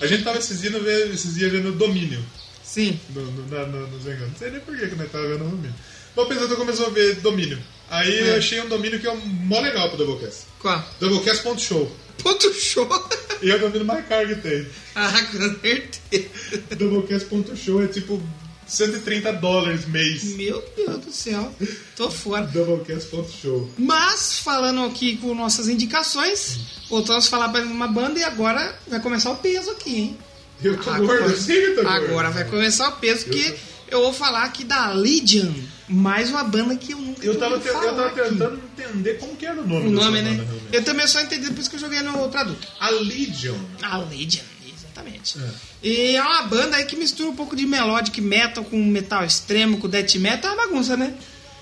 A 0.00 0.06
gente 0.06 0.24
tava 0.24 0.38
esses 0.38 0.60
dias, 0.60 0.72
vendo- 0.72 1.12
esses 1.14 1.34
dias 1.34 1.50
vendo 1.52 1.68
o 1.70 1.72
domínio 1.72 2.24
Sim. 2.64 2.98
no, 3.10 3.20
no, 3.30 3.46
na, 3.48 3.66
no. 3.66 3.86
Não 3.86 4.00
sei 4.38 4.50
nem 4.50 4.60
por 4.60 4.76
que 4.78 4.86
que 4.88 4.94
nós 4.96 5.10
tava 5.10 5.26
vendo 5.28 5.44
o 5.44 5.48
domínio. 5.50 5.74
Mas 6.18 6.26
o 6.26 6.28
pensador 6.28 6.56
começou 6.56 6.86
a 6.86 6.90
ver 6.90 7.14
domínio. 7.20 7.58
Aí 7.88 8.28
eu 8.28 8.36
achei 8.36 8.60
um 8.60 8.68
domínio 8.68 8.98
que 8.98 9.06
é 9.06 9.14
mó 9.14 9.60
legal 9.60 9.88
pro 9.88 9.98
Doublecast. 10.04 10.46
Qual? 10.58 10.84
Doublecast.show. 11.00 11.90
Ponto 12.22 12.52
show. 12.54 12.88
E 13.40 13.52
é 13.52 13.54
o 13.54 13.60
domínio 13.60 13.84
mais 13.84 14.04
caro 14.08 14.26
que 14.26 14.34
tem. 14.34 14.66
ah, 14.96 15.12
com 15.30 15.60
certeza. 15.60 16.28
Doublecast.show 16.76 17.84
é 17.84 17.86
tipo 17.86 18.20
130 18.66 19.32
dólares 19.34 19.86
mês. 19.86 20.24
Meu 20.34 20.60
Deus 20.76 21.04
do 21.04 21.12
céu. 21.12 21.54
Tô 21.94 22.10
fora. 22.10 22.44
Doublecast.show. 22.46 23.70
Mas, 23.78 24.40
falando 24.40 24.82
aqui 24.86 25.16
com 25.18 25.32
nossas 25.36 25.68
indicações, 25.68 26.58
voltamos 26.90 27.28
a 27.28 27.30
falar 27.30 27.48
para 27.50 27.62
uma 27.64 27.86
banda 27.86 28.18
e 28.18 28.24
agora 28.24 28.76
vai 28.88 28.98
começar 28.98 29.30
o 29.30 29.36
peso 29.36 29.70
aqui, 29.70 29.96
hein? 29.96 30.18
Eu 30.64 30.76
tô 30.82 30.90
Agora- 30.90 31.20
gordo, 31.20 31.30
eu 31.34 31.36
sei 31.40 31.60
que 31.60 31.66
eu 31.68 31.74
tô 31.76 31.82
gordo. 31.84 32.04
Agora 32.04 32.30
vai 32.30 32.44
começar 32.44 32.88
o 32.88 32.92
peso, 32.96 33.26
porque 33.26 33.54
eu 33.88 34.00
vou 34.02 34.12
falar 34.12 34.42
aqui 34.42 34.64
da 34.64 34.90
Legion, 34.90 35.52
mais 35.88 36.28
uma 36.30 36.44
banda 36.44 36.76
que 36.76 36.92
eu 36.92 36.98
nunca 36.98 37.24
Eu 37.24 37.38
tava, 37.38 37.58
te- 37.58 37.68
eu 37.68 37.74
tava 37.74 38.10
tentando 38.10 38.60
entender 38.78 39.14
como 39.18 39.36
que 39.36 39.46
era 39.46 39.60
o 39.60 39.66
nome 39.66 39.86
O 39.88 39.90
nome, 39.90 40.18
banda, 40.18 40.30
né? 40.30 40.34
realmente. 40.44 40.68
Eu 40.72 40.84
também 40.84 41.06
só 41.06 41.20
entendi 41.20 41.46
depois 41.48 41.68
que 41.68 41.76
eu 41.76 41.80
joguei 41.80 42.00
no 42.02 42.28
Traduto. 42.28 42.66
A 42.78 42.90
Legion. 42.90 43.56
A 43.82 43.98
Legion, 43.98 44.44
exatamente. 44.66 45.38
É. 45.38 45.50
E 45.82 46.16
é 46.16 46.22
uma 46.22 46.42
banda 46.42 46.76
aí 46.76 46.84
que 46.84 46.96
mistura 46.96 47.30
um 47.30 47.36
pouco 47.36 47.56
de 47.56 47.66
melodic 47.66 48.20
metal 48.20 48.64
com 48.64 48.82
metal 48.84 49.24
extremo, 49.24 49.78
com 49.78 49.88
death 49.88 50.14
metal, 50.16 50.50
é 50.50 50.54
uma 50.54 50.66
bagunça, 50.66 50.96
né? 50.96 51.14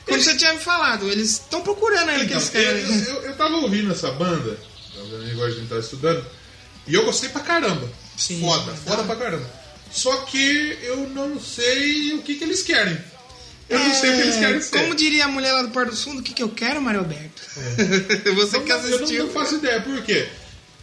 Como 0.07 0.23
você 0.23 0.37
tinha 0.37 0.53
me 0.55 0.61
falado, 0.61 1.09
eles 1.11 1.33
estão 1.33 1.63
procurando 1.63 2.09
ainda 2.11 2.25
Então, 2.25 2.39
aqueles 2.39 2.49
caras. 2.51 3.09
eu, 3.09 3.23
eu 3.23 3.35
tava 3.37 3.57
ouvindo 3.57 3.91
essa 3.93 4.11
banda, 4.13 4.57
vendo 4.95 5.29
igual 5.31 5.47
a 5.49 5.51
gente 5.51 5.69
tava 5.69 5.81
estudando, 5.81 6.25
e 6.87 6.95
eu 6.95 7.05
gostei 7.05 7.29
pra 7.29 7.41
caramba. 7.41 7.89
Sim, 8.17 8.41
foda, 8.41 8.71
é 8.73 8.75
foda 8.77 8.97
da- 8.99 9.03
pra 9.05 9.17
caramba. 9.17 9.51
Só 9.91 10.17
que 10.19 10.79
eu 10.83 11.09
não 11.09 11.41
sei 11.41 12.13
o 12.15 12.23
que, 12.23 12.35
que 12.37 12.45
eles 12.45 12.63
querem. 12.63 12.97
Eu 13.69 13.79
não 13.79 13.95
sei 13.95 14.11
o 14.11 14.15
que 14.15 14.21
eles 14.23 14.37
querem 14.37 14.61
ser. 14.61 14.77
É, 14.77 14.81
Como 14.83 14.95
diria 14.95 15.25
a 15.25 15.29
mulher 15.29 15.53
lá 15.53 15.63
do 15.63 15.71
Porto 15.71 15.91
do 15.91 15.97
Fundo, 15.97 16.21
o 16.21 16.23
que, 16.23 16.33
que 16.33 16.43
eu 16.43 16.49
quero, 16.49 16.81
Mário 16.81 17.01
Alberto? 17.01 17.43
Você 18.37 18.59
Não, 18.59 18.65
que 18.65 18.73
eu 18.73 18.79
não, 18.79 18.85
assistiu. 18.95 19.27
não 19.27 19.33
faço 19.33 19.57
ideia, 19.57 19.81
por 19.81 20.03
quê? 20.03 20.29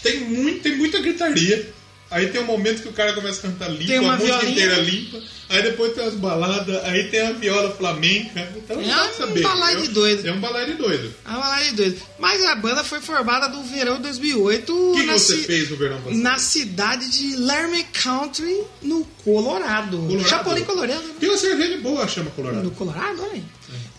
Tem, 0.01 0.19
muito, 0.21 0.61
tem 0.61 0.75
muita 0.75 0.99
gritaria. 0.99 1.69
Aí 2.13 2.27
tem 2.27 2.41
um 2.41 2.45
momento 2.45 2.81
que 2.81 2.87
o 2.87 2.93
cara 2.93 3.13
começa 3.13 3.39
a 3.39 3.49
cantar 3.51 3.69
limpo, 3.69 3.87
Tem 3.87 3.99
uma 3.99 4.13
a 4.13 4.17
música 4.17 4.37
violinha. 4.39 4.51
inteira 4.65 4.81
limpa. 4.81 5.19
Aí 5.49 5.61
depois 5.61 5.93
tem 5.93 6.03
as 6.05 6.13
baladas, 6.15 6.83
aí 6.85 7.09
tem 7.09 7.21
a 7.21 7.31
viola 7.33 7.71
flamenca. 7.75 8.47
Então 8.55 8.77
não 8.77 8.83
É 8.83 8.87
dá 8.87 9.09
um 9.09 9.13
saber. 9.13 9.81
de 9.81 9.87
doido. 9.89 10.27
É 10.27 10.31
um 10.31 10.39
balaio 10.39 10.67
de 10.67 10.73
doido. 10.73 11.13
Ah, 11.25 11.37
lá 11.37 11.61
de 11.61 11.71
doido. 11.73 12.01
Mas 12.17 12.43
a 12.45 12.55
banda 12.55 12.83
foi 12.83 13.01
formada 13.01 13.47
no 13.49 13.63
verão 13.63 13.97
de 13.97 14.03
2008 14.03 14.73
O 14.73 14.95
que 14.95 15.03
na, 15.03 15.13
você 15.13 15.37
ci- 15.37 15.43
fez 15.43 15.69
no 15.69 15.75
verão 15.77 15.97
passado? 16.01 16.15
na 16.21 16.37
cidade 16.39 17.09
de 17.09 17.35
Laramie 17.35 17.83
Country, 18.01 18.63
no 18.81 19.05
Colorado. 19.23 19.97
Colorado? 19.97 20.27
Chapolin 20.29 20.63
Colorado, 20.63 21.01
né? 21.03 21.13
Tem 21.19 21.29
uma 21.29 21.37
cerveja 21.37 21.77
boa, 21.77 22.07
chama 22.07 22.31
Colorado. 22.31 22.63
No 22.63 22.71
Colorado, 22.71 23.21
né? 23.23 23.41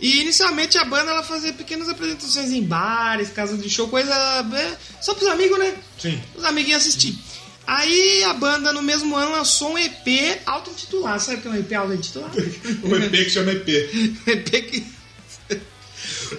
E 0.01 0.21
inicialmente 0.21 0.77
a 0.79 0.85
banda 0.85 1.11
ela 1.11 1.23
fazia 1.23 1.53
pequenas 1.53 1.89
apresentações 1.89 2.51
em 2.53 2.63
bares, 2.63 3.31
casas 3.31 3.61
de 3.63 3.69
show, 3.71 3.89
coisa. 3.89 4.13
é, 4.13 4.77
só 5.03 5.15
pros 5.15 5.29
amigos, 5.29 5.59
né? 5.59 5.75
Sim. 5.99 6.21
Os 6.37 6.45
amiguinhos 6.45 6.83
assistir. 6.83 7.17
Aí 7.67 8.23
a 8.25 8.35
banda 8.35 8.73
no 8.73 8.83
mesmo 8.83 9.17
ano 9.17 9.33
lançou 9.33 9.73
um 9.73 9.79
EP 9.79 10.41
auto-intitulado. 10.45 11.23
Sabe 11.23 11.39
o 11.39 11.41
que 11.43 11.49
é 11.49 11.51
um 11.51 11.57
EP 11.57 11.73
auto-intitulado? 11.73 12.37
O 12.83 12.95
EP 12.97 13.11
que 13.13 13.31
chama 13.31 13.53
EP. 13.53 13.69
EP 14.27 14.51
que- 14.71 14.85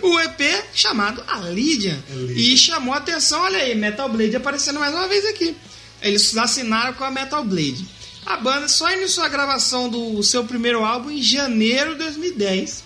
o 0.01 0.19
EP 0.19 0.41
chamado 0.73 1.23
A. 1.28 1.39
Lydian. 1.39 1.97
E 2.36 2.55
chamou 2.57 2.93
a 2.93 2.97
atenção, 2.97 3.41
olha 3.41 3.57
aí, 3.59 3.73
Metal 3.76 4.07
Blade 4.09 4.36
aparecendo 4.36 4.80
mais 4.80 4.93
uma 4.93 5.07
vez 5.07 5.26
aqui. 5.26 5.55
Eles 6.01 6.36
assinaram 6.38 6.93
com 6.93 7.03
a 7.03 7.09
Metal 7.11 7.43
Blade. 7.43 7.86
A 8.26 8.38
banda 8.38 8.67
só 8.67 8.91
iniciou 8.91 9.26
a 9.26 9.30
gravação 9.30 9.89
do 9.89 10.21
seu 10.23 10.43
primeiro 10.43 10.84
álbum 10.84 11.09
em 11.11 11.21
janeiro 11.21 11.93
de 11.93 11.99
2010. 11.99 12.84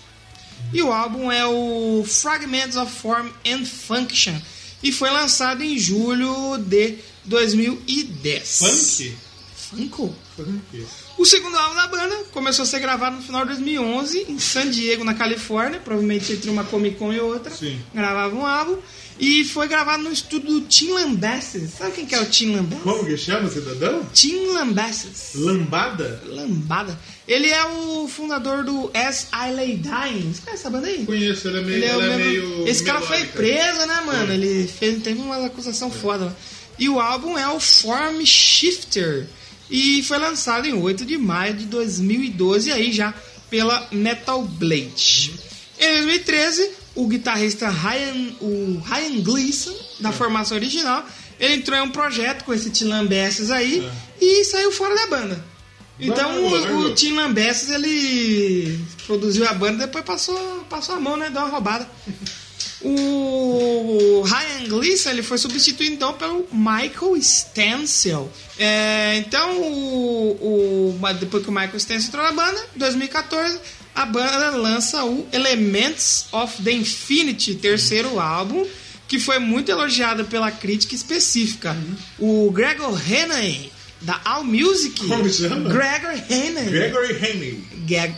E 0.72 0.82
o 0.82 0.92
álbum 0.92 1.30
é 1.32 1.46
o 1.46 2.04
Fragments 2.06 2.76
of 2.76 2.92
Form 3.00 3.28
and 3.46 3.64
Function. 3.64 4.38
E 4.82 4.92
foi 4.92 5.10
lançado 5.10 5.62
em 5.62 5.78
julho 5.78 6.56
de 6.58 6.96
2010. 7.24 8.58
Funk? 8.58 9.16
Funko? 9.70 10.14
Funk. 10.36 10.86
O 11.16 11.24
segundo 11.24 11.56
álbum 11.56 11.76
da 11.76 11.86
banda 11.86 12.16
começou 12.32 12.62
a 12.62 12.66
ser 12.66 12.80
gravado 12.80 13.16
no 13.16 13.22
final 13.22 13.42
de 13.42 13.48
2011 13.48 14.26
em 14.28 14.38
San 14.38 14.70
Diego, 14.70 15.04
na 15.04 15.14
Califórnia, 15.14 15.78
provavelmente 15.78 16.32
entre 16.32 16.50
uma 16.50 16.64
Comic 16.64 16.96
Con 16.96 17.12
e 17.12 17.20
outra. 17.20 17.54
Sim. 17.54 17.80
Gravava 17.94 18.34
um 18.34 18.44
álbum 18.44 18.78
e 19.18 19.44
foi 19.44 19.68
gravado 19.68 20.02
no 20.02 20.10
estúdio 20.10 20.48
do 20.50 20.60
Tim 20.62 20.92
Lambasses. 20.92 21.72
Sabe 21.76 21.92
quem 21.92 22.06
que 22.06 22.14
é 22.14 22.20
o 22.20 22.26
Tim 22.26 22.54
Lambasses? 22.56 22.82
Como 22.82 23.04
que 23.04 23.16
chama, 23.18 23.50
cidadão? 23.50 24.04
Tim 24.14 24.46
Lambasses. 24.46 25.32
Lambada? 25.34 26.22
Lambada. 26.26 26.98
Ele 27.28 27.48
é 27.48 27.64
o 27.66 28.08
fundador 28.08 28.64
do 28.64 28.90
As 28.94 29.28
I 29.32 29.52
Lay 29.52 29.76
Dying. 29.76 30.32
Você 30.32 30.40
conhece 30.40 30.62
essa 30.62 30.70
banda 30.70 30.86
aí? 30.88 31.04
Conheço, 31.04 31.46
ele 31.48 31.58
é 31.58 31.62
meio. 31.62 31.76
Ele 31.76 31.84
é 31.84 31.96
o 31.96 32.00
ela 32.00 32.14
é 32.14 32.16
meio 32.16 32.66
Esse 32.66 32.82
cara 32.82 33.00
foi 33.02 33.18
melódica. 33.18 33.36
preso, 33.38 33.86
né, 33.86 34.02
mano? 34.06 34.26
Foi. 34.26 34.34
Ele 34.34 34.66
fez, 34.66 35.02
teve 35.02 35.20
uma 35.20 35.46
acusação 35.46 35.90
foda. 35.90 36.34
E 36.80 36.88
o 36.88 36.98
álbum 36.98 37.36
é 37.36 37.46
o 37.46 37.60
Form 37.60 38.24
Shifter. 38.24 39.28
E 39.70 40.02
foi 40.02 40.18
lançado 40.18 40.66
em 40.66 40.72
8 40.72 41.04
de 41.04 41.16
maio 41.18 41.54
de 41.54 41.66
2012, 41.66 42.72
aí 42.72 42.90
já 42.90 43.14
pela 43.50 43.86
Metal 43.92 44.42
Blade. 44.42 45.34
Em 45.78 45.92
2013, 45.98 46.70
o 46.94 47.06
guitarrista 47.06 47.68
Ryan, 47.68 48.32
o 48.40 48.82
Ryan 48.84 49.20
Gleason, 49.22 49.74
da 50.00 50.10
formação 50.10 50.56
original, 50.56 51.06
ele 51.38 51.54
entrou 51.54 51.78
em 51.78 51.82
um 51.82 51.90
projeto 51.90 52.44
com 52.44 52.52
esse 52.52 52.70
Tim 52.70 52.86
Lambesses 52.86 53.50
aí 53.50 53.88
e 54.20 54.44
saiu 54.44 54.72
fora 54.72 54.94
da 54.94 55.06
banda. 55.06 55.44
Então 55.98 56.50
Largou, 56.50 56.78
o, 56.78 56.86
o 56.86 56.94
Tim 56.94 57.12
Lambesses, 57.12 57.70
ele 57.70 58.78
produziu 59.06 59.46
a 59.46 59.52
banda 59.52 59.74
e 59.74 59.86
depois 59.86 60.04
passou, 60.04 60.64
passou 60.68 60.94
a 60.94 61.00
mão, 61.00 61.16
né? 61.16 61.28
Deu 61.28 61.42
uma 61.42 61.50
roubada. 61.50 61.86
O 62.82 64.22
Ryan 64.22 64.68
Gleason 64.68 65.10
ele 65.10 65.22
foi 65.22 65.38
substituído 65.38 65.94
então 65.94 66.12
pelo 66.14 66.46
Michael 66.52 67.16
Stansel. 67.16 68.30
É, 68.58 69.16
então, 69.18 69.60
o, 69.60 70.96
o- 71.00 71.12
depois 71.18 71.42
que 71.42 71.48
o 71.48 71.52
Michael 71.52 71.76
Stansel 71.76 72.08
entrou 72.08 72.24
na 72.24 72.32
banda, 72.32 72.60
em 72.76 72.78
2014, 72.78 73.58
a 73.94 74.06
banda 74.06 74.50
lança 74.50 75.04
o 75.04 75.26
Elements 75.32 76.26
of 76.32 76.62
the 76.62 76.72
Infinity, 76.72 77.54
terceiro 77.54 78.18
álbum, 78.20 78.66
que 79.08 79.18
foi 79.18 79.38
muito 79.38 79.70
elogiado 79.70 80.24
pela 80.26 80.50
crítica 80.50 80.94
específica. 80.94 81.76
O 82.18 82.50
Gregor 82.52 82.96
Henry, 83.10 83.72
da 84.00 84.20
All 84.24 84.44
Music. 84.44 85.06
Como 85.06 85.28
chama? 85.28 85.68
Gregor 85.68 86.12
Henry. 86.30 86.70
Gregory 86.70 87.12
Henry. 87.14 87.64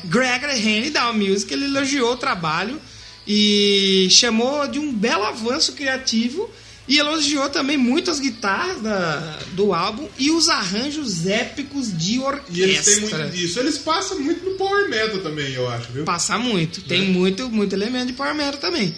Gregory 0.05 0.59
Henry 0.69 0.91
da 0.91 1.03
All 1.05 1.15
Music, 1.15 1.53
ele 1.53 1.65
elogiou 1.65 2.13
o 2.13 2.17
trabalho 2.17 2.81
e 3.27 4.09
chamou 4.11 4.67
de 4.67 4.79
um 4.79 4.93
belo 4.93 5.25
avanço 5.25 5.73
criativo 5.73 6.51
e 6.89 6.99
elogiou 6.99 7.49
também 7.49 7.77
muito 7.77 8.11
as 8.11 8.19
guitarras 8.19 8.81
da- 8.83 9.39
do 9.53 9.73
álbum 9.73 10.09
e 10.19 10.31
os 10.33 10.49
arranjos 10.49 11.27
épicos 11.27 11.97
de 11.97 12.19
orquestra. 12.19 12.53
E 12.57 12.63
eles 12.63 12.85
têm 12.85 13.01
muito 13.01 13.31
disso. 13.31 13.61
Eles 13.61 13.79
passam 13.79 14.19
muito 14.19 14.45
no 14.45 14.57
Power 14.57 14.89
Metal 14.91 15.21
também, 15.21 15.53
eu 15.55 15.69
acho, 15.69 15.93
viu? 15.93 16.05
Passa 16.05 16.39
muito, 16.39 16.83
tem 16.83 17.03
Né? 17.03 17.07
muito, 17.09 17.49
muito 17.49 17.73
elemento 17.75 18.07
de 18.09 18.13
power 18.15 18.35
metal 18.35 18.61
também. 18.61 18.93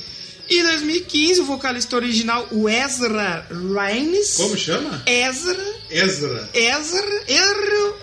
E 0.48 0.58
em 0.58 0.62
2015, 0.62 1.40
o 1.40 1.44
vocalista 1.44 1.96
original, 1.96 2.46
o 2.50 2.68
Ezra 2.68 3.46
Reines. 3.50 4.34
Como 4.36 4.56
chama? 4.56 5.02
Ezra, 5.06 5.74
Ezra. 5.90 6.50
Ezra, 6.54 7.24
erro. 7.28 7.94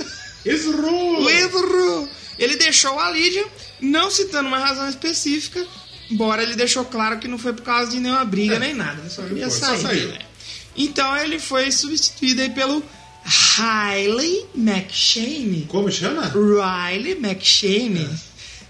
Ezra! 0.43 0.87
O 0.91 1.29
Ezra, 1.29 2.09
ele 2.39 2.55
deixou 2.55 2.99
a 2.99 3.11
Lídia, 3.11 3.45
não 3.79 4.09
citando 4.09 4.47
uma 4.47 4.57
razão 4.57 4.89
específica, 4.89 5.63
embora 6.11 6.43
ele 6.43 6.55
deixou 6.55 6.83
claro 6.85 7.17
que 7.19 7.27
não 7.27 7.37
foi 7.37 7.53
por 7.53 7.63
causa 7.63 7.91
de 7.91 7.99
nenhuma 7.99 8.25
briga 8.25 8.55
É. 8.55 8.59
nem 8.59 8.73
nada, 8.73 9.09
só 9.09 9.21
queria 9.23 9.49
só 9.49 9.75
sair. 9.77 10.07
né? 10.07 10.19
Então 10.75 11.15
ele 11.17 11.39
foi 11.39 11.71
substituído 11.71 12.41
aí 12.41 12.49
pelo 12.49 12.83
Riley 13.57 14.45
McShane. 14.55 15.65
Como 15.67 15.91
chama? 15.91 16.31
Riley 16.33 17.13
McShane. 17.13 18.09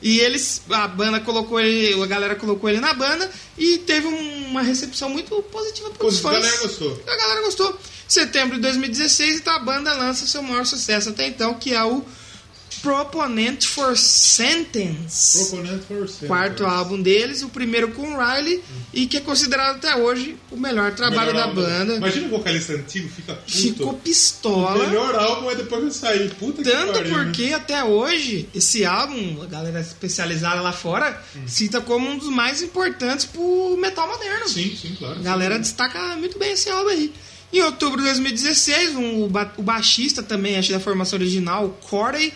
E 0.02 0.20
eles, 0.20 0.64
a 0.72 0.88
banda 0.88 1.20
colocou 1.20 1.60
ele, 1.60 2.02
a 2.02 2.06
galera 2.08 2.36
colocou 2.36 2.68
ele 2.70 2.80
na 2.80 2.92
banda 2.94 3.30
e 3.58 3.78
teve 3.80 4.08
um- 4.08 4.48
uma 4.48 4.64
recepção 4.64 5.10
muito 5.10 5.36
positiva 5.44 5.92
pelos 5.92 6.20
fãs. 6.20 6.38
a 6.38 6.40
galera 6.40 6.58
gostou. 6.64 7.04
A 7.08 7.16
galera 7.18 7.42
gostou. 7.44 7.80
Setembro 8.08 8.56
de 8.56 8.62
2016, 8.64 9.38
então 9.38 9.54
a 9.54 9.60
banda 9.60 9.94
lança 9.94 10.26
seu 10.26 10.42
maior 10.42 10.66
sucesso 10.66 11.10
até 11.10 11.28
então, 11.28 11.54
que 11.54 11.74
é 11.74 11.84
o 11.84 12.04
Proponent 12.82 13.64
for 13.66 13.96
Sentence. 13.98 15.50
Proponent 15.50 15.84
for 15.84 16.08
Center. 16.10 16.28
Quarto 16.28 16.66
álbum 16.66 17.02
deles, 17.02 17.42
o 17.44 17.50
primeiro 17.50 17.90
com 17.92 18.14
o 18.16 18.18
Riley, 18.20 18.64
e 18.94 19.06
que 19.08 19.18
é 19.18 19.20
considerado 19.22 19.76
até 19.78 19.96
hoje 19.96 20.36
o 20.50 20.58
melhor 20.58 20.94
trabalho 20.94 21.28
Melhor 21.28 21.34
da 21.34 21.44
álbum. 21.50 21.62
banda. 21.62 21.96
Imagina 21.96 22.28
o 22.28 22.30
vocalista 22.32 22.74
antigo, 22.74 23.08
fica 23.10 23.34
puto. 23.36 23.52
Ficou 23.52 23.90
O 23.90 23.94
pistola. 23.94 24.88
melhor 24.88 25.14
álbum 25.16 25.52
é 25.52 25.56
depois 25.56 25.84
que 25.86 25.94
sair. 25.94 26.34
Puta 26.36 26.64
que 26.64 26.70
Tanto 26.70 27.02
né? 27.02 27.10
porque 27.10 27.54
até 27.54 27.84
hoje, 27.84 28.50
esse 28.54 28.84
álbum, 28.86 29.42
a 29.42 29.46
galera 29.46 29.80
especializada 29.80 30.62
lá 30.62 30.72
fora, 30.74 31.22
cita 31.48 31.82
como 31.82 32.10
um 32.10 32.18
dos 32.18 32.30
mais 32.30 32.62
importantes 32.62 33.26
pro 33.26 33.78
metal 33.80 34.08
moderno. 34.08 34.48
Sim, 34.48 34.76
sim, 34.76 34.96
claro. 34.98 35.20
A 35.20 35.24
galera 35.24 35.60
destaca 35.60 36.16
muito 36.18 36.38
bem 36.40 36.54
esse 36.54 36.70
álbum 36.70 36.90
aí. 36.90 37.14
Em 37.54 37.62
outubro 37.62 37.98
de 37.98 38.06
2016, 38.06 38.96
um- 38.96 39.24
o, 39.24 39.28
ba- 39.30 39.54
o 39.58 39.62
baixista 39.62 40.24
também, 40.24 40.58
acho 40.58 40.72
da 40.72 40.80
formação 40.80 41.20
original, 41.20 41.66
o 41.66 41.70
Corey 41.88 42.34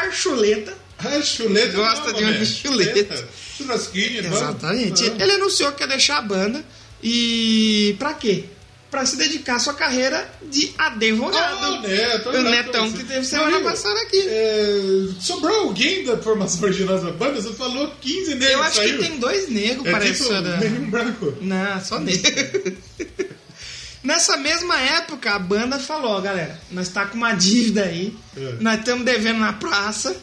Archuleta. 0.00 0.76
Ah, 0.98 1.20
chuleta. 1.20 1.72
Gosta 1.76 2.06
não, 2.12 2.18
de 2.18 2.24
uma 2.24 2.30
né? 2.32 2.44
chuleta. 2.44 3.28
Churrasquinho, 3.58 4.22
tá? 4.22 4.28
Exatamente. 4.28 5.04
Ele 5.04 5.32
anunciou 5.32 5.72
que 5.72 5.82
ia 5.82 5.88
deixar 5.88 6.18
a 6.18 6.22
banda 6.22 6.64
e 7.02 7.96
pra 7.98 8.14
quê? 8.14 8.44
Pra 8.90 9.04
se 9.06 9.16
dedicar 9.16 9.56
à 9.56 9.58
sua 9.58 9.72
carreira 9.74 10.30
de 10.42 10.70
advogado. 10.76 11.58
Ah, 11.64 11.80
Neto, 11.80 12.28
o 12.28 12.42
Netão 12.42 12.92
que 12.92 13.02
teve 13.04 13.24
semana 13.24 13.56
Amigo, 13.56 13.70
passada 13.70 13.98
aqui. 14.02 14.20
é, 14.28 15.08
sobrou 15.18 15.60
alguém 15.62 16.04
da 16.04 16.18
formação 16.18 16.62
original 16.64 16.98
da 17.00 17.10
banda? 17.10 17.40
Você 17.40 17.54
falou 17.54 17.90
15 18.02 18.34
negros. 18.34 18.50
Eu 18.52 18.62
acho 18.62 18.76
saiu. 18.76 18.98
que 18.98 19.08
tem 19.08 19.18
dois 19.18 19.48
negros, 19.48 19.86
É 19.86 19.90
parece. 19.92 20.22
tipo, 20.22 20.42
da- 20.42 20.56
nenhum 20.58 20.90
branco. 20.90 21.34
Não, 21.40 21.80
só 21.82 21.98
negro. 21.98 22.76
Nessa 24.02 24.36
mesma 24.36 24.78
época, 24.80 25.30
a 25.32 25.38
banda 25.38 25.78
falou, 25.78 26.12
ó, 26.12 26.20
galera, 26.20 26.60
nós 26.70 26.88
tá 26.88 27.06
com 27.06 27.16
uma 27.16 27.32
dívida 27.34 27.84
aí, 27.84 28.16
É. 28.36 28.56
nós 28.60 28.78
estamos 28.80 29.04
devendo 29.04 29.38
na 29.38 29.52
praça, 29.52 30.16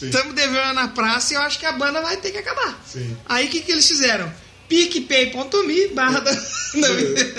estamos 0.00 0.32
devendo 0.36 0.74
na 0.74 0.88
praça 0.88 1.32
e 1.32 1.36
eu 1.36 1.40
acho 1.42 1.58
que 1.58 1.66
a 1.66 1.72
banda 1.72 2.00
vai 2.00 2.16
ter 2.18 2.30
que 2.30 2.38
acabar. 2.38 2.80
Sim. 2.86 3.16
Aí 3.26 3.46
o 3.46 3.48
que, 3.50 3.60
que 3.60 3.72
eles 3.72 3.86
fizeram? 3.86 4.32
picpay.me 4.68 5.88
barra 5.94 6.20
da... 6.20 6.30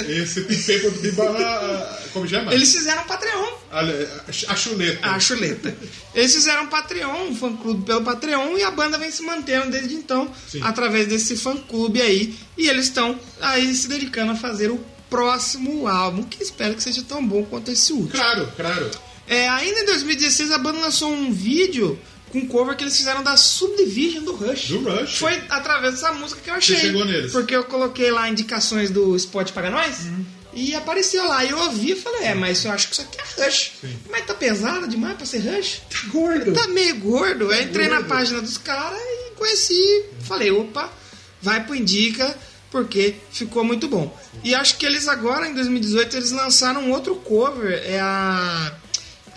Esse 0.10 0.42
pipe 0.42 1.12
barra. 1.12 2.00
Como 2.12 2.28
chama? 2.28 2.52
Eles 2.52 2.74
fizeram 2.74 3.04
um 3.04 3.06
Patreon, 3.06 3.48
Olha, 3.72 4.24
A 4.48 4.56
chuleta. 4.56 5.08
a 5.08 5.20
chuleta. 5.20 5.78
Eles 6.16 6.34
fizeram 6.34 6.64
um 6.64 6.68
Patreon, 6.68 7.28
um 7.28 7.36
fã-clube 7.36 7.86
pelo 7.86 8.02
Patreon, 8.02 8.58
e 8.58 8.64
a 8.64 8.72
banda 8.72 8.98
vem 8.98 9.12
se 9.12 9.22
mantendo 9.22 9.70
desde 9.70 9.94
então, 9.94 10.34
Sim. 10.50 10.60
através 10.64 11.08
desse 11.08 11.38
fã-clube 11.38 12.02
aí. 12.02 12.36
E 12.58 12.68
eles 12.68 12.86
estão 12.86 13.18
aí 13.40 13.76
se 13.76 13.88
dedicando 13.88 14.32
a 14.32 14.36
fazer 14.36 14.72
o 14.72 14.84
próximo 15.10 15.88
álbum, 15.88 16.24
que 16.24 16.42
espero 16.44 16.76
que 16.76 16.84
seja 16.84 17.04
tão 17.04 17.26
bom 17.26 17.44
quanto 17.46 17.72
esse 17.72 17.92
último. 17.94 18.12
Claro, 18.12 18.52
claro. 18.56 18.92
É, 19.28 19.48
ainda 19.50 19.80
em 19.82 19.86
2016, 19.86 20.52
a 20.52 20.58
banda 20.58 20.80
lançou 20.80 21.12
um 21.12 21.32
vídeo 21.32 22.00
com 22.32 22.48
cover 22.48 22.76
que 22.76 22.84
eles 22.84 22.96
fizeram 22.98 23.24
da 23.24 23.36
Subdivision 23.38 24.24
do 24.24 24.34
Rush. 24.36 24.68
Do 24.70 24.80
Rush. 24.80 25.18
Foi 25.18 25.34
através 25.50 25.96
dessa 25.96 26.12
música 26.14 26.42
que 26.42 26.50
eu 26.50 26.54
achei. 26.56 26.76
chegou 26.78 27.06
neles. 27.06 27.32
Porque 27.32 27.56
eu 27.56 27.64
coloquei 27.64 28.12
lá 28.12 28.30
indicações 28.30 28.90
do 28.92 29.16
Spot 29.16 29.52
Paga 29.52 29.70
Nós 29.72 30.00
Uhum. 30.06 30.26
e 30.54 30.76
apareceu 30.76 31.28
lá. 31.28 31.44
E 31.44 31.50
eu 31.50 31.58
ouvi 31.60 31.92
e 31.92 31.96
falei, 31.96 32.24
é, 32.26 32.36
mas 32.36 32.64
eu 32.66 32.72
acho 32.72 32.88
que 32.88 32.94
isso 32.94 33.02
aqui 33.02 33.18
é 33.20 33.46
Rush. 33.46 33.72
Mas 34.12 34.26
tá 34.26 34.34
pesado 34.36 34.88
demais 34.88 35.16
pra 35.18 35.26
ser 35.26 35.40
Rush? 35.40 35.82
Tá 35.90 35.98
gordo. 36.12 36.54
Tá 36.54 36.68
meio 36.68 36.96
gordo. 36.98 37.52
Eu 37.52 37.62
entrei 37.64 37.88
na 37.88 37.96
gordo. 37.98 38.08
página 38.10 38.42
dos 38.42 38.58
caras 38.60 39.00
e 39.00 39.32
conheci. 39.36 40.06
Falei, 40.22 40.52
opa, 40.52 40.92
vai 41.42 41.64
pro 41.66 41.76
Indica, 41.76 42.36
porque 42.72 43.16
ficou 43.32 43.64
muito 43.64 43.88
bom. 43.88 44.16
E 44.44 44.54
acho 44.56 44.78
que 44.78 44.86
eles 44.86 45.08
agora, 45.08 45.48
em 45.48 45.54
2018, 45.54 46.16
eles 46.18 46.32
lançaram 46.32 46.82
um 46.84 46.92
outro 46.92 47.16
cover. 47.16 47.82
É 47.86 48.00
a. 48.00 48.74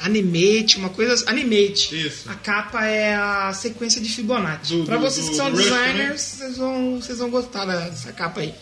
Animate, 0.00 0.78
uma 0.78 0.88
coisa. 0.88 1.24
Animate. 1.30 2.06
Isso. 2.08 2.28
A 2.28 2.34
capa 2.34 2.84
é 2.84 3.14
a 3.14 3.52
sequência 3.52 4.00
de 4.00 4.08
Fibonacci. 4.08 4.74
Do- 4.76 4.84
pra 4.84 4.96
do- 4.96 5.02
vocês 5.02 5.28
que 5.28 5.36
são 5.36 5.52
designers, 5.52 6.20
vocês 6.20 6.56
vão, 6.56 7.00
vocês 7.00 7.18
vão 7.18 7.30
gostar 7.30 7.64
dessa 7.66 8.12
capa 8.12 8.40
aí. 8.40 8.52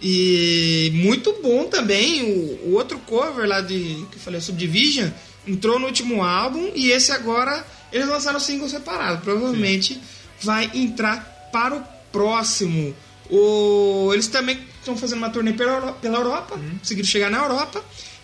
E 0.00 0.92
muito 0.94 1.32
bom 1.42 1.64
também 1.64 2.22
o, 2.22 2.68
o 2.68 2.74
outro 2.74 2.98
cover 3.00 3.48
lá 3.48 3.60
de 3.60 4.06
que 4.10 4.16
eu 4.16 4.20
falei, 4.20 4.40
Subdivision, 4.40 5.08
entrou 5.46 5.78
no 5.80 5.86
último 5.86 6.22
álbum 6.22 6.70
e 6.74 6.90
esse 6.90 7.10
agora 7.10 7.66
eles 7.92 8.06
lançaram 8.08 8.38
single 8.38 8.68
separado. 8.68 9.22
Provavelmente 9.22 10.00
vai 10.40 10.70
entrar 10.74 11.48
para 11.52 11.74
o 11.76 11.82
próximo. 12.12 12.94
O, 13.30 14.10
eles 14.12 14.26
também 14.28 14.58
estão 14.78 14.96
fazendo 14.96 15.18
uma 15.18 15.30
turnê 15.30 15.52
pela, 15.52 15.92
pela 15.92 16.18
Europa, 16.18 16.58
conseguiram 16.78 17.08
chegar 17.08 17.30
na 17.30 17.38
Europa. 17.38 17.82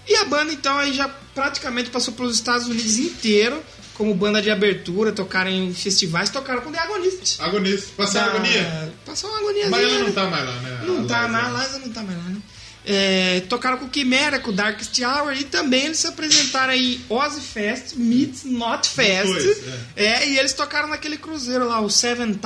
E 0.09 0.17
a 0.17 0.25
banda 0.25 0.53
então 0.53 0.77
aí 0.79 0.93
já 0.93 1.09
praticamente 1.35 1.91
passou 1.91 2.13
pelos 2.15 2.35
Estados 2.35 2.67
Unidos 2.67 2.99
inteiro 2.99 3.63
como 3.95 4.15
banda 4.15 4.41
de 4.43 4.51
abertura, 4.51 5.13
tocaram 5.13 5.51
em 5.51 5.73
festivais, 5.75 6.31
tocaram 6.31 6.63
com 6.63 6.73
The 6.73 6.79
Agonist. 6.79 7.41
Agonista. 7.41 7.89
Passar 7.97 8.27
Da- 8.27 8.35
agonia. 8.35 8.93
Passou 9.05 9.31
uma 9.31 9.39
agonia. 9.39 9.69
Mas 9.71 9.85
ela 9.85 9.99
não 9.99 10.13
tá 10.13 10.25
mais 10.31 10.45
lá, 10.47 10.53
né? 10.57 10.81
Não 10.87 11.05
A 11.05 11.07
tá, 11.07 11.27
Liza. 11.27 11.29
na 11.33 11.49
Liza 11.63 11.79
não 11.79 11.89
tá 11.93 12.03
mais 12.03 12.19
lá, 12.19 12.25
né? 12.25 12.37
É, 12.85 13.43
tocaram 13.49 13.79
com 13.79 13.89
Quimera, 13.89 14.41
com 14.41 14.53
Darkest 14.53 15.01
Hour 15.03 15.33
e 15.35 15.45
também 15.45 15.87
eles 15.87 15.99
se 15.99 16.07
apresentaram 16.09 16.73
aí 16.73 17.01
Ozzy 17.09 17.41
Fest, 17.41 17.95
Meets 17.95 18.45
Not 18.45 18.89
Fest. 18.89 19.27
dois, 19.27 19.59
é. 19.95 20.29
e 20.29 20.39
eles 20.39 20.53
tocaram 20.53 20.89
naquele 20.89 21.17
cruzeiro 21.17 21.69
lá, 21.69 21.81
o 21.81 21.89
7000 21.89 22.41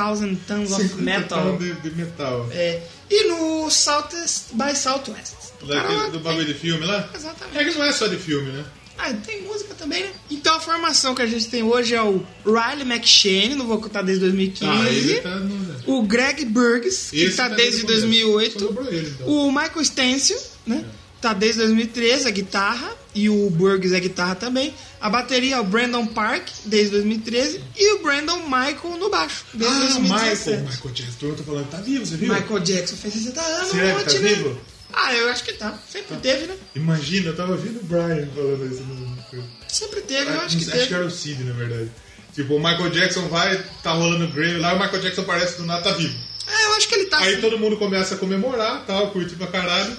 Tons 0.47 0.73
of 0.73 0.83
50 0.83 1.03
Metal. 1.03 1.57
De, 1.57 1.73
de 1.73 1.91
metal. 1.91 2.49
É, 2.53 2.83
e 3.11 3.29
no 3.29 3.71
Southwest 3.71 4.53
by 4.53 4.77
Southwest. 4.77 5.35
Tocaram 5.59 6.11
do 6.11 6.21
bagulho 6.21 6.45
de 6.45 6.55
filme 6.55 6.85
lá? 6.85 7.09
Exatamente. 7.15 7.59
É 7.59 7.65
que 7.65 7.79
não 7.79 7.85
é 7.85 7.93
só 7.93 8.07
de 8.07 8.17
filme, 8.17 8.51
né? 8.51 8.65
Ah, 8.99 9.13
tem 9.13 9.43
música 9.43 9.75
também, 9.75 10.03
né? 10.05 10.11
Então 10.31 10.57
a 10.57 10.61
formação 10.61 11.15
que 11.15 11.23
a 11.23 11.27
gente 11.27 11.47
tem 11.49 11.63
hoje 11.63 11.95
é 11.95 12.03
o 12.03 12.25
Riley 12.45 12.83
McShane, 12.83 13.55
no 13.55 13.65
vocal 13.67 13.89
tá 13.91 14.03
desde 14.03 14.25
2015. 14.25 15.19
Ah, 15.19 15.23
tá 15.23 15.37
no. 15.37 15.77
O 15.99 16.03
Greg 16.03 16.45
Burgess, 16.47 17.11
que 17.11 17.31
tá 17.31 17.49
tá 17.49 17.55
desde 17.55 17.85
desde 17.85 18.07
o 18.07 18.11
começo. 18.11 18.59
2008. 18.59 18.59
Só 18.59 18.67
sobrou 18.67 18.89
ele, 18.93 19.09
então. 19.09 19.27
O 19.29 19.53
Michael 19.53 19.85
Stencil, 19.85 20.37
né? 20.67 20.85
Tá 21.21 21.33
desde 21.33 21.61
2013, 21.61 22.27
a 22.27 22.31
guitarra. 22.31 22.97
E 23.15 23.31
o 23.31 23.49
Burgess 23.49 23.95
a 23.95 23.99
guitarra 23.99 24.35
também. 24.35 24.75
A 25.01 25.09
bateria 25.09 25.57
é 25.57 25.61
o 25.61 25.65
Brandon 25.65 26.05
Park, 26.07 26.49
desde 26.67 26.91
2013. 26.91 27.63
E 27.75 27.95
o 27.95 28.03
Brandon 28.03 28.41
Michael 28.43 28.99
no 28.99 29.09
baixo, 29.09 29.45
desde 29.55 29.75
Ah, 29.75 29.81
2017. 29.81 30.39
Michael. 30.51 30.61
Michael 30.71 30.95
Jackson. 30.95 31.27
Eu 31.27 31.35
tô 31.37 31.43
falando, 31.45 31.71
tá 31.71 31.79
vivo, 31.79 32.05
você 32.05 32.17
viu? 32.17 32.35
Michael 32.35 32.61
Jackson 32.61 32.97
fez 32.97 33.15
60 33.15 33.41
anos, 33.41 33.71
Será 33.71 33.95
que 33.95 34.01
ontem, 34.03 34.15
tá 34.15 34.21
né? 34.21 34.35
vivo? 34.35 34.61
Ah, 34.93 35.15
eu 35.15 35.29
acho 35.29 35.45
que 35.45 35.53
tá. 35.53 35.79
Sempre 35.89 36.17
teve, 36.17 36.47
né? 36.47 36.57
Imagina, 36.75 37.29
eu 37.29 37.37
tava 37.37 37.53
ouvindo 37.53 37.81
o 37.81 37.85
Brian 37.85 38.29
falando 38.35 38.73
isso. 38.73 38.83
No... 38.83 39.17
Sempre 39.69 40.01
teve, 40.03 40.31
eu 40.31 40.41
acho 40.41 40.57
que 40.57 40.65
teve. 40.65 40.95
era 40.95 41.05
o 41.05 41.11
Cid, 41.11 41.45
na 41.45 41.53
verdade. 41.53 41.91
Tipo, 42.35 42.55
o 42.55 42.59
Michael 42.59 42.91
Jackson 42.91 43.29
vai, 43.29 43.63
tá 43.83 43.93
rolando 43.93 44.25
o 44.27 44.29
Grave 44.29 44.59
lá, 44.59 44.75
o 44.75 44.79
Michael 44.79 45.03
Jackson 45.03 45.23
aparece 45.23 45.57
do 45.57 45.65
nada, 45.65 45.83
tá 45.83 45.93
vivo. 45.93 46.15
É, 46.47 46.67
eu 46.67 46.75
acho 46.75 46.89
que 46.89 46.95
ele 46.95 47.07
tá. 47.07 47.19
Aí 47.19 47.33
assim. 47.33 47.41
todo 47.41 47.59
mundo 47.59 47.77
começa 47.77 48.15
a 48.15 48.19
comemorar, 48.19 48.85
tal, 48.87 49.11
curtir 49.11 49.37
pra 49.37 49.47
caralho. 49.49 49.97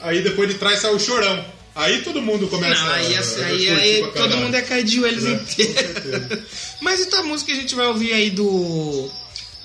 Aí 0.00 0.22
depois 0.22 0.48
de 0.48 0.56
trás 0.56 0.80
sai 0.80 0.92
o 0.92 0.98
chorão. 0.98 1.44
Aí 1.74 2.02
todo 2.02 2.20
mundo 2.20 2.48
começa 2.48 2.82
Não, 2.82 2.92
aí, 2.92 3.16
a, 3.16 3.20
assim, 3.20 3.42
a 3.42 3.46
aí, 3.46 3.70
aí 3.70 4.12
todo 4.12 4.36
mundo 4.36 4.54
ia 4.54 4.62
cair 4.62 4.82
de 4.82 4.96
joelhos 4.96 5.24
É, 5.24 5.32
inteiro. 5.32 6.42
Mas 6.82 7.00
então 7.00 7.20
a 7.20 7.22
música 7.22 7.52
que 7.52 7.58
a 7.58 7.60
gente 7.60 7.74
vai 7.74 7.86
ouvir 7.86 8.12
aí 8.12 8.30
do 8.30 9.08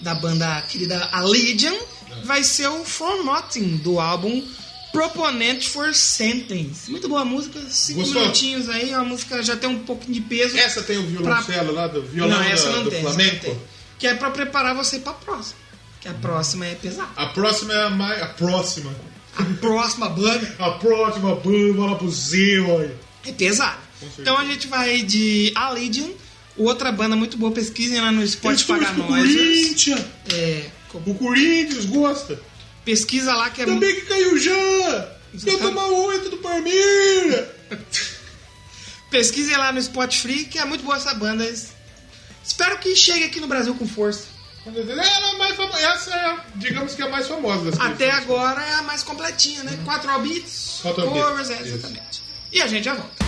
da 0.01 0.13
banda 0.13 0.61
querida 0.69 1.09
Allegiant 1.11 1.77
vai 2.25 2.43
ser 2.43 2.67
o 2.67 2.83
For 2.83 3.23
Nothing 3.23 3.77
do 3.77 3.99
álbum 3.99 4.43
Proponent 4.91 5.67
for 5.67 5.93
Sentence. 5.93 6.89
Muito 6.89 7.09
boa 7.09 7.25
música, 7.25 7.59
cinco 7.69 7.99
Gostou? 7.99 8.21
minutinhos 8.21 8.69
aí, 8.69 8.93
a 8.93 9.03
música 9.03 9.43
já 9.43 9.55
tem 9.57 9.69
um 9.69 9.79
pouquinho 9.79 10.13
de 10.13 10.21
peso. 10.21 10.57
Essa 10.57 10.81
tem 10.83 10.97
o 10.97 11.03
violoncelo 11.05 11.73
lá, 11.73 11.87
do 11.87 12.01
violão 12.01 12.37
não, 12.39 12.43
essa 12.45 12.69
da- 12.69 12.75
não 12.77 12.83
do 12.85 12.89
tem, 12.89 12.99
essa 12.99 13.09
não 13.09 13.15
flamenco. 13.15 13.45
tem. 13.45 13.57
Que 13.99 14.07
é 14.07 14.13
pra 14.15 14.29
preparar 14.31 14.73
você 14.75 14.99
pra 14.99 15.13
próxima. 15.13 15.59
Que 15.99 16.07
a 16.07 16.13
próxima 16.13 16.65
é 16.65 16.75
pesada. 16.75 17.09
A 17.15 17.25
próxima 17.27 17.73
é 17.73 17.83
a 17.85 17.89
mais. 17.89 18.21
A 18.21 18.27
próxima. 18.27 18.95
A 19.37 19.43
próxima 19.43 20.07
banda 20.07 20.55
A 20.59 20.71
próxima 20.71 21.35
banda 21.35 21.81
lá 21.81 21.95
pro 21.95 22.09
Zio 22.09 22.79
aí. 22.79 22.85
é 23.23 23.25
certeza. 23.25 23.75
Então 24.17 24.37
a 24.37 24.45
gente 24.45 24.67
vai 24.67 25.01
de 25.01 25.51
Allegiant, 25.55 26.11
outra 26.55 26.89
banda 26.91 27.15
muito 27.17 27.37
boa, 27.37 27.51
pesquisem 27.51 27.99
lá 27.99 28.11
no 28.13 28.25
Spotify 28.25 28.73
Noisers. 28.73 28.95
Corinthians. 29.07 30.01
É, 30.33 30.69
O 31.05 31.15
Corinthians 31.15 31.85
gosta. 31.85 32.39
pesquisa 32.83 33.33
lá 33.33 33.49
que 33.49 33.61
é 33.61 33.65
Também 33.65 33.95
que 33.95 34.01
caiu 34.01 34.37
já. 34.37 34.51
Eu 34.51 35.15
Exatamente. 35.33 35.61
tomar 35.61 35.85
oito 35.87 36.29
do 36.29 36.37
Palmeiras. 36.37 37.47
Pesquisem 39.09 39.55
lá 39.57 39.71
no 39.71 39.81
Spotify, 39.81 40.45
que 40.45 40.59
é 40.59 40.65
muito 40.65 40.83
boa 40.83 40.97
essa 40.97 41.13
banda. 41.13 41.45
Espero 42.43 42.77
que 42.79 42.95
chegue 42.95 43.23
aqui 43.25 43.39
no 43.39 43.47
Brasil 43.47 43.73
com 43.75 43.87
força. 43.87 44.35
Ela 44.65 45.31
é 45.31 45.37
mais 45.37 45.55
famosa. 45.55 45.79
Essa 45.79 46.15
é, 46.15 46.37
digamos 46.55 46.95
que 46.95 47.01
é 47.01 47.05
a 47.05 47.09
mais 47.09 47.27
famosa 47.27 47.71
das 47.71 47.79
Até 47.79 48.09
agora 48.11 48.63
é 48.63 48.73
a 48.75 48.81
mais 48.81 49.03
completinha, 49.03 49.63
né? 49.63 49.79
Quatro 49.85 50.09
albits, 50.09 50.79
Quatro 50.81 51.07
covers, 51.07 51.49
é, 51.51 51.61
isso. 51.61 51.75
exatamente. 51.75 52.23
E 52.51 52.61
a 52.61 52.67
gente 52.67 52.83
já 52.83 52.95
volta. 52.95 53.25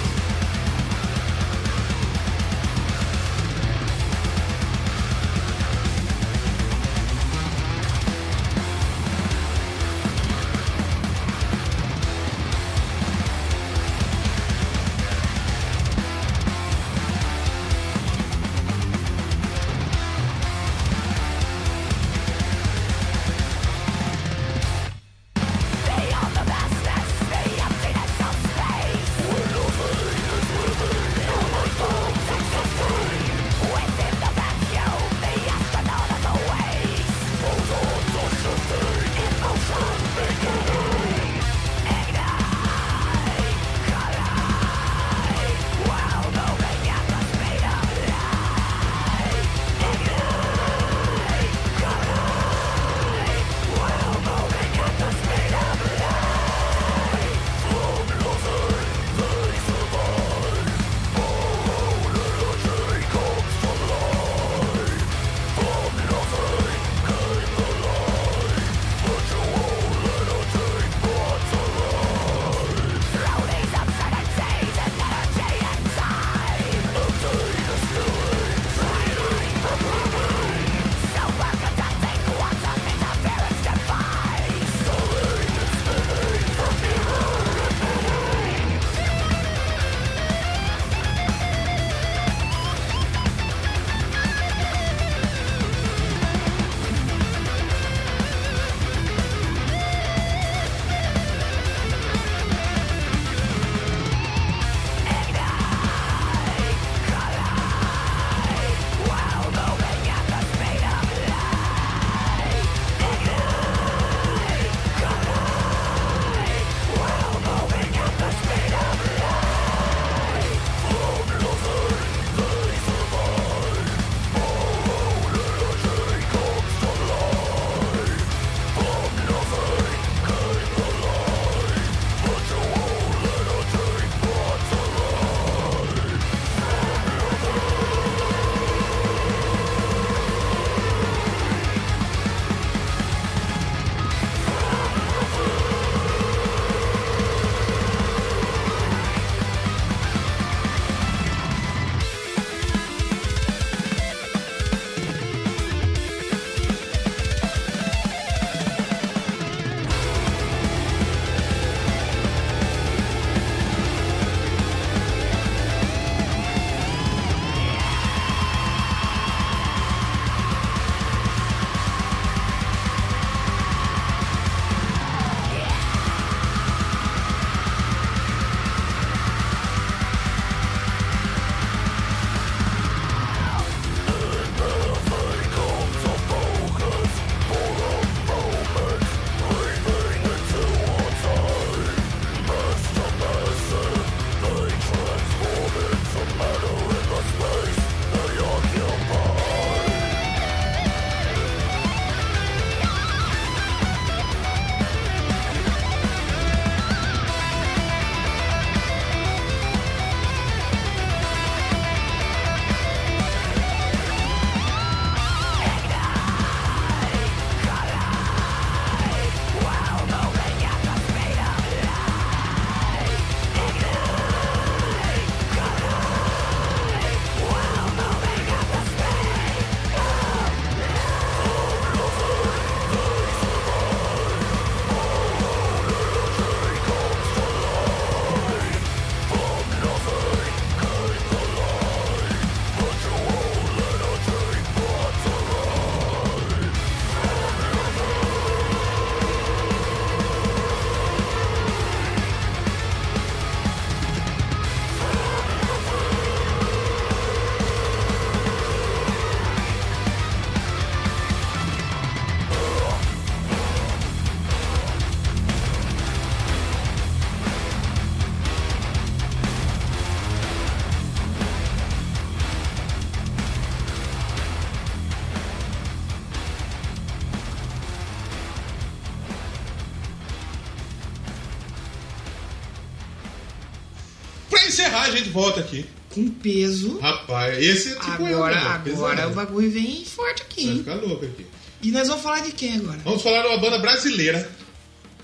A 285.08 285.12
gente 285.16 285.30
volta 285.30 285.60
aqui. 285.60 285.86
Com 286.10 286.30
peso. 286.30 286.97
Rapaz, 286.99 287.58
esse 287.62 287.89
é 287.89 287.95
tipo 287.95 288.26
Agora, 288.26 288.55
né? 288.55 288.91
agora 288.91 289.28
o 289.28 289.34
bagulho 289.34 289.70
vem 289.70 290.03
forte 290.05 290.41
aqui, 290.43 290.66
Vai 290.68 290.78
ficar 290.78 290.95
louco 290.95 291.26
aqui. 291.26 291.45
E 291.82 291.91
nós 291.91 292.08
vamos 292.08 292.24
falar 292.24 292.39
de 292.39 292.51
quem 292.51 292.76
agora? 292.78 292.99
Vamos 293.03 293.22
falar 293.22 293.41
de 293.43 293.47
uma 293.49 293.58
banda 293.60 293.78
brasileira. 293.80 294.49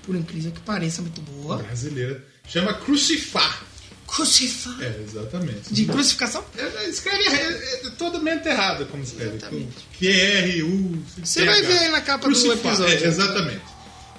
Por 0.02 0.14
incrível 0.14 0.52
que 0.52 0.60
pareça, 0.60 1.02
muito 1.02 1.20
boa. 1.22 1.56
Brasileira. 1.58 2.22
Chama 2.46 2.74
Crucifá. 2.74 3.60
Crucifá. 4.06 4.76
É, 4.80 5.02
exatamente. 5.02 5.72
De 5.72 5.86
crucificação? 5.86 6.44
É, 6.56 6.84
é, 6.84 6.88
Escreve 6.88 7.24
é, 7.26 7.86
é, 7.86 7.90
totalmente 7.90 8.46
errado 8.46 8.86
como 8.86 9.02
escreve. 9.02 9.36
Exatamente. 9.36 9.74
Q-R-U. 9.98 11.02
Você 11.24 11.44
vai 11.44 11.62
ver 11.62 11.78
aí 11.78 11.88
na 11.88 12.00
capa 12.02 12.28
do 12.28 12.34
Crucifá, 12.34 12.68
episódio. 12.68 13.04
é, 13.04 13.08
exatamente. 13.08 13.62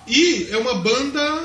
E 0.07 0.47
é 0.51 0.57
uma 0.57 0.75
banda 0.75 1.43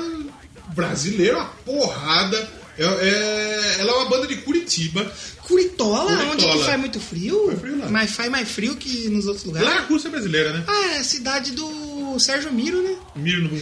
brasileira, 0.73 1.37
uma 1.37 1.45
porrada. 1.65 2.60
É, 2.77 2.83
é- 2.83 3.75
ela 3.79 3.91
é 3.91 3.95
uma 3.95 4.05
banda 4.09 4.27
de 4.27 4.35
Curitiba. 4.37 5.11
Curitola, 5.41 6.05
Curitola. 6.05 6.31
onde 6.33 6.47
que 6.47 6.63
faz 6.63 6.79
muito 6.79 6.99
frio? 6.99 7.47
Faz 7.47 7.59
frio 7.59 7.79
lá. 7.79 7.89
Mas 7.89 8.11
faz 8.11 8.29
mais 8.31 8.49
frio 8.49 8.75
que 8.77 9.09
nos 9.09 9.25
outros 9.27 9.45
lugares. 9.45 9.67
Lá 9.67 9.75
é 9.75 9.79
a 9.79 9.81
Rússia 9.81 10.09
brasileira, 10.09 10.53
né? 10.53 10.63
Ah, 10.67 10.95
é 10.95 10.97
a 10.99 11.03
cidade 11.03 11.51
do 11.51 12.17
Sérgio 12.19 12.51
Miro, 12.53 12.81
né? 12.81 12.95
Miro 13.15 13.43
no 13.43 13.49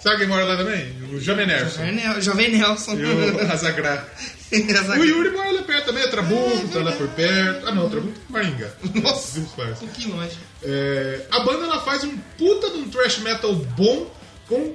Sabe 0.00 0.18
quem 0.18 0.28
mora 0.28 0.44
lá 0.44 0.56
também? 0.56 0.94
O 1.12 1.20
Jovem 1.20 1.46
Nerson. 1.46 1.78
Jovem 1.80 1.94
Nel- 1.96 2.20
Jovem 2.20 2.50
Nelson. 2.52 2.94
E 2.96 3.04
o 3.04 3.52
Azagrá. 3.52 4.06
O 4.50 5.04
Yuri 5.04 5.28
mora 5.32 5.50
lá 5.52 5.62
perto 5.62 5.84
também, 5.86 6.02
é 6.04 6.06
Trabuco, 6.06 6.68
tá 6.68 6.78
lá 6.80 6.92
por 6.92 7.06
perto. 7.08 7.66
Ah 7.68 7.74
não, 7.74 7.90
Trabuco 7.90 8.14
é 8.30 8.32
Maringá. 8.32 8.70
Nossa. 8.94 9.40
Um 9.40 9.44
pouquinho 9.74 10.16
longe. 10.16 10.38
É, 10.62 11.20
a 11.30 11.40
banda 11.40 11.64
ela 11.64 11.82
faz 11.82 12.02
um 12.04 12.16
puta 12.38 12.70
de 12.70 12.78
um 12.78 12.88
thrash 12.88 13.18
metal 13.18 13.54
bom. 13.54 14.10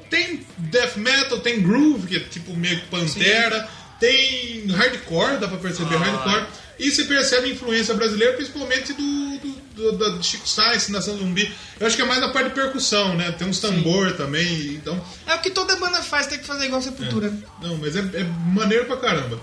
Tem 0.10 0.46
death 0.58 0.96
metal, 0.98 1.40
tem 1.40 1.62
groove, 1.62 2.08
que 2.08 2.16
é 2.18 2.20
tipo 2.20 2.56
meio 2.56 2.80
que 2.82 2.88
pantera. 2.88 3.68
Tem 4.00 4.66
hardcore, 4.68 5.38
dá 5.40 5.48
pra 5.48 5.58
perceber 5.58 5.96
Ah. 5.96 6.00
hardcore. 6.00 6.46
E 6.80 6.92
você 6.92 7.04
percebe 7.06 7.50
a 7.50 7.54
influência 7.54 7.94
brasileira, 7.94 8.34
principalmente 8.34 8.94
do, 8.94 9.38
do, 9.38 9.92
do- 9.92 9.92
da 10.18 10.22
Chico 10.22 10.48
Sainz, 10.48 10.90
Nação 10.90 11.18
Zumbi. 11.18 11.54
Eu 11.80 11.86
acho 11.88 11.96
que 11.96 12.02
é 12.02 12.06
mais 12.06 12.20
na 12.20 12.30
parte 12.30 12.50
de 12.50 12.56
percussão, 12.56 13.16
né? 13.16 13.32
Tem 13.32 13.48
uns 13.48 13.60
tambor 13.60 14.12
também. 14.14 14.74
Então, 14.74 15.00
É 15.28 15.36
o 15.36 15.40
que 15.40 15.52
toda 15.52 15.76
banda 15.78 16.02
faz, 16.02 16.28
tem 16.28 16.40
que 16.40 16.46
fazer 16.46 16.66
igual 16.66 16.82
Sepultura. 16.82 17.30
né? 17.30 17.38
não, 17.62 17.78
mas 17.78 17.96
é, 17.96 18.00
é 18.00 18.24
maneiro 18.54 18.86
pra 18.86 18.98
caramba. 18.98 19.40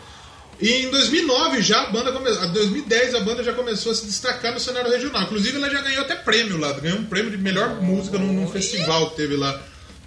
E 0.60 0.68
em 0.84 0.90
2009 0.90 1.62
já 1.62 1.82
a 1.84 1.86
banda 1.90 2.12
começou. 2.12 2.44
Em 2.44 2.52
2010 2.52 3.14
a 3.14 3.20
banda 3.20 3.42
já 3.42 3.52
começou 3.54 3.92
a 3.92 3.94
se 3.94 4.04
destacar 4.04 4.52
no 4.52 4.60
cenário 4.60 4.90
regional. 4.90 5.22
Inclusive 5.22 5.56
ela 5.56 5.70
já 5.70 5.80
ganhou 5.80 6.02
até 6.02 6.16
prêmio 6.16 6.58
lá. 6.58 6.72
Ganhou 6.74 6.98
um 6.98 7.04
prêmio 7.06 7.30
de 7.30 7.38
melhor 7.38 7.80
música 7.80 8.18
num, 8.18 8.32
num 8.32 8.48
festival 8.50 9.10
que 9.10 9.16
teve 9.16 9.36
lá 9.36 9.58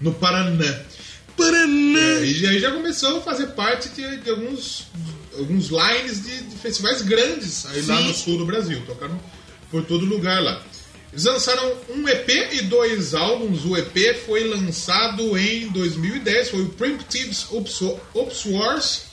no 0.03 0.13
Paraná. 0.13 0.79
Paraná! 1.35 1.99
É, 2.21 2.25
e 2.25 2.47
aí 2.47 2.59
já 2.59 2.71
começou 2.71 3.17
a 3.17 3.21
fazer 3.21 3.47
parte 3.47 3.89
de, 3.89 4.17
de 4.17 4.29
alguns, 4.29 4.83
alguns 5.37 5.69
lines 5.69 6.23
de, 6.23 6.43
de 6.43 6.55
festivais 6.57 7.01
grandes 7.01 7.65
aí 7.65 7.81
lá 7.83 7.97
Sim. 7.97 8.07
no 8.07 8.13
sul 8.13 8.37
do 8.37 8.45
Brasil. 8.45 8.81
Tocaram 8.85 9.19
por 9.71 9.83
todo 9.83 10.05
lugar 10.05 10.41
lá. 10.43 10.61
Eles 11.11 11.25
lançaram 11.25 11.75
um 11.89 12.07
EP 12.07 12.29
e 12.53 12.61
dois 12.63 13.13
álbuns. 13.13 13.65
O 13.65 13.75
EP 13.77 14.15
foi 14.25 14.47
lançado 14.47 15.37
em 15.37 15.67
2010, 15.69 16.49
foi 16.49 16.61
o 16.61 16.69
Primitives 16.69 17.47
Ups- 17.51 17.81
Uproars. 18.13 19.03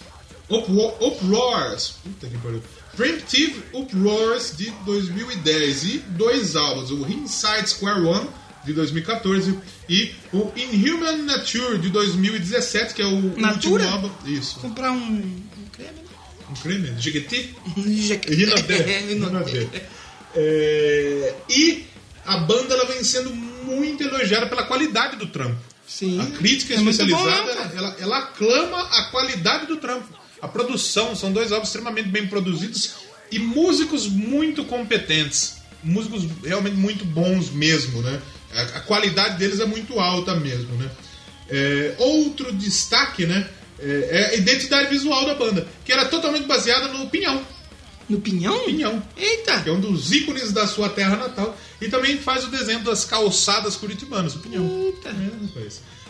Upro- 0.48 0.94
Uproars. 1.06 1.94
Puta 2.02 2.26
que 2.26 2.38
pariu. 2.38 2.62
Primitive 2.96 3.62
Uproars 3.72 4.54
de 4.56 4.70
2010 4.84 5.84
e 5.84 5.98
dois 6.08 6.56
álbuns, 6.56 6.90
o 6.90 7.06
Inside 7.08 7.68
Square 7.70 8.00
One 8.00 8.28
de 8.64 8.72
2014 8.72 9.58
e 9.88 10.12
o 10.32 10.50
Inhuman 10.56 11.18
Nature 11.22 11.78
de 11.78 11.88
2017, 11.88 12.94
que 12.94 13.02
é 13.02 13.06
o 13.06 13.38
Natura? 13.38 13.84
último 13.84 13.92
álbum. 13.94 14.10
Isso. 14.26 14.60
Comprar 14.60 14.92
um, 14.92 14.96
um 14.96 15.66
creme, 15.72 15.90
né? 15.90 16.04
Um 16.50 16.54
creme? 16.54 16.94
Jequiti? 17.00 17.54
Rinodé. 18.28 19.66
É, 20.32 21.34
e 21.48 21.84
a 22.24 22.36
banda 22.36 22.72
ela 22.72 22.84
vem 22.84 23.02
sendo 23.02 23.34
muito 23.34 24.04
elogiada 24.04 24.46
pela 24.46 24.62
qualidade 24.62 25.16
do 25.16 25.26
trampo. 25.26 25.58
Sim. 25.88 26.20
A 26.20 26.26
crítica 26.26 26.74
É 26.74 26.76
bom, 26.76 26.88
especializada, 26.88 27.52
cara? 27.56 27.72
ela, 27.76 27.96
ela 27.98 28.18
aclama 28.18 28.78
a 28.80 29.04
qualidade 29.10 29.66
do 29.66 29.78
trampo. 29.78 30.06
A 30.40 30.46
produção, 30.46 31.16
são 31.16 31.32
dois 31.32 31.50
álbuns 31.50 31.68
extremamente 31.70 32.08
bem 32.08 32.28
produzidos 32.28 32.92
e 33.32 33.40
músicos 33.40 34.06
muito 34.06 34.64
competentes. 34.64 35.56
Músicos 35.82 36.24
realmente 36.44 36.76
muito 36.76 37.04
bons 37.04 37.50
mesmo, 37.50 38.00
né? 38.02 38.20
A, 38.54 38.60
a 38.60 38.80
qualidade 38.80 39.38
deles 39.38 39.60
é 39.60 39.66
muito 39.66 39.98
alta 39.98 40.34
mesmo, 40.34 40.74
né? 40.76 40.90
É, 41.48 41.94
outro 41.98 42.52
destaque, 42.52 43.26
né? 43.26 43.48
É, 43.78 44.08
é 44.10 44.26
a 44.30 44.34
identidade 44.34 44.88
visual 44.88 45.24
da 45.24 45.34
banda, 45.34 45.66
que 45.84 45.92
era 45.92 46.04
totalmente 46.06 46.46
baseada 46.46 46.88
no 46.88 47.08
Pinhão. 47.08 47.44
No 48.08 48.20
pinhão? 48.20 48.58
Pinhão. 48.64 49.00
Eita! 49.16 49.60
Que 49.60 49.68
é 49.68 49.72
um 49.72 49.80
dos 49.80 50.10
ícones 50.10 50.52
da 50.52 50.66
sua 50.66 50.88
terra 50.88 51.16
natal. 51.16 51.56
E 51.80 51.88
também 51.88 52.18
faz 52.18 52.44
o 52.44 52.48
desenho 52.48 52.80
das 52.80 53.04
calçadas 53.04 53.76
curitibanas, 53.76 54.34
o 54.34 54.40
Pinhão. 54.40 54.68
Eita. 54.68 55.10
É. 55.10 55.68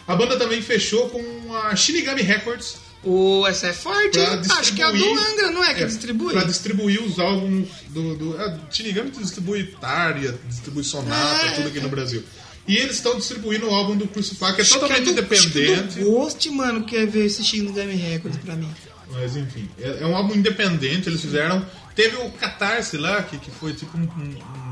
A 0.09 0.17
banda 0.17 0.39
também 0.39 0.63
fechou 0.63 1.11
com 1.11 1.55
a 1.55 1.77
Shinigami 1.77 2.23
Records 2.23 2.79
O 3.03 3.47
essa 3.47 3.69
é 3.69 3.73
forte? 3.73 4.19
Acho 4.21 4.75
que 4.75 4.83
é 4.83 4.89
o 4.89 4.93
do 4.93 5.05
Angra, 5.19 5.51
não 5.53 5.65
é? 5.65 5.73
Que 5.75 5.87
distribui? 5.87 6.33
Pra 6.33 6.45
distribuir 6.45 7.03
os 7.03 7.19
álbuns 7.19 7.69
do. 7.89 8.15
do 8.17 8.37
a 8.39 8.59
Shinigami 8.71 9.11
distribui 9.11 9.65
Tária, 9.81 10.39
distribui 10.47 10.85
Sonata, 10.85 11.47
É, 11.47 11.51
tudo 11.53 11.69
aqui 11.69 11.81
no 11.81 11.89
Brasil. 11.89 12.23
E 12.69 12.77
eles 12.77 12.97
estão 12.97 13.17
distribuindo 13.17 13.67
o 13.69 13.75
álbum 13.75 13.97
do 13.97 14.07
Crucify, 14.07 14.53
que 14.55 14.61
é 14.61 14.61
Acho 14.61 14.75
que 14.75 14.81
totalmente 14.81 15.13
do- 15.15 15.21
acho 15.21 15.41
que 15.51 15.59
independente. 15.59 15.99
do 16.01 16.05
Ghost, 16.11 16.51
mano, 16.51 16.85
quer 16.85 17.07
ver 17.07 17.25
esse 17.25 17.43
Shin 17.43 17.73
Game 17.73 17.95
Records 17.95 18.39
pra 18.45 18.55
mim. 18.55 18.71
Mas 19.11 19.35
enfim, 19.35 19.69
é, 19.81 20.03
é 20.03 20.07
um 20.07 20.15
álbum 20.15 20.35
independente, 20.35 21.09
eles 21.09 21.21
fizeram. 21.23 21.67
Teve 21.97 22.17
o 22.17 22.31
Catarse 22.33 22.97
lá, 22.99 23.23
que, 23.23 23.39
que 23.39 23.51
foi 23.51 23.73
tipo 23.73 23.97
um, 23.97 24.03
um- 24.03 24.71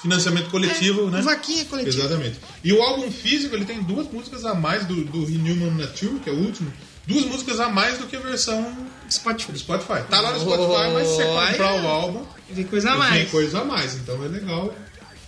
financiamento 0.00 0.50
coletivo, 0.50 1.08
né? 1.10 1.20
É, 1.20 1.22
Vaquinha 1.22 1.64
coletiva. 1.66 1.96
Exatamente. 2.04 2.40
E 2.64 2.72
o 2.72 2.82
álbum 2.82 3.08
físico, 3.12 3.54
ele 3.54 3.64
tem 3.64 3.80
duas 3.82 4.10
músicas 4.10 4.44
a 4.44 4.52
mais 4.54 4.84
do, 4.84 5.04
do 5.04 5.30
Inhuman 5.30 5.70
Nature, 5.72 6.18
que 6.18 6.28
é 6.28 6.32
o 6.32 6.38
último. 6.38 6.72
Duas 7.06 7.24
músicas 7.24 7.58
a 7.60 7.68
mais 7.68 7.98
do 7.98 8.06
que 8.06 8.14
a 8.16 8.20
versão 8.20 8.76
Spotify. 9.10 9.58
Spotify. 9.58 10.02
Tá 10.08 10.20
lá 10.20 10.32
no 10.32 10.40
Spotify, 10.40 10.90
mas 10.94 11.08
se 11.08 11.16
você 11.16 11.24
comprar 11.24 11.74
o 11.82 11.86
álbum, 11.88 12.24
Vem 12.50 12.64
coisa 12.64 12.88
a 12.90 12.92
tem 12.92 12.98
mais. 13.00 13.30
coisa 13.30 13.60
a 13.60 13.64
mais. 13.64 13.94
Então 13.94 14.24
é 14.24 14.28
legal 14.28 14.74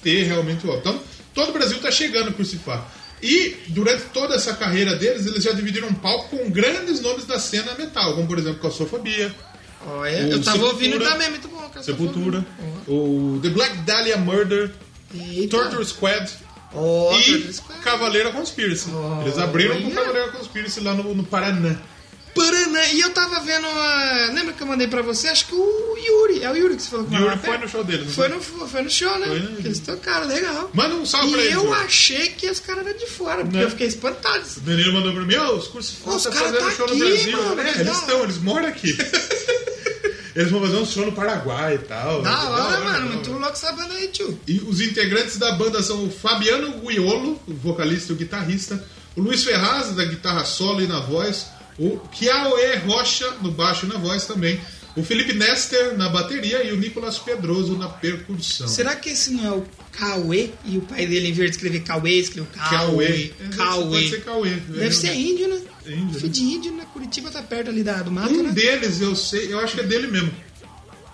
ter 0.02 0.22
realmente 0.24 0.66
o 0.66 0.70
álbum. 0.70 0.80
Então, 0.80 1.00
todo 1.34 1.48
o 1.50 1.52
Brasil 1.52 1.78
tá 1.80 1.90
chegando 1.90 2.28
a 2.28 2.32
Crucifar. 2.32 2.86
E 3.22 3.56
durante 3.68 4.04
toda 4.12 4.34
essa 4.34 4.54
carreira 4.54 4.94
deles, 4.96 5.26
eles 5.26 5.42
já 5.42 5.52
dividiram 5.52 5.88
um 5.88 5.94
palco 5.94 6.36
com 6.36 6.50
grandes 6.50 7.00
nomes 7.00 7.24
da 7.24 7.38
cena 7.40 7.74
metal, 7.74 8.14
como 8.14 8.26
por 8.28 8.38
exemplo 8.38 8.60
Calçofobia, 8.60 9.34
Olha, 9.86 10.10
eu 10.12 10.42
tava 10.42 10.56
Sepultura. 10.58 10.66
ouvindo 10.72 10.98
também, 11.00 11.30
muito 11.30 11.48
bom. 11.48 11.68
cara. 11.68 11.82
Sepultura, 11.82 12.46
o 12.86 13.38
The 13.42 13.48
Black 13.50 13.76
Dahlia 13.78 14.16
Murder, 14.16 14.70
Eita. 15.14 15.56
Torture 15.56 15.84
Squad 15.84 16.30
Ó, 16.74 17.16
e. 17.18 17.54
Cavaleira 17.82 18.32
Conspiracy. 18.32 18.88
Oh, 18.92 19.22
Eles 19.22 19.38
abriram 19.38 19.76
com 19.80 19.86
olha. 19.86 19.94
Cavaleira 19.94 20.32
Conspiracy 20.32 20.80
lá 20.80 20.94
no, 20.94 21.14
no 21.14 21.24
Paraná. 21.24 21.76
Paraná. 22.34 22.84
E 22.88 23.00
eu 23.00 23.10
tava 23.10 23.38
vendo. 23.40 23.64
a- 23.66 24.30
Lembra 24.34 24.52
que 24.54 24.60
eu 24.62 24.66
mandei 24.66 24.88
pra 24.88 25.02
você? 25.02 25.28
Acho 25.28 25.46
que 25.46 25.54
o 25.54 25.96
Yuri. 25.96 26.42
É 26.42 26.50
o 26.50 26.56
Yuri 26.56 26.74
que 26.74 26.82
você 26.82 26.90
falou 26.90 27.06
com 27.06 27.14
Yuri 27.14 27.38
foi 27.38 27.58
no 27.58 27.68
show 27.68 27.84
deles. 27.84 28.06
não 28.06 28.12
Foi 28.12 28.28
no, 28.28 28.40
foi 28.40 28.82
no 28.82 28.90
show, 28.90 29.18
né? 29.20 29.26
Foi, 29.28 29.38
né? 29.38 29.56
Eles 29.60 29.78
tocaram, 29.78 30.26
legal. 30.26 30.68
Manda 30.74 30.96
um 30.96 31.06
salve 31.06 31.28
E 31.28 31.32
pra 31.32 31.40
eles. 31.42 31.54
eu 31.54 31.64
Yuri. 31.64 31.80
achei 31.84 32.28
que 32.30 32.50
os 32.50 32.58
caras 32.58 32.84
eram 32.86 32.98
de 32.98 33.06
fora, 33.06 33.42
porque 33.44 33.56
Né? 33.56 33.62
eu 33.64 33.70
fiquei 33.70 33.86
espantado. 33.86 34.44
O 34.56 34.60
Danilo 34.62 34.92
mandou 34.94 35.12
pra 35.12 35.22
mim, 35.22 35.36
ô, 35.36 35.54
os 35.56 35.68
cursos 35.68 35.96
Ô, 36.04 36.10
os 36.16 36.22
tá 36.24 36.30
caras 36.30 36.50
fazendo 36.50 36.64
tá 36.70 36.76
show 36.76 36.86
no 36.88 36.92
aqui, 36.94 37.04
Brasil. 37.04 37.42
mano, 37.42 37.60
é, 37.60 37.70
eles 37.80 37.96
estão, 37.98 38.24
eles 38.24 38.38
moram 38.38 38.66
aqui. 38.68 38.96
eles 40.34 40.50
vão 40.50 40.60
fazer 40.60 40.76
um 40.76 40.86
show 40.86 41.06
no 41.06 41.12
Paraguai 41.12 41.74
e 41.76 41.78
tal. 41.78 42.22
Da 42.22 42.48
hora, 42.50 42.80
mano. 42.80 43.08
da 43.08 43.14
Muito 43.14 43.30
hora. 43.30 43.38
louco 43.40 43.52
essa 43.54 43.72
banda 43.72 43.94
aí, 43.94 44.08
tio. 44.08 44.38
E 44.46 44.58
os 44.60 44.80
integrantes 44.80 45.38
da 45.38 45.52
banda 45.52 45.82
são 45.82 46.04
o 46.04 46.10
Fabiano 46.10 46.80
Guiolo, 46.80 47.40
o 47.46 47.54
vocalista 47.54 48.12
e 48.12 48.14
o 48.14 48.18
guitarrista, 48.18 48.82
o 49.16 49.20
Luiz 49.20 49.44
Ferraz, 49.44 49.94
da 49.94 50.04
guitarra 50.04 50.44
solo 50.44 50.80
e 50.82 50.86
na 50.86 51.00
voz, 51.00 51.46
o 51.78 51.98
Kiaoe 52.10 52.78
Rocha, 52.86 53.30
no 53.42 53.50
baixo 53.50 53.86
e 53.86 53.88
na 53.88 53.96
voz 53.98 54.26
também, 54.26 54.60
o 54.96 55.02
Felipe 55.02 55.32
Nester 55.34 55.96
na 55.96 56.08
bateria 56.08 56.62
e 56.62 56.72
o 56.72 56.76
Nicolas 56.76 57.18
Pedroso 57.18 57.76
na 57.76 57.88
percussão. 57.88 58.68
Será 58.68 58.94
que 58.94 59.10
esse 59.10 59.32
não 59.32 59.44
é 59.46 59.50
o 59.50 59.64
Cauê? 59.92 60.50
E 60.64 60.78
o 60.78 60.82
pai 60.82 61.06
dele, 61.06 61.28
em 61.28 61.32
vez 61.32 61.50
de 61.50 61.56
escrever 61.56 61.80
Cauê, 61.80 62.12
escreveu 62.20 62.46
Cauê. 62.52 62.76
Cauê. 62.78 63.32
É, 63.40 63.56
Cauê. 63.56 63.84
Pode 63.88 64.10
ser 64.10 64.24
Cauê. 64.24 64.50
Deve 64.50 64.94
ser 64.94 65.14
índio, 65.14 65.48
né? 65.48 65.60
É 65.86 65.92
índio, 65.92 66.14
Filho 66.20 66.26
né? 66.26 66.32
de 66.32 66.42
índio, 66.42 66.72
né? 66.72 66.86
Curitiba 66.92 67.30
tá 67.30 67.42
perto 67.42 67.70
ali 67.70 67.82
da, 67.82 68.02
do 68.02 68.10
mato, 68.10 68.32
Um 68.32 68.42
né? 68.44 68.52
deles, 68.52 69.00
eu 69.00 69.14
sei, 69.16 69.52
eu 69.52 69.58
acho 69.58 69.74
que 69.74 69.80
é 69.80 69.84
dele 69.84 70.06
mesmo. 70.06 70.32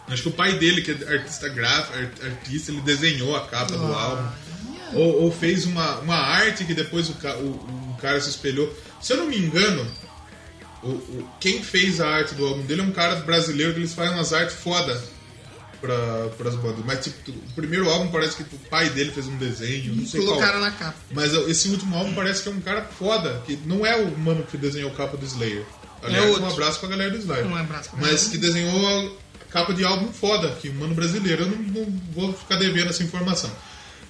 Acho 0.09 0.23
que 0.23 0.29
o 0.29 0.33
pai 0.33 0.59
dele, 0.59 0.83
que 0.83 0.91
é 0.91 1.13
artista 1.13 1.49
gráfico, 1.49 1.97
art- 1.97 2.23
artista, 2.25 2.71
ele 2.73 2.81
desenhou 2.81 3.35
a 3.37 3.47
capa 3.47 3.77
do 3.77 3.85
álbum. 3.93 4.29
Ou, 4.93 5.23
ou 5.23 5.33
fez 5.33 5.65
uma, 5.67 5.99
uma 6.01 6.17
arte 6.17 6.65
que 6.65 6.75
depois 6.75 7.09
o, 7.09 7.13
o, 7.13 7.47
o 7.93 7.97
cara 8.03 8.21
se 8.21 8.29
espelhou. 8.29 8.77
Se 9.01 9.13
eu 9.13 9.19
não 9.19 9.27
me 9.27 9.39
engano, 9.39 9.87
o, 10.83 10.89
o- 10.89 11.29
quem 11.41 11.63
fez 11.63 12.01
a 12.01 12.09
arte 12.09 12.35
do 12.35 12.47
álbum 12.47 12.63
dele 12.63 12.81
é 12.81 12.85
um 12.85 12.91
cara 12.93 13.17
brasileiro 13.17 13.73
que 13.75 13.81
eles 13.81 13.93
fazem 13.95 14.15
umas 14.15 14.33
artes 14.33 14.57
foda 14.57 15.01
para 15.81 16.49
as 16.49 16.57
bandas. 16.57 16.85
Mas 16.85 17.05
tipo, 17.05 17.31
o 17.31 17.53
primeiro 17.55 17.89
álbum 17.89 18.09
parece 18.09 18.37
que 18.37 18.43
o 18.55 18.59
pai 18.69 18.91
dele 18.91 19.11
fez 19.13 19.27
um 19.27 19.37
desenho, 19.39 19.95
não 19.95 20.07
sei 20.07 20.21
qual. 20.21 20.35
Colocaram 20.35 20.61
na 20.61 20.71
capa. 20.71 20.95
Mas 21.11 21.33
esse 21.33 21.69
último 21.69 21.97
álbum 21.97 22.15
parece 22.15 22.43
que 22.43 22.49
é 22.49 22.53
um 22.53 22.61
cara 22.61 22.83
foda, 22.83 23.43
que 23.47 23.57
não 23.65 23.85
é 23.87 23.97
o 23.97 24.17
mano 24.19 24.43
que 24.45 24.57
desenhou 24.59 24.91
a 24.91 24.95
capa 24.95 25.17
do 25.17 25.25
Slayer. 25.25 25.65
Aliás, 26.03 26.27
outro. 26.31 26.45
um 26.45 26.49
abraço 26.51 26.81
pra 26.81 26.89
galera 26.91 27.11
do 27.11 27.19
Slayer. 27.19 27.47
Um 27.47 27.57
abraço 27.57 27.91
pra 27.91 28.01
Mas 28.01 28.29
que 28.29 28.39
desenhou 28.39 29.11
a 29.39 29.51
capa 29.51 29.73
de 29.75 29.85
álbum 29.85 30.13
foda, 30.13 30.51
que 30.61 30.69
um 30.71 30.75
mano 30.75 30.95
brasileiro. 30.95 31.45
Eu 31.45 31.49
não, 31.51 31.57
não 31.59 32.01
vou 32.13 32.33
ficar 32.33 32.57
devendo 32.57 32.91
essa 32.91 33.03
informação. 33.03 33.51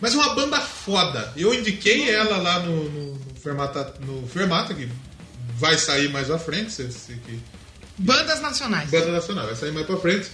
Mas 0.00 0.14
uma 0.14 0.34
banda 0.34 0.60
foda. 0.60 1.32
Eu 1.36 1.52
indiquei 1.54 2.10
ela 2.10 2.36
lá 2.38 2.60
no, 2.60 2.84
no, 2.90 3.12
no 3.14 3.34
Fermata, 3.40 3.94
no 4.00 4.26
Fermata, 4.26 4.72
que 4.74 4.88
vai 5.56 5.76
sair 5.78 6.08
mais 6.10 6.30
à 6.30 6.38
frente. 6.38 6.72
Se, 6.72 6.90
se, 6.92 7.12
que, 7.14 7.38
Bandas 7.98 8.40
nacionais. 8.40 8.88
Banda 8.90 9.12
Nacional, 9.12 9.46
vai 9.46 9.56
sair 9.56 9.72
mais 9.72 9.86
pra 9.86 9.96
frente. 9.98 10.28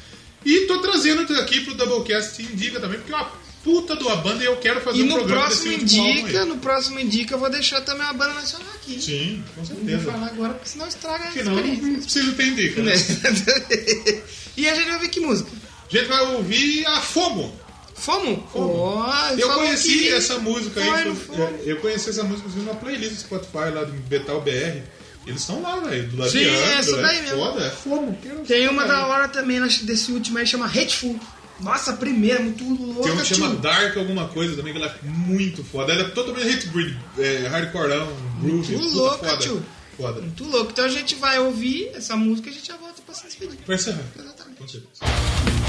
E 0.44 0.66
tô 0.66 0.80
trazendo 0.80 1.22
aqui 1.40 1.60
pro 1.62 1.74
Doublecast 1.74 2.40
Indica 2.40 2.78
também, 2.78 2.98
porque 2.98 3.12
é 3.12 3.16
uma 3.16 3.28
puta 3.64 3.96
de 3.96 4.04
uma 4.04 4.14
banda 4.14 4.44
e 4.44 4.46
eu 4.46 4.56
quero 4.58 4.80
fazer 4.80 5.00
E 5.00 5.02
um 5.02 5.06
no 5.06 5.14
programa 5.16 5.46
próximo 5.46 5.76
desse 5.78 5.98
indica, 5.98 6.44
no 6.44 6.58
próximo 6.58 7.00
indica 7.00 7.34
eu 7.34 7.38
vou 7.40 7.50
deixar 7.50 7.80
também 7.80 8.04
uma 8.04 8.12
banda 8.12 8.34
nacional 8.34 8.68
aqui. 8.76 9.02
Sim, 9.02 9.42
com 9.56 9.60
Não 9.62 9.66
vou 9.66 9.76
certeza. 9.76 10.12
falar 10.12 10.26
agora, 10.28 10.54
porque 10.54 10.68
senão 10.68 10.86
estraga 10.86 11.24
a 11.24 11.32
Senão 11.32 11.54
experiência. 11.56 11.86
não 11.88 12.00
precisa 12.00 12.32
ter 12.32 12.46
indica. 12.46 12.82
Né? 12.82 12.92
e 14.56 14.68
a 14.68 14.74
gente 14.76 14.84
vai 14.86 14.94
ouvir 14.94 15.08
que 15.08 15.20
música? 15.20 15.50
A 15.92 15.96
gente 15.96 16.06
vai 16.08 16.20
ouvir 16.36 16.86
a 16.86 17.00
Fomo. 17.00 17.60
Fomos? 17.94 18.40
Fomo. 18.52 18.72
Ó, 18.76 19.30
Eu 19.36 19.50
conheci 19.54 20.08
essa 20.10 20.38
música 20.38 20.80
aí. 20.80 21.02
foi- 21.02 21.14
Fomo. 21.36 21.58
eu 21.64 21.76
conheci 21.78 22.10
essa 22.10 22.22
música 22.22 22.48
numa 22.56 22.74
playlist 22.74 23.14
do 23.14 23.20
Spotify 23.20 23.70
lá 23.74 23.84
do 23.84 23.92
Betal 24.02 24.40
BR. 24.42 24.82
Eles 25.26 25.40
estão 25.40 25.60
lá, 25.60 25.76
velho. 25.80 26.08
Do 26.08 26.16
lado 26.18 26.30
Sim, 26.30 26.38
de 26.38 26.48
essa 26.48 26.90
Andro, 26.90 27.02
daí 27.02 27.18
é 27.18 27.22
mesmo. 27.22 27.36
Foda, 27.38 27.60
é 27.66 28.16
quero- 28.22 28.40
Tem 28.42 28.68
uma 28.68 28.84
da 28.86 29.06
hora 29.06 29.28
também, 29.28 29.58
acho 29.58 29.84
desse 29.84 30.12
último 30.12 30.38
aí, 30.38 30.46
chama 30.46 30.66
Hateful. 30.66 31.18
Nossa, 31.58 31.92
a 31.92 31.96
primeira, 31.96 32.38
muito 32.40 32.62
louca, 32.64 33.02
Tem 33.02 33.12
uma 33.12 33.22
que 33.22 33.34
chama 33.34 33.48
tio. 33.48 33.58
Dark 33.58 33.96
alguma 33.96 34.28
coisa 34.28 34.54
também, 34.54 34.72
que 34.74 34.78
ela 34.78 34.88
é 34.90 35.06
muito 35.08 35.64
foda. 35.64 35.92
Ela 35.92 36.02
é 36.02 36.08
totalmente 36.10 36.46
hatebreed, 36.54 36.96
é, 37.18 37.46
hardcoreão, 37.48 38.06
groove, 38.40 38.72
Muito 38.76 38.84
puta 38.90 38.96
louca, 38.96 39.28
foda. 39.30 39.36
tio. 39.38 39.66
Foda. 39.96 40.20
Muito 40.20 40.44
louco. 40.44 40.70
Então 40.70 40.84
a 40.84 40.88
gente 40.88 41.14
vai 41.14 41.38
ouvir 41.38 41.90
essa 41.94 42.14
música 42.14 42.48
e 42.48 42.52
a 42.52 42.54
gente 42.54 42.68
já 42.68 42.76
volta 42.76 43.00
pra 43.04 43.14
se 43.14 43.24
despedir. 43.24 43.56
Pra 43.64 43.74
encerrar. 43.74 44.04
Exatamente. 44.18 44.58
Com 44.58 44.68
certeza. 44.68 45.65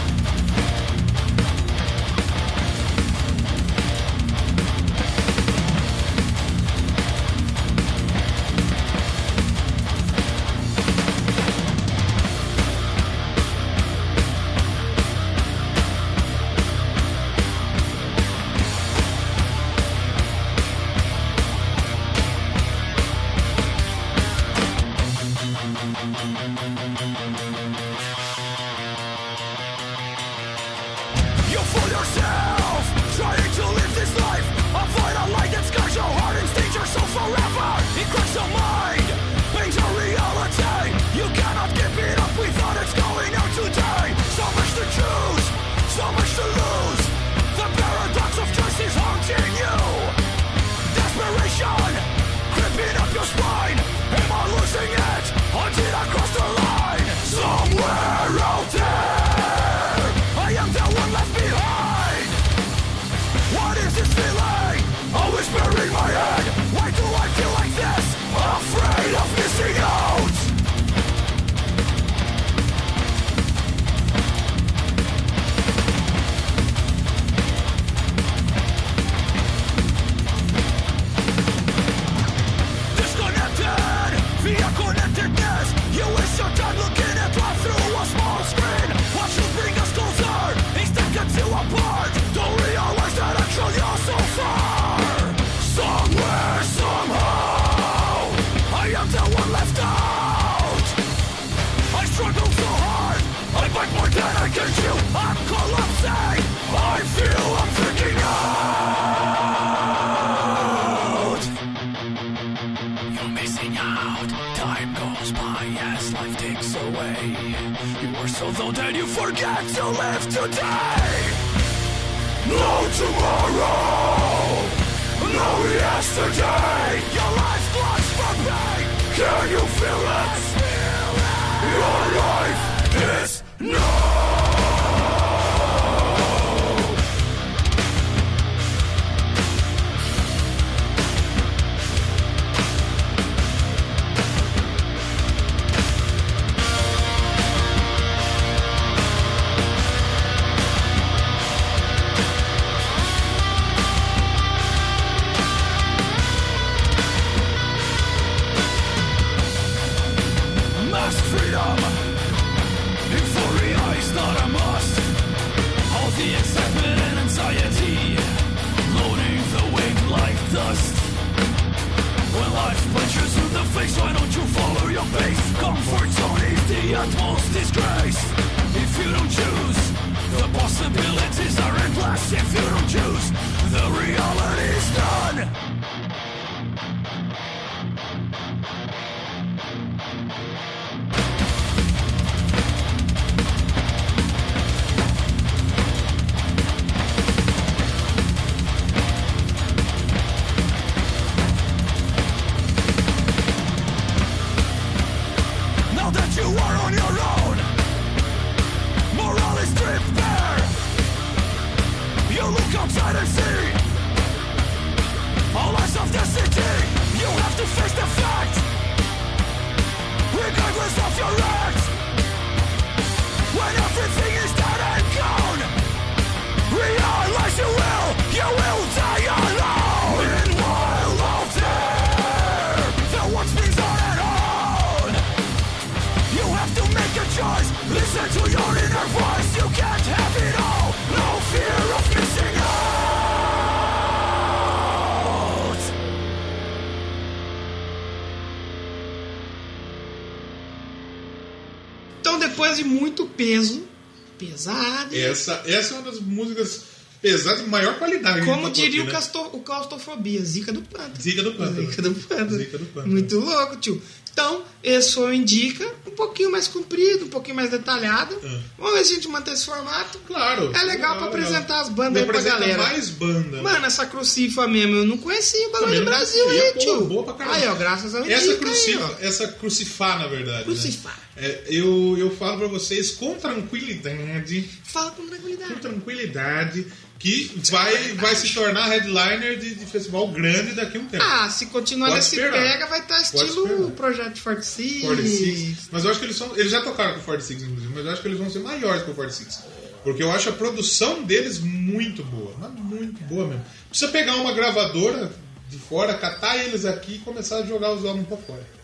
Essa, 255.51 255.61
essa 255.65 255.93
é 255.93 255.97
uma 255.97 256.11
das 256.11 256.19
músicas 256.19 256.81
pesadas 257.21 257.63
de 257.63 257.69
maior 257.69 257.97
qualidade. 257.97 258.39
a 258.39 258.43
gente 258.43 258.53
como 258.53 258.69
diria 258.69 258.89
aqui, 258.89 258.99
o, 259.01 259.05
né? 259.05 259.11
casto- 259.11 259.49
o 259.53 259.59
claustrofobia, 259.61 260.43
zica 260.43 260.71
do 260.71 260.81
pântano. 260.81 261.15
Zica 261.21 261.41
do 261.43 261.51
pântano. 261.53 261.81
Zica 261.89 262.01
do 262.01 262.15
pântano. 262.15 262.57
Zica 262.57 262.77
do. 262.77 263.07
Muito 263.07 263.39
louco, 263.39 263.75
tio. 263.77 264.01
Então, 264.31 264.63
esse 264.83 265.13
foi 265.13 265.31
o 265.31 265.33
Indica, 265.33 265.83
um 266.05 266.11
pouquinho 266.11 266.51
mais 266.51 266.67
comprido, 266.67 267.25
um 267.25 267.27
pouquinho 267.27 267.55
mais 267.55 267.71
detalhado. 267.71 268.39
Ah. 268.45 268.59
Vamos 268.77 268.93
ver 268.99 269.05
se 269.05 269.13
a 269.13 269.15
gente 269.15 269.27
mantém 269.29 269.51
esse 269.55 269.65
formato. 269.65 270.19
Claro. 270.27 270.71
É 270.75 270.83
legal 270.83 271.17
pra 271.17 271.25
apresentar 271.25 271.81
as 271.81 271.89
bandas 271.89 272.21
aí 272.21 272.27
pra 272.27 272.39
galera. 272.39 272.83
mais 272.83 273.09
banda. 273.09 273.63
Mano, 273.63 273.83
essa 273.87 274.05
crucifa 274.05 274.67
mesmo, 274.67 274.97
eu 274.97 275.05
não 275.07 275.17
conhecia 275.17 275.67
o 275.67 275.71
Balão 275.71 275.91
não 275.91 276.05
Brasil 276.05 276.49
aí, 276.49 276.71
pô, 276.73 276.79
tio. 276.79 277.05
boa 277.05 277.23
pra 277.23 277.33
caramba. 277.33 277.55
aí, 277.55 277.67
ó, 277.67 277.73
graças 277.73 278.13
ao 278.13 278.23
essa, 278.25 278.55
crucifa, 278.57 279.05
aí, 279.19 279.25
essa 279.27 279.47
crucifá, 279.47 280.19
na 280.19 280.27
verdade. 280.27 280.65
Crucifá. 280.65 281.09
Né? 281.09 281.15
É, 281.39 281.63
eu, 281.67 282.15
eu 282.17 282.35
falo 282.35 282.57
pra 282.59 282.67
vocês 282.67 283.11
com 283.11 283.35
tranquilidade, 283.35 284.67
Fala 284.83 285.11
com 285.11 285.21
com 285.21 285.29
tranquilidade. 285.29 285.75
tranquilidade, 285.75 286.87
que 287.19 287.51
vai, 287.69 288.13
vai 288.13 288.35
se 288.35 288.53
tornar 288.53 288.87
headliner 288.87 289.57
de, 289.57 289.75
de 289.75 289.85
festival 289.85 290.27
grande 290.29 290.73
daqui 290.73 290.97
a 290.97 291.01
um 291.01 291.05
tempo. 291.05 291.23
Ah, 291.23 291.49
se 291.49 291.67
continuar 291.67 292.07
Pode 292.09 292.19
nesse 292.19 292.35
esperar. 292.35 292.59
pega, 292.61 292.87
vai 292.87 292.99
estar 292.99 293.15
Pode 293.15 293.45
estilo 293.45 293.65
esperar. 293.67 293.91
Projeto 293.91 294.41
46. 294.41 295.01
46. 295.03 295.77
Mas 295.91 296.03
eu 296.05 296.11
acho 296.11 296.19
que 296.19 296.25
eles 296.25 296.35
são. 296.35 296.55
Eles 296.57 296.71
já 296.71 296.81
tocaram 296.81 297.13
com 297.13 297.19
o 297.19 297.23
46, 297.23 297.63
inclusive, 297.63 297.93
mas 297.93 298.05
eu 298.05 298.11
acho 298.11 298.21
que 298.21 298.27
eles 298.27 298.39
vão 298.39 298.49
ser 298.49 298.59
maiores 298.59 299.03
que 299.03 299.11
o 299.11 299.15
46. 299.15 299.59
Porque 300.03 300.23
eu 300.23 300.31
acho 300.31 300.49
a 300.49 300.53
produção 300.53 301.23
deles 301.23 301.59
muito 301.59 302.23
boa. 302.23 302.55
Mas 302.59 302.71
muito 302.73 303.21
boa 303.25 303.47
mesmo. 303.47 303.65
Precisa 303.89 304.11
pegar 304.11 304.35
uma 304.37 304.53
gravadora 304.53 305.31
de 305.69 305.77
fora, 305.77 306.13
catar 306.13 306.57
eles 306.57 306.85
aqui 306.85 307.15
e 307.15 307.19
começar 307.19 307.57
a 307.57 307.65
jogar 307.65 307.91
os 307.93 308.05
álbuns 308.05 308.27
pra 308.27 308.37
fora. 308.37 308.76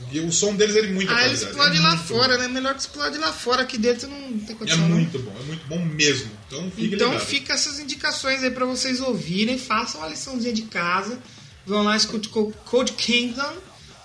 Porque 0.00 0.18
o 0.20 0.32
som 0.32 0.54
deles 0.56 0.74
é 0.76 0.82
de 0.82 0.92
muita 0.92 1.14
Ah, 1.14 1.24
ele 1.24 1.34
explode 1.34 1.76
é 1.76 1.80
lá 1.80 1.90
muito 1.90 2.04
fora, 2.08 2.36
né? 2.38 2.48
Melhor 2.48 2.74
que 2.74 2.80
explode 2.80 3.18
lá 3.18 3.32
fora, 3.32 3.62
aqui 3.62 3.78
dentro 3.78 4.08
não 4.08 4.18
tem 4.38 4.38
bom. 4.38 4.52
É 4.52 4.54
condição. 4.56 4.78
não. 4.80 4.88
muito 4.96 5.18
bom, 5.18 5.36
é 5.38 5.42
muito 5.44 5.66
bom 5.66 5.78
mesmo. 5.84 6.30
Então 6.46 6.70
fica 6.70 6.94
Então 6.96 7.10
ligado. 7.12 7.26
fica 7.26 7.52
essas 7.52 7.78
indicações 7.78 8.42
aí 8.42 8.50
pra 8.50 8.64
vocês 8.66 9.00
ouvirem, 9.00 9.58
façam 9.58 10.02
a 10.02 10.08
liçãozinha 10.08 10.52
de 10.52 10.62
casa, 10.62 11.18
vão 11.66 11.82
lá, 11.84 11.96
escute 11.96 12.28
Co- 12.28 12.52
Code 12.64 12.92
Kingdom, 12.92 13.52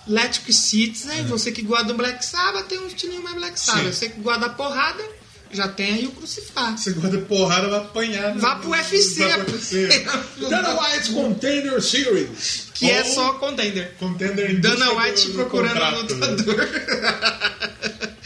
Electric 0.06 0.52
Citizen, 0.52 1.24
você 1.24 1.50
que 1.50 1.62
gosta 1.62 1.86
do 1.86 1.94
Black 1.94 2.24
Sabbath 2.24 2.66
tem 2.68 2.78
um 2.78 2.86
estilinho 2.86 3.22
mais 3.24 3.34
Black 3.34 3.58
Sabbath, 3.58 3.86
É. 3.86 3.92
Sim. 3.92 3.92
você 3.92 4.08
que 4.10 4.20
gosta 4.20 4.40
da 4.42 4.48
porrada, 4.50 5.02
já 5.52 5.68
tem 5.68 5.94
aí 5.94 6.06
o 6.06 6.10
gosta 6.92 7.10
de 7.10 7.18
porrada, 7.24 7.68
vai 7.68 7.78
apanhar. 7.80 8.36
Vá 8.38 8.56
pro 8.56 8.70
UFC. 8.70 9.26
Vai 9.26 9.44
pro 9.44 9.52
UFC. 9.54 10.06
Dana 10.50 10.80
White 10.80 11.12
Contender 11.12 11.80
Series. 11.82 12.66
Que 12.74 12.90
é 12.90 13.04
só 13.04 13.34
contender. 13.34 13.94
Contender 13.98 14.60
Dana 14.60 14.92
White 14.92 15.22
do- 15.22 15.28
do 15.28 15.34
procurando 15.34 15.72
contrato, 15.80 16.14
né? 16.16 16.26
lutador. 16.26 16.68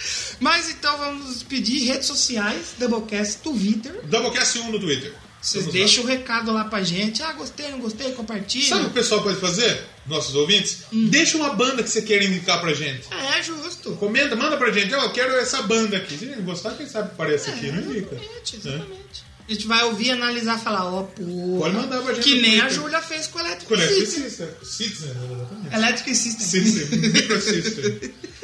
Mas 0.41 0.71
então 0.71 0.97
vamos 0.99 1.35
despedir. 1.35 1.87
Redes 1.87 2.07
sociais, 2.07 2.75
Doublecast, 2.79 3.39
Twitter. 3.43 4.01
Doublecast 4.05 4.59
1 4.59 4.71
no 4.73 4.81
Twitter. 4.81 5.13
Vocês 5.41 5.65
Vamos 5.65 5.79
deixam 5.79 6.05
o 6.05 6.07
recado 6.07 6.53
lá 6.53 6.65
pra 6.65 6.83
gente. 6.83 7.23
Ah, 7.23 7.33
gostei, 7.33 7.71
não 7.71 7.81
gostei, 7.81 8.13
compartilha. 8.13 8.69
Sabe 8.69 8.81
o 8.83 8.85
que 8.85 8.91
o 8.91 8.95
pessoal 8.95 9.23
pode 9.23 9.41
fazer? 9.41 9.83
Nossos 10.07 10.35
ouvintes? 10.35 10.79
Hum. 10.93 11.09
Deixa 11.09 11.39
uma 11.39 11.55
banda 11.55 11.83
que 11.83 11.89
você 11.89 12.03
quer 12.03 12.23
indicar 12.23 12.61
pra 12.61 12.75
gente. 12.75 13.09
É, 13.13 13.43
justo. 13.43 13.93
Comenta, 13.97 14.37
manda 14.37 14.57
pra 14.59 14.71
gente. 14.71 14.93
Ó, 14.95 15.03
eu 15.05 15.13
quero 15.13 15.33
essa 15.37 15.63
banda 15.63 15.97
aqui. 15.97 16.19
Se 16.19 16.27
não 16.27 16.43
gostar, 16.43 16.73
quem 16.73 16.87
sabe 16.87 17.09
aparece 17.13 17.51
aqui, 17.51 17.73
não 17.73 17.81
indica. 17.83 18.15
Exatamente, 18.15 18.57
Né? 18.57 18.75
exatamente. 18.75 19.31
A 19.49 19.53
gente 19.53 19.67
vai 19.67 19.83
ouvir, 19.85 20.11
analisar 20.13 20.59
e 20.59 20.63
falar, 20.63 20.85
ó, 20.85 21.03
pô. 21.03 21.59
Pode 21.59 21.75
mandar 21.75 22.01
pra 22.03 22.15
gente 22.15 22.23
Que 22.23 22.41
nem 22.41 22.61
a. 22.61 22.69
Júlia 22.69 23.01
fez 23.03 23.27
com 23.27 23.39
o 23.39 23.41
Electric 23.41 23.67
Conecta 23.67 23.95
System. 24.07 24.49
System. 24.63 25.11
Exatamente. 25.11 25.75
Electric 25.75 26.15
System. 26.15 26.47
System, 26.65 26.99
Microsystem. 26.99 28.13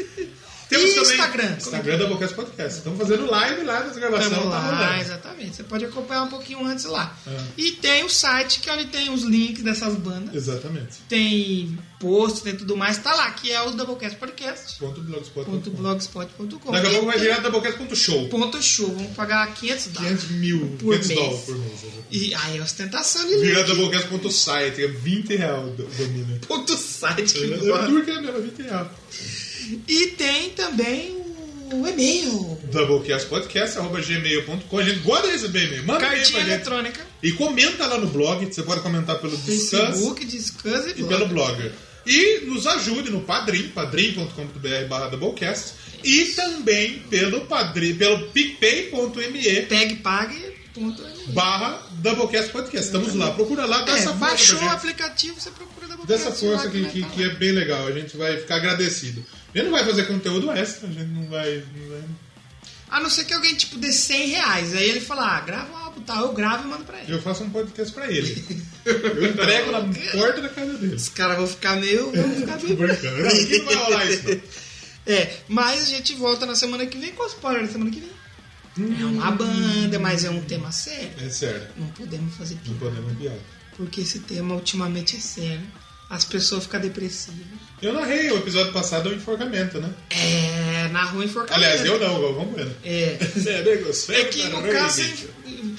Temos 0.77 0.93
E 0.93 0.95
também 0.95 1.13
Instagram? 1.17 1.57
Instagram 1.57 1.93
da 1.93 2.05
Doublecast 2.05 2.35
Podcast. 2.37 2.79
Estamos 2.79 2.99
fazendo 2.99 3.31
live 3.31 3.63
lá 3.65 3.81
das 3.81 3.97
gravações. 3.97 4.31
Vamos 4.33 4.51
tá 4.53 4.59
lá, 4.59 4.77
rolando. 4.87 5.01
exatamente. 5.03 5.57
Você 5.57 5.63
pode 5.63 5.85
acompanhar 5.85 6.23
um 6.23 6.29
pouquinho 6.29 6.65
antes 6.65 6.85
lá. 6.85 7.17
É. 7.27 7.37
E 7.57 7.73
tem 7.73 8.05
o 8.05 8.09
site, 8.11 8.61
que 8.61 8.69
é 8.71 8.73
onde 8.75 8.87
tem 8.87 9.11
os 9.13 9.23
links 9.23 9.63
dessas 9.63 9.95
bandas. 9.97 10.35
Exatamente. 10.35 10.99
Tem 11.09 11.79
post, 11.99 12.43
tem 12.43 12.55
tudo 12.57 12.77
mais. 12.77 12.99
Tá 12.99 13.15
lá, 13.15 13.31
que 13.31 13.51
é 13.51 13.61
o 13.63 13.71
Doublecast 13.73 14.19
Podcast. 14.19 14.79
Blogspot. 14.81 15.49
Blogspot.com. 15.71 16.73
Daqui 16.73 16.87
a 16.87 16.91
pouco 16.91 17.07
vai 17.07 17.19
virar 17.19 17.39
Doublecast.show. 17.41 18.29
Ponto 18.29 18.63
show. 18.63 18.89
Vamos 18.95 19.15
pagar 19.17 19.53
500 19.55 19.87
dólares. 19.89 20.21
500 20.25 20.37
mil, 20.39 20.61
Por 20.79 20.99
500 20.99 21.09
mês. 21.09 21.21
dólares 21.21 21.41
por 21.47 21.59
mês. 21.59 21.73
E 22.11 22.35
aí, 22.35 22.61
ostentação 22.61 23.27
de 23.27 23.37
Vira 23.39 23.63
link. 23.63 23.67
doublecast.site, 23.77 24.83
é 24.85 24.87
20 24.89 25.37
reais 25.37 25.65
o 25.67 25.71
domínio. 25.71 26.39
Ponto 26.47 26.77
site. 26.77 27.33
que 27.35 27.45
É 27.53 27.57
gosta. 27.57 27.87
duro 27.87 28.05
que 28.05 28.11
é 28.11 28.21
mesmo, 28.21 28.43
20 28.43 28.63
reais. 28.63 28.89
E 29.89 30.07
tem 30.19 30.51
também 30.51 31.17
o 31.73 31.87
e-mail. 31.87 32.59
Doublecastpodcast.gmail.com 32.71 34.79
A 34.79 34.83
gente 34.83 35.01
gosta 35.01 35.27
de 35.27 35.33
receber 35.33 35.65
e-mail. 35.67 35.85
Manda 35.87 36.01
Cartinha 36.01 36.25
gente. 36.25 36.41
eletrônica. 36.41 37.07
E 37.23 37.33
comenta 37.33 37.87
lá 37.87 37.99
no 37.99 38.07
blog. 38.09 38.47
Você 38.47 38.63
pode 38.63 38.81
comentar 38.81 39.19
pelo 39.19 39.37
Facebook, 39.37 40.25
Discuss 40.25 40.87
e 40.87 40.91
e 40.91 40.95
blog. 40.95 41.09
pelo 41.09 41.27
Blogger. 41.29 41.73
E 42.07 42.41
nos 42.47 42.67
ajude 42.69 43.11
no 43.11 43.21
Padrim, 43.23 43.69
padrim.com.br 43.69 44.87
barra 44.89 45.09
Doublecast. 45.09 45.75
E 46.05 46.27
também 46.27 47.01
pelo 47.11 47.41
Padrim, 47.47 47.97
pelo 47.97 48.29
picpay.me 48.29 49.63
Pegue, 49.63 49.97
pague. 49.97 50.55
Ponto 50.73 51.03
ME. 51.03 51.33
barra 51.33 51.83
Doublecast 52.03 52.53
Podcast. 52.53 52.87
Estamos 52.87 53.15
lá. 53.15 53.31
Procura 53.33 53.65
lá, 53.65 53.81
dá 53.83 53.93
É, 53.93 53.95
essa 53.99 54.11
força 54.11 54.19
baixou 54.19 54.59
pra 54.59 54.67
o 54.69 54.71
aplicativo, 54.71 55.41
você 55.41 55.51
procura 55.51 55.89
da 55.89 55.97
Dessa 56.05 56.31
força 56.31 56.65
lá 56.67 56.71
que, 56.71 56.85
que, 56.85 57.01
tá 57.01 57.09
que 57.09 57.25
lá. 57.25 57.33
é 57.33 57.35
bem 57.35 57.51
legal. 57.53 57.87
A 57.87 57.93
gente 57.93 58.15
vai 58.17 58.37
ficar 58.37 58.57
agradecido. 58.57 59.25
Gente 59.57 59.65
não 59.65 59.73
vai 59.73 59.85
fazer 59.87 60.05
conteúdo 60.05 60.51
extra, 60.51 60.87
a 60.87 60.93
gente 60.93 61.09
não 61.13 61.27
vai. 61.29 61.65
Não 61.75 61.89
vai... 61.89 62.03
A 62.91 63.01
não 63.01 63.09
ser 63.09 63.25
que 63.25 63.33
alguém, 63.33 63.55
tipo, 63.55 63.79
dê 63.79 63.91
100 63.91 64.29
reais. 64.29 64.75
Aí 64.75 64.89
ele 64.89 65.01
fala, 65.01 65.37
ah, 65.37 65.41
grava 65.41 65.73
um 65.73 65.77
álbum, 65.77 66.03
tá? 66.03 66.19
Eu 66.21 66.33
gravo 66.35 66.65
e 66.65 66.71
mando 66.71 66.85
pra 66.85 67.01
ele. 67.01 67.13
Eu 67.13 67.23
faço 67.23 67.43
um 67.43 67.51
podcast 67.51 67.93
pra 67.95 68.11
ele. 68.13 68.45
Eu 68.85 69.27
entrego 69.31 69.73
na 69.73 69.81
porta 70.13 70.43
da 70.43 70.49
casa 70.51 70.75
dele. 70.75 70.95
Os 70.95 71.09
caras 71.09 71.39
vão 71.39 71.47
ficar 71.47 71.77
meio... 71.77 72.13
Vão 72.13 72.35
ficar 72.35 72.59
Tô 72.59 72.65
meio... 72.67 72.77
brincando. 72.77 73.17
Não, 73.25 73.59
não 73.59 73.65
vai 73.65 73.75
rolar 73.75 74.07
isso, 74.07 74.23
não. 74.29 74.41
É, 75.07 75.37
mas 75.49 75.83
a 75.83 75.85
gente 75.87 76.15
volta 76.15 76.45
na 76.47 76.55
semana 76.55 76.85
que 76.87 76.99
vem 76.99 77.13
com 77.13 77.23
o 77.23 77.27
spoiler 77.27 77.67
da 77.67 77.73
semana 77.73 77.91
que 77.91 78.01
vem. 78.01 79.01
É 79.01 79.05
uma 79.07 79.31
banda, 79.31 79.99
mas 79.99 80.25
é 80.25 80.31
um 80.31 80.43
tema 80.43 80.71
sério. 80.71 81.13
É 81.19 81.29
sério. 81.31 81.67
Não 81.77 81.89
podemos 81.89 82.35
fazer 82.37 82.57
Não 82.67 82.75
piada. 82.77 82.79
podemos 82.79 83.19
piada. 83.19 83.41
Porque 83.77 84.03
esse 84.03 84.21
tema 84.21 84.55
ultimamente 84.55 85.17
é 85.17 85.21
sério. 85.21 85.67
As 86.11 86.25
pessoas 86.25 86.65
ficam 86.65 86.81
depressivas. 86.81 87.39
Eu 87.83 87.93
narrei 87.93 88.31
o 88.31 88.39
episódio 88.39 88.73
passado 88.73 89.11
o 89.11 89.15
enforcamento, 89.15 89.79
né? 89.81 89.93
É, 90.11 90.89
na 90.89 91.05
rua 91.05 91.25
enforcamento. 91.25 91.55
Aliás, 91.67 91.85
eu 91.85 91.99
não, 92.01 92.17
o 92.19 92.23
Galvão 92.23 92.45
Bueno. 92.47 92.75
É. 92.83 93.19
É, 93.47 93.63
nego, 93.63 93.91
É 94.11 94.25
que 94.25 94.45
no 94.45 94.63
caso, 94.63 95.03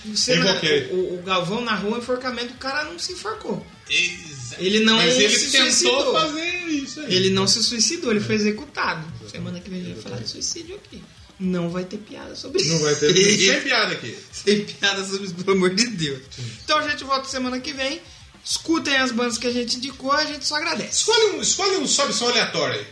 você 0.06 0.36
na- 0.36 0.60
o, 0.92 1.16
o 1.16 1.24
Galvão 1.26 1.62
narrou 1.62 1.94
o 1.94 1.98
enforcamento, 1.98 2.54
o 2.54 2.58
cara 2.58 2.84
não 2.84 3.00
se 3.00 3.14
enforcou. 3.14 3.66
Exato. 3.90 4.64
Ele 4.64 4.80
não 4.82 4.98
Mas 4.98 5.16
ele 5.18 5.30
se 5.38 5.52
tentou 5.52 5.72
suicidou. 5.72 6.14
fazer 6.14 6.46
isso 6.68 7.00
aí. 7.02 7.16
Ele 7.16 7.30
não 7.32 7.48
se 7.48 7.64
suicidou, 7.64 8.12
ele 8.12 8.20
foi 8.20 8.36
executado. 8.36 9.06
Semana 9.30 9.60
que 9.60 9.70
vem 9.70 9.82
a 9.82 9.84
gente 9.84 9.94
vai 9.96 10.04
falar 10.04 10.18
de 10.20 10.30
suicídio 10.30 10.76
aqui. 10.76 11.04
Não 11.40 11.70
vai 11.70 11.84
ter 11.86 11.98
piada 11.98 12.36
sobre 12.36 12.62
isso. 12.62 12.74
Não 12.74 12.80
vai 12.80 12.96
ter 12.96 13.14
sem 13.14 13.62
piada 13.62 13.94
aqui. 13.94 14.16
Sem 14.32 14.66
piada 14.66 15.04
sobre 15.06 15.26
isso, 15.26 15.36
pelo 15.36 15.56
amor 15.58 15.74
de 15.76 15.86
Deus. 15.88 16.22
Então 16.64 16.78
a 16.80 16.88
gente 16.90 17.04
volta 17.04 17.28
semana 17.28 17.60
que 17.60 17.74
vem. 17.74 18.02
Escutem 18.50 18.96
as 18.96 19.12
bandas 19.12 19.38
que 19.38 19.46
a 19.46 19.52
gente 19.52 19.76
indicou, 19.76 20.12
a 20.12 20.24
gente 20.24 20.46
só 20.46 20.56
agradece. 20.56 21.00
Escolhe 21.00 21.36
um, 21.36 21.42
escolhe 21.42 21.76
um 21.78 21.88
sobe 21.88 22.14
som 22.14 22.30
aleatório 22.30 22.80
aí. 22.80 22.88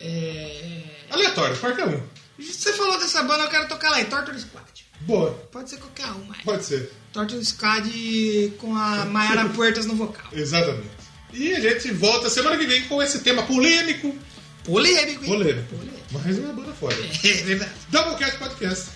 É... 0.00 0.82
Aleatório, 1.08 1.56
qualquer 1.56 1.86
um. 1.86 2.02
Você 2.38 2.72
falou 2.72 2.98
dessa 2.98 3.22
banda, 3.22 3.44
eu 3.44 3.48
quero 3.48 3.68
tocar 3.68 3.90
lá 3.90 4.00
em 4.00 4.06
Torture 4.06 4.40
Squad. 4.40 4.66
Boa, 5.02 5.30
Pode 5.52 5.70
ser 5.70 5.76
qualquer 5.76 6.06
uma. 6.06 6.34
aí. 6.34 6.42
pode 6.44 6.64
ser. 6.64 6.90
Torture 7.12 7.44
Squad 7.44 8.54
com 8.58 8.74
a 8.76 9.04
Mayara 9.04 9.48
Puertas 9.54 9.86
no 9.86 9.94
vocal. 9.94 10.26
Exatamente. 10.32 10.90
E 11.32 11.54
a 11.54 11.60
gente 11.60 11.92
volta 11.92 12.28
semana 12.28 12.56
que 12.56 12.66
vem 12.66 12.82
com 12.88 13.00
esse 13.00 13.20
tema 13.20 13.44
polêmico. 13.44 14.16
Polêmico, 14.64 15.24
hein? 15.24 15.30
Polêmico. 15.30 15.68
Polêmico. 15.76 15.98
Mas 16.10 16.38
uma 16.38 16.52
banda 16.52 16.72
foda. 16.72 16.96
É 17.24 17.32
verdade. 17.44 17.70
Doublecast 17.88 18.36
Podcast. 18.38 18.86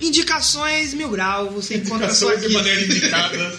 Indicações 0.00 0.94
mil 0.94 1.10
grau, 1.10 1.50
você 1.50 1.76
encontra 1.76 2.12
só 2.14 2.32
Indicações 2.32 2.42
de 2.42 2.48
maneira 2.56 2.80
indicada. 2.82 3.58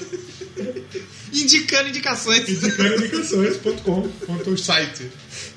Indicando 1.43 1.89
indicações. 1.89 2.49
Indicando 2.49 2.95
indicações.com.site. 2.95 5.11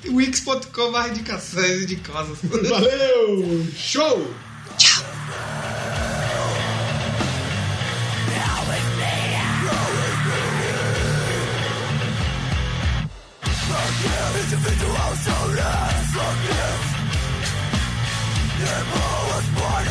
Wix.com.br 0.07 1.07
indicações 1.09 1.83
indicosas. 1.83 2.37
Valeu! 2.69 3.67
Show! 3.75 4.35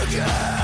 Rocket! 0.08 0.57